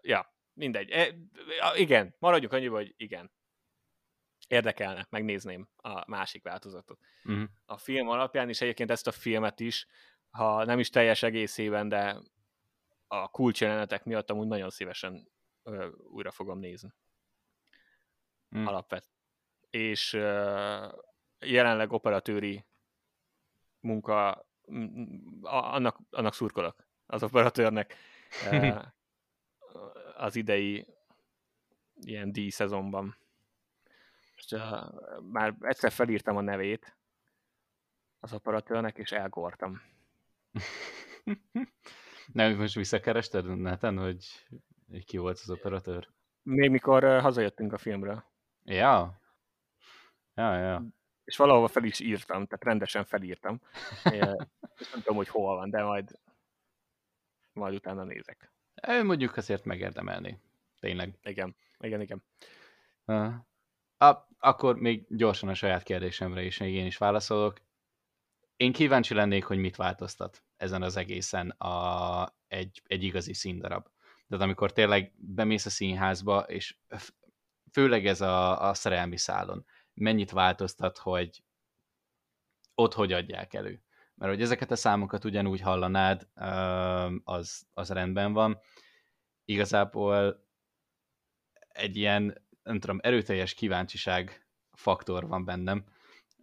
Ja, 0.00 0.34
mindegy. 0.52 0.90
E, 0.90 1.14
igen, 1.74 2.14
maradjunk 2.18 2.52
annyiba, 2.52 2.76
hogy 2.76 2.94
igen 2.96 3.30
érdekelne, 4.50 5.06
megnézném 5.10 5.68
a 5.76 6.10
másik 6.10 6.42
változatot. 6.42 6.98
Uh-huh. 7.24 7.48
A 7.64 7.78
film 7.78 8.08
alapján 8.08 8.48
is 8.48 8.60
egyébként 8.60 8.90
ezt 8.90 9.06
a 9.06 9.12
filmet 9.12 9.60
is, 9.60 9.86
ha 10.30 10.64
nem 10.64 10.78
is 10.78 10.88
teljes 10.88 11.22
egészében, 11.22 11.88
de 11.88 12.18
a 13.06 13.28
kulcsjelenetek 13.28 14.04
miatt 14.04 14.30
amúgy 14.30 14.46
nagyon 14.46 14.70
szívesen 14.70 15.28
ö, 15.62 15.88
újra 15.88 16.30
fogom 16.30 16.58
nézni. 16.58 16.92
Uh-huh. 18.50 18.68
Alapvet. 18.68 19.08
És 19.70 20.12
ö, 20.12 20.88
jelenleg 21.38 21.92
operatőri 21.92 22.66
munka, 23.80 24.46
annak, 25.42 25.98
annak 26.10 26.34
szurkolok 26.34 26.88
az 27.06 27.22
operatőrnek 27.22 27.94
az 30.16 30.36
idei 30.36 30.86
ilyen 32.00 32.32
díj-szezonban. 32.32 33.16
És 34.44 34.52
uh, 34.52 35.20
már 35.30 35.54
egyszer 35.60 35.92
felírtam 35.92 36.36
a 36.36 36.40
nevét 36.40 36.96
az 38.20 38.32
operatőrnek, 38.32 38.98
és 38.98 39.12
elgortam. 39.12 39.80
Nem, 42.32 42.56
most 42.56 42.74
visszakerested 42.74 43.56
neten, 43.58 43.98
hogy 43.98 44.46
ki 45.04 45.16
volt 45.16 45.38
az 45.42 45.50
operatőr? 45.50 46.08
Még 46.42 46.70
mikor 46.70 47.20
hazajöttünk 47.20 47.72
a 47.72 47.78
filmről. 47.78 48.24
Ja? 48.64 49.20
Ja, 50.34 50.56
ja. 50.56 50.84
És 51.24 51.36
valahova 51.36 51.68
fel 51.68 51.84
is 51.84 52.00
írtam, 52.00 52.46
tehát 52.46 52.64
rendesen 52.64 53.04
felírtam. 53.04 53.60
és 54.80 54.90
nem 54.90 55.02
tudom, 55.02 55.16
hogy 55.16 55.28
hol 55.28 55.56
van, 55.56 55.70
de 55.70 55.82
majd 55.82 56.18
majd 57.52 57.74
utána 57.74 58.04
nézek. 58.04 58.52
Ő 58.88 59.04
mondjuk 59.04 59.36
azért 59.36 59.64
megérdemelni. 59.64 60.40
Tényleg. 60.80 61.18
Igen, 61.22 61.56
igen, 61.78 62.00
igen. 62.00 62.22
A, 63.96 64.28
akkor 64.40 64.76
még 64.76 65.06
gyorsan 65.08 65.48
a 65.48 65.54
saját 65.54 65.82
kérdésemre 65.82 66.42
is 66.42 66.58
még 66.58 66.74
én 66.74 66.86
is 66.86 66.96
válaszolok. 66.96 67.60
Én 68.56 68.72
kíváncsi 68.72 69.14
lennék, 69.14 69.44
hogy 69.44 69.58
mit 69.58 69.76
változtat 69.76 70.44
ezen 70.56 70.82
az 70.82 70.96
egészen 70.96 71.50
a, 71.50 72.34
egy, 72.48 72.82
egy 72.86 73.02
igazi 73.02 73.34
színdarab. 73.34 73.86
Tehát 74.28 74.44
amikor 74.44 74.72
tényleg 74.72 75.12
bemész 75.16 75.66
a 75.66 75.70
színházba, 75.70 76.40
és 76.40 76.76
főleg 77.72 78.06
ez 78.06 78.20
a, 78.20 78.68
a 78.68 78.74
szerelmi 78.74 79.16
szálon, 79.16 79.66
mennyit 79.94 80.30
változtat, 80.30 80.98
hogy 80.98 81.42
ott 82.74 82.94
hogy 82.94 83.12
adják 83.12 83.54
elő. 83.54 83.82
Mert 84.14 84.32
hogy 84.32 84.42
ezeket 84.42 84.70
a 84.70 84.76
számokat 84.76 85.24
ugyanúgy 85.24 85.60
hallanád, 85.60 86.28
az, 87.24 87.66
az 87.72 87.90
rendben 87.90 88.32
van. 88.32 88.60
Igazából 89.44 90.46
egy 91.68 91.96
ilyen, 91.96 92.44
nem 92.62 92.78
tudom, 92.80 92.98
erőteljes 93.02 93.54
kíváncsiság 93.54 94.46
faktor 94.72 95.28
van 95.28 95.44
bennem, 95.44 95.84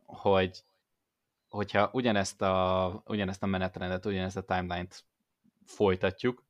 hogy 0.05 0.63
hogyha 1.47 1.89
ugyanezt 1.93 2.41
a, 2.41 3.01
ugyanezt 3.05 3.43
a 3.43 3.45
menetrendet, 3.45 4.05
ugyanezt 4.05 4.37
a 4.37 4.45
timeline-t 4.45 5.05
folytatjuk, 5.65 6.45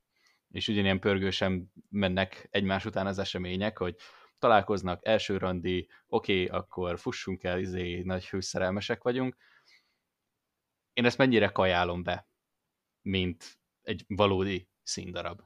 és 0.51 0.67
ugyanilyen 0.67 0.99
pörgősen 0.99 1.71
mennek 1.89 2.47
egymás 2.51 2.85
után 2.85 3.07
az 3.07 3.19
események, 3.19 3.77
hogy 3.77 3.95
találkoznak, 4.39 5.05
első 5.05 5.37
randi, 5.37 5.89
oké, 6.07 6.43
okay, 6.43 6.59
akkor 6.59 6.99
fussunk 6.99 7.43
el, 7.43 7.59
izé, 7.59 8.01
nagy 8.01 8.29
hőszerelmesek 8.29 9.03
vagyunk. 9.03 9.37
Én 10.93 11.05
ezt 11.05 11.17
mennyire 11.17 11.47
kajálom 11.47 12.03
be, 12.03 12.27
mint 13.01 13.59
egy 13.81 14.05
valódi 14.07 14.69
színdarab. 14.83 15.41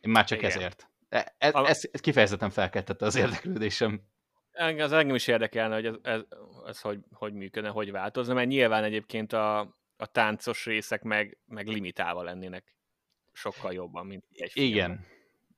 Én 0.00 0.10
már 0.10 0.24
csak 0.24 0.38
Igen. 0.38 0.50
ezért. 0.50 0.93
E, 1.14 1.34
ez, 1.38 1.54
ez, 1.54 1.88
ez 1.92 2.00
kifejezetten 2.00 2.50
felkeltette 2.50 3.06
az 3.06 3.16
érdeklődésem. 3.16 4.00
Az 4.52 4.92
engem 4.92 5.14
is 5.14 5.26
érdekelne, 5.26 5.74
hogy 5.74 5.86
ez, 5.86 5.94
ez, 6.02 6.20
ez 6.66 6.80
hogy, 6.80 6.98
hogy 7.12 7.32
működne, 7.32 7.68
hogy 7.68 7.90
változna, 7.90 8.34
mert 8.34 8.48
nyilván 8.48 8.84
egyébként 8.84 9.32
a, 9.32 9.58
a 9.96 10.06
táncos 10.06 10.64
részek 10.64 11.02
meg, 11.02 11.38
meg 11.46 11.66
limitálva 11.66 12.22
lennének 12.22 12.76
sokkal 13.32 13.72
jobban, 13.72 14.06
mint 14.06 14.24
egy 14.30 14.50
filmben. 14.50 15.06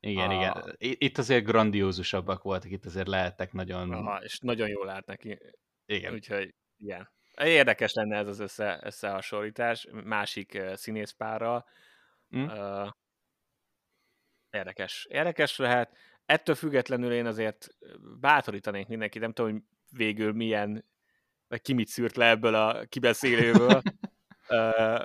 Igen, 0.00 0.30
igen, 0.30 0.30
a... 0.30 0.34
igen. 0.34 0.76
Itt 0.78 1.18
azért 1.18 1.44
grandiózusabbak 1.44 2.42
voltak, 2.42 2.70
itt 2.70 2.84
azért 2.84 3.08
lehettek 3.08 3.52
nagyon... 3.52 3.92
Aha, 3.92 4.22
és 4.22 4.38
nagyon 4.38 4.68
jól 4.68 4.88
állt 4.88 5.06
neki. 5.06 5.38
Igen. 5.86 6.12
Úgyhogy, 6.12 6.54
igen. 6.78 7.10
Érdekes 7.36 7.92
lenne 7.92 8.16
ez 8.16 8.26
az 8.26 8.40
össze, 8.40 8.80
összehasonlítás 8.82 9.88
másik 10.04 10.62
színészpárral. 10.74 11.66
Mm. 12.36 12.42
Uh, 12.42 12.88
érdekes. 14.56 15.06
Érdekes 15.10 15.56
lehet. 15.56 15.96
Ettől 16.26 16.54
függetlenül 16.54 17.12
én 17.12 17.26
azért 17.26 17.68
bátorítanék 18.20 18.86
mindenkit, 18.86 19.20
nem 19.20 19.32
tudom, 19.32 19.52
hogy 19.52 19.62
végül 19.90 20.32
milyen, 20.32 20.84
vagy 21.48 21.62
ki 21.62 21.72
mit 21.72 21.88
szűrt 21.88 22.16
le 22.16 22.28
ebből 22.28 22.54
a 22.54 22.84
kibeszélőből. 22.84 23.82
uh, 24.48 25.04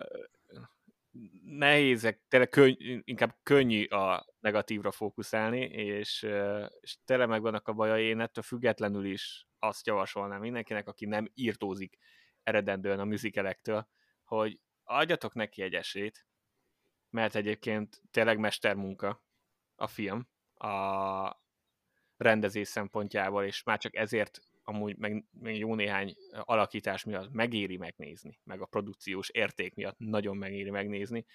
nehézek, 1.43 2.21
tényleg 2.27 2.49
könny, 2.49 3.01
inkább 3.03 3.35
könnyű 3.43 3.85
a 3.85 4.25
negatívra 4.39 4.91
fókuszálni, 4.91 5.59
és, 5.61 6.27
és 6.79 6.97
tele 7.05 7.25
megvannak 7.25 7.67
a 7.67 7.73
bajai, 7.73 8.03
én 8.03 8.19
ettől 8.19 8.43
függetlenül 8.43 9.05
is 9.05 9.47
azt 9.59 9.87
javasolnám 9.87 10.39
mindenkinek, 10.39 10.87
aki 10.87 11.05
nem 11.05 11.31
írtózik 11.33 11.97
eredendően 12.43 12.99
a 12.99 13.05
műzikelektől, 13.05 13.87
hogy 14.23 14.59
adjatok 14.83 15.33
neki 15.33 15.61
egy 15.61 15.73
esélyt, 15.73 16.25
mert 17.09 17.35
egyébként 17.35 18.01
tényleg 18.11 18.39
mestermunka 18.39 19.23
a 19.81 19.87
film 19.87 20.27
a 20.53 21.39
rendezés 22.17 22.67
szempontjából, 22.67 23.43
és 23.43 23.63
már 23.63 23.77
csak 23.77 23.95
ezért 23.95 24.41
amúgy 24.63 24.97
meg, 24.97 25.25
meg 25.39 25.57
jó 25.57 25.75
néhány 25.75 26.15
alakítás 26.31 27.03
miatt 27.03 27.31
megéri 27.31 27.77
megnézni, 27.77 28.39
meg 28.43 28.61
a 28.61 28.65
produkciós 28.65 29.29
érték 29.29 29.75
miatt 29.75 29.97
nagyon 29.97 30.37
megéri 30.37 30.69
megnézni, 30.69 31.25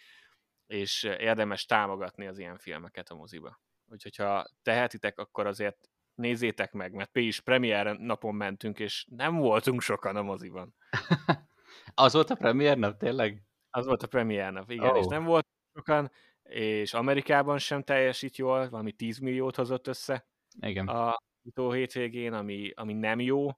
és 0.67 1.03
érdemes 1.03 1.65
támogatni 1.65 2.27
az 2.27 2.39
ilyen 2.39 2.59
filmeket 2.59 3.09
a 3.09 3.15
moziba. 3.15 3.61
Úgyhogy 3.89 4.17
ha 4.17 4.47
tehetitek, 4.63 5.19
akkor 5.19 5.47
azért 5.47 5.91
nézzétek 6.15 6.73
meg, 6.73 6.93
mert 6.93 7.13
mi 7.13 7.23
is 7.23 7.41
premier 7.41 7.99
napon 7.99 8.35
mentünk, 8.35 8.79
és 8.79 9.07
nem 9.11 9.37
voltunk 9.37 9.81
sokan 9.81 10.17
a 10.17 10.23
moziban. 10.23 10.75
az 11.95 12.13
volt 12.13 12.31
a 12.31 12.35
premier 12.35 12.79
nap, 12.79 12.99
tényleg? 12.99 13.43
Az 13.71 13.87
volt 13.87 14.03
a 14.03 14.07
premier 14.07 14.53
nap, 14.53 14.71
igen, 14.71 14.91
oh. 14.91 14.99
és 14.99 15.07
nem 15.07 15.25
volt 15.25 15.47
sokan, 15.75 16.11
és 16.49 16.95
Amerikában 16.95 17.59
sem 17.59 17.83
teljesít 17.83 18.37
jól, 18.37 18.69
valami 18.69 18.93
10 18.93 19.19
milliót 19.19 19.57
hozott 19.57 19.87
össze. 19.87 20.27
Igen. 20.61 20.89
A 20.89 21.23
utó 21.43 21.73
hétvégén, 21.73 22.33
ami, 22.33 22.73
ami 22.75 22.93
nem 22.93 23.21
jó. 23.21 23.49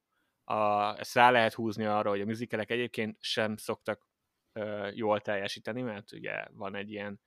A, 0.44 0.94
ezt 0.98 1.14
rá 1.14 1.30
lehet 1.30 1.54
húzni 1.54 1.84
arra, 1.84 2.10
hogy 2.10 2.20
a 2.20 2.24
műzikelek 2.24 2.70
egyébként 2.70 3.16
sem 3.20 3.56
szoktak 3.56 4.06
ö, 4.52 4.88
jól 4.94 5.20
teljesíteni, 5.20 5.82
mert 5.82 6.12
ugye 6.12 6.44
van 6.52 6.74
egy 6.74 6.90
ilyen 6.90 7.20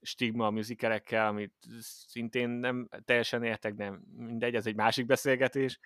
stigma 0.00 0.46
a 0.46 0.50
műzikelekkel, 0.50 1.26
amit 1.26 1.54
szintén 1.80 2.48
nem 2.48 2.88
teljesen 3.04 3.42
értek, 3.42 3.74
de 3.74 4.00
mindegy, 4.16 4.54
ez 4.54 4.66
egy 4.66 4.74
másik 4.74 5.06
beszélgetés. 5.06 5.78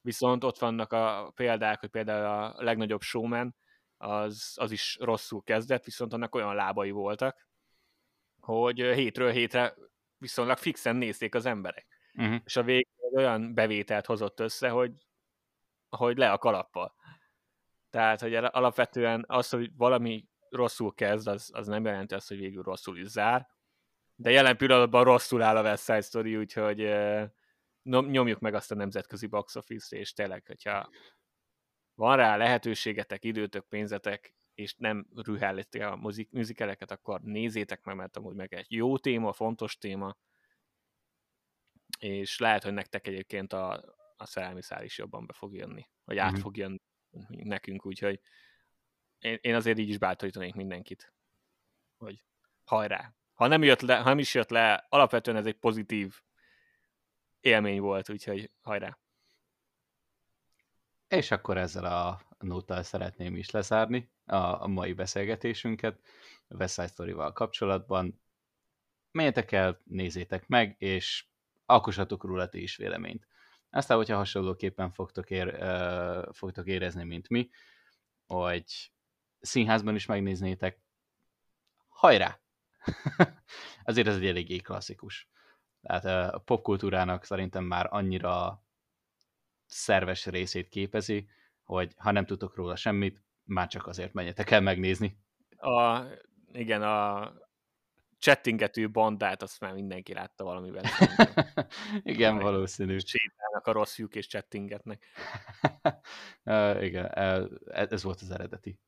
Viszont 0.00 0.44
ott 0.44 0.58
vannak 0.58 0.92
a 0.92 1.32
példák, 1.34 1.80
hogy 1.80 1.88
például 1.88 2.24
a 2.24 2.62
legnagyobb 2.62 3.00
showman, 3.00 3.56
az, 3.96 4.52
az 4.54 4.70
is 4.70 4.96
rosszul 5.00 5.42
kezdett, 5.42 5.84
viszont 5.84 6.12
annak 6.12 6.34
olyan 6.34 6.54
lábai 6.54 6.90
voltak, 6.90 7.46
hogy 8.44 8.76
hétről 8.76 9.30
hétre 9.30 9.74
viszonylag 10.18 10.56
fixen 10.56 10.96
nézték 10.96 11.34
az 11.34 11.46
emberek. 11.46 11.86
Uh-huh. 12.14 12.40
És 12.44 12.56
a 12.56 12.62
végén 12.62 12.86
olyan 13.14 13.54
bevételt 13.54 14.06
hozott 14.06 14.40
össze, 14.40 14.68
hogy, 14.68 14.92
hogy 15.88 16.16
le 16.18 16.32
a 16.32 16.38
kalappal. 16.38 16.94
Tehát, 17.90 18.20
hogy 18.20 18.34
alapvetően 18.34 19.24
az, 19.28 19.48
hogy 19.48 19.70
valami 19.76 20.28
rosszul 20.48 20.94
kezd, 20.94 21.26
az, 21.26 21.50
az 21.52 21.66
nem 21.66 21.84
jelenti 21.84 22.14
azt, 22.14 22.28
hogy 22.28 22.38
végül 22.38 22.62
rosszul 22.62 22.98
is 22.98 23.06
zár. 23.06 23.48
De 24.14 24.30
jelen 24.30 24.56
pillanatban 24.56 25.04
rosszul 25.04 25.42
áll 25.42 25.56
a 25.56 25.62
West 25.62 25.84
Side 25.84 26.00
Story, 26.00 26.36
úgyhogy 26.36 26.78
nyomjuk 27.82 28.38
meg 28.38 28.54
azt 28.54 28.70
a 28.70 28.74
nemzetközi 28.74 29.26
box 29.26 29.56
office 29.56 29.96
és 29.96 30.12
tényleg, 30.12 30.46
hogyha 30.46 30.88
van 31.94 32.16
rá 32.16 32.36
lehetőségetek, 32.36 33.24
időtök, 33.24 33.68
pénzetek, 33.68 34.34
és 34.54 34.74
nem 34.74 35.06
rühellitek 35.14 35.90
a 35.90 36.12
műzikeleket, 36.30 36.90
akkor 36.90 37.20
nézzétek 37.20 37.84
meg, 37.84 37.96
mert 37.96 38.16
amúgy 38.16 38.34
meg 38.34 38.54
egy 38.54 38.66
jó 38.68 38.98
téma, 38.98 39.32
fontos 39.32 39.78
téma, 39.78 40.16
és 41.98 42.38
lehet, 42.38 42.62
hogy 42.62 42.72
nektek 42.72 43.06
egyébként 43.06 43.52
a, 43.52 43.94
a 44.16 44.26
szerelmi 44.26 44.62
szál 44.62 44.84
is 44.84 44.98
jobban 44.98 45.26
be 45.26 45.32
fog 45.32 45.54
jönni, 45.54 45.88
vagy 46.04 46.18
át 46.18 46.32
mm-hmm. 46.32 46.40
fog 46.40 46.56
jönni 46.56 46.80
nekünk, 47.28 47.86
úgyhogy 47.86 48.20
én, 49.18 49.38
én 49.40 49.54
azért 49.54 49.78
így 49.78 49.88
is 49.88 49.98
bátorítanék 49.98 50.54
mindenkit, 50.54 51.12
hogy 51.96 52.24
hajrá. 52.64 53.14
Ha 53.32 53.46
nem, 53.46 53.62
jött 53.62 53.80
le, 53.80 53.96
ha 53.96 54.08
nem 54.08 54.18
is 54.18 54.34
jött 54.34 54.50
le, 54.50 54.86
alapvetően 54.88 55.36
ez 55.36 55.46
egy 55.46 55.58
pozitív 55.58 56.20
élmény 57.40 57.80
volt, 57.80 58.10
úgyhogy 58.10 58.50
hajrá. 58.60 58.98
És 61.08 61.30
akkor 61.30 61.56
ezzel 61.56 61.84
a 61.84 62.20
nóttal 62.42 62.82
szeretném 62.82 63.36
is 63.36 63.50
lezárni 63.50 64.10
a, 64.26 64.36
a 64.36 64.66
mai 64.66 64.92
beszélgetésünket 64.92 66.00
a 66.48 66.54
West 66.54 66.74
Side 66.74 66.86
Story-val 66.86 67.32
kapcsolatban. 67.32 68.20
Menjetek 69.10 69.52
el, 69.52 69.80
nézzétek 69.84 70.48
meg, 70.48 70.74
és 70.78 71.26
alkossatok 71.66 72.24
róla 72.24 72.48
ti 72.48 72.62
is 72.62 72.76
véleményt. 72.76 73.26
Aztán, 73.70 73.96
hogyha 73.96 74.16
hasonlóképpen 74.16 74.90
fogtok, 74.92 75.30
ér, 75.30 75.46
uh, 75.46 76.32
fogtok 76.32 76.66
érezni, 76.66 77.04
mint 77.04 77.28
mi, 77.28 77.50
hogy 78.26 78.92
színházban 79.40 79.94
is 79.94 80.06
megnéznétek, 80.06 80.78
hajrá! 81.88 82.40
Azért 83.84 84.06
ez 84.06 84.16
egy 84.16 84.26
eléggé 84.26 84.56
klasszikus. 84.56 85.28
Tehát 85.80 86.04
a 86.34 86.38
popkultúrának 86.38 87.24
szerintem 87.24 87.64
már 87.64 87.86
annyira 87.90 88.64
szerves 89.66 90.26
részét 90.26 90.68
képezi, 90.68 91.28
hogy 91.76 91.92
ha 91.96 92.10
nem 92.10 92.26
tudtok 92.26 92.56
róla 92.56 92.76
semmit, 92.76 93.22
már 93.44 93.68
csak 93.68 93.86
azért 93.86 94.12
menjetek 94.12 94.50
el 94.50 94.60
megnézni. 94.60 95.18
A, 95.56 96.02
igen, 96.52 96.82
a 96.82 97.32
csettingető 98.18 98.90
bandát, 98.90 99.42
azt 99.42 99.60
már 99.60 99.72
mindenki 99.72 100.12
látta 100.12 100.44
valamivel. 100.44 100.82
igen, 102.02 102.32
Majd 102.32 102.44
valószínű. 102.44 102.98
Sétálnak 102.98 103.66
a 103.66 103.72
rossz 103.72 103.98
lyuk 103.98 104.14
és 104.14 104.26
csettingetnek. 104.26 105.06
uh, 106.44 106.84
igen, 106.84 107.06
ez 107.66 108.02
volt 108.02 108.20
az 108.20 108.30
eredeti. 108.30 108.78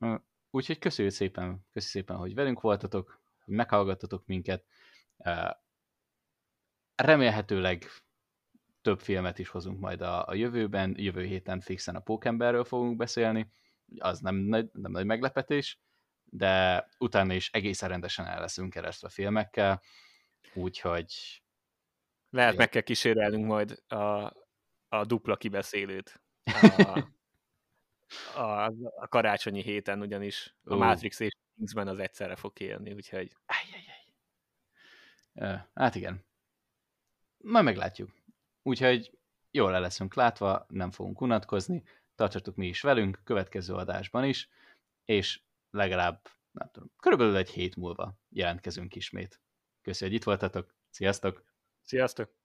Uh, 0.00 0.20
úgyhogy 0.50 0.78
köszönjük 0.78 1.14
szépen, 1.14 1.44
köszönjük 1.72 2.06
szépen, 2.06 2.16
hogy 2.16 2.34
velünk 2.34 2.60
voltatok, 2.60 3.20
hogy 3.44 3.54
meghallgattatok 3.54 4.26
minket. 4.26 4.64
Uh, 5.16 5.50
remélhetőleg 6.94 7.84
több 8.82 9.00
filmet 9.00 9.38
is 9.38 9.48
hozunk 9.48 9.80
majd 9.80 10.00
a, 10.00 10.26
a 10.26 10.34
jövőben, 10.34 10.94
jövő 10.98 11.24
héten 11.24 11.60
fixen 11.60 11.96
a 11.96 12.00
Pókemberről 12.00 12.64
fogunk 12.64 12.96
beszélni, 12.96 13.52
az 13.98 14.20
nem 14.20 14.34
nagy, 14.34 14.68
nem 14.72 14.90
nagy 14.90 15.04
meglepetés, 15.04 15.78
de 16.24 16.86
utána 16.98 17.32
is 17.32 17.50
egészen 17.50 17.88
rendesen 17.88 18.26
el 18.26 18.40
leszünk 18.40 18.72
keresztve 18.72 19.08
filmekkel, 19.08 19.82
úgyhogy... 20.54 21.42
Lehet 22.30 22.56
meg 22.56 22.68
kell 22.68 22.82
kísérelnünk 22.82 23.46
majd 23.46 23.82
a, 23.88 24.32
a 24.88 25.04
dupla 25.04 25.36
kibeszélőt 25.36 26.22
a, 26.42 27.08
a, 28.40 28.72
a 28.96 29.08
karácsonyi 29.08 29.62
héten, 29.62 30.00
ugyanis 30.00 30.54
a 30.64 30.74
uh. 30.74 30.78
Matrix 30.78 31.20
és 31.20 31.32
Kingsman 31.56 31.88
az 31.88 31.98
egyszerre 31.98 32.36
fog 32.36 32.52
kijönni, 32.52 32.92
úgyhogy... 32.92 33.36
Ajjajjaj. 33.46 33.98
Hát 35.74 35.94
igen. 35.94 36.24
Majd 37.38 37.64
meglátjuk. 37.64 38.10
Úgyhogy 38.62 39.18
jól 39.50 39.70
le 39.70 39.78
leszünk 39.78 40.14
látva, 40.14 40.66
nem 40.68 40.90
fogunk 40.90 41.20
unatkozni, 41.20 41.82
tartsatok 42.14 42.56
mi 42.56 42.66
is 42.66 42.80
velünk, 42.80 43.20
következő 43.24 43.74
adásban 43.74 44.24
is, 44.24 44.48
és 45.04 45.42
legalább, 45.70 46.28
nem 46.50 46.70
tudom, 46.72 46.92
körülbelül 46.96 47.36
egy 47.36 47.50
hét 47.50 47.76
múlva 47.76 48.18
jelentkezünk 48.28 48.94
ismét. 48.94 49.40
Köszönjük, 49.82 50.00
hogy 50.00 50.12
itt 50.12 50.24
voltatok, 50.24 50.74
sziasztok! 50.90 51.44
Sziasztok! 51.82 52.39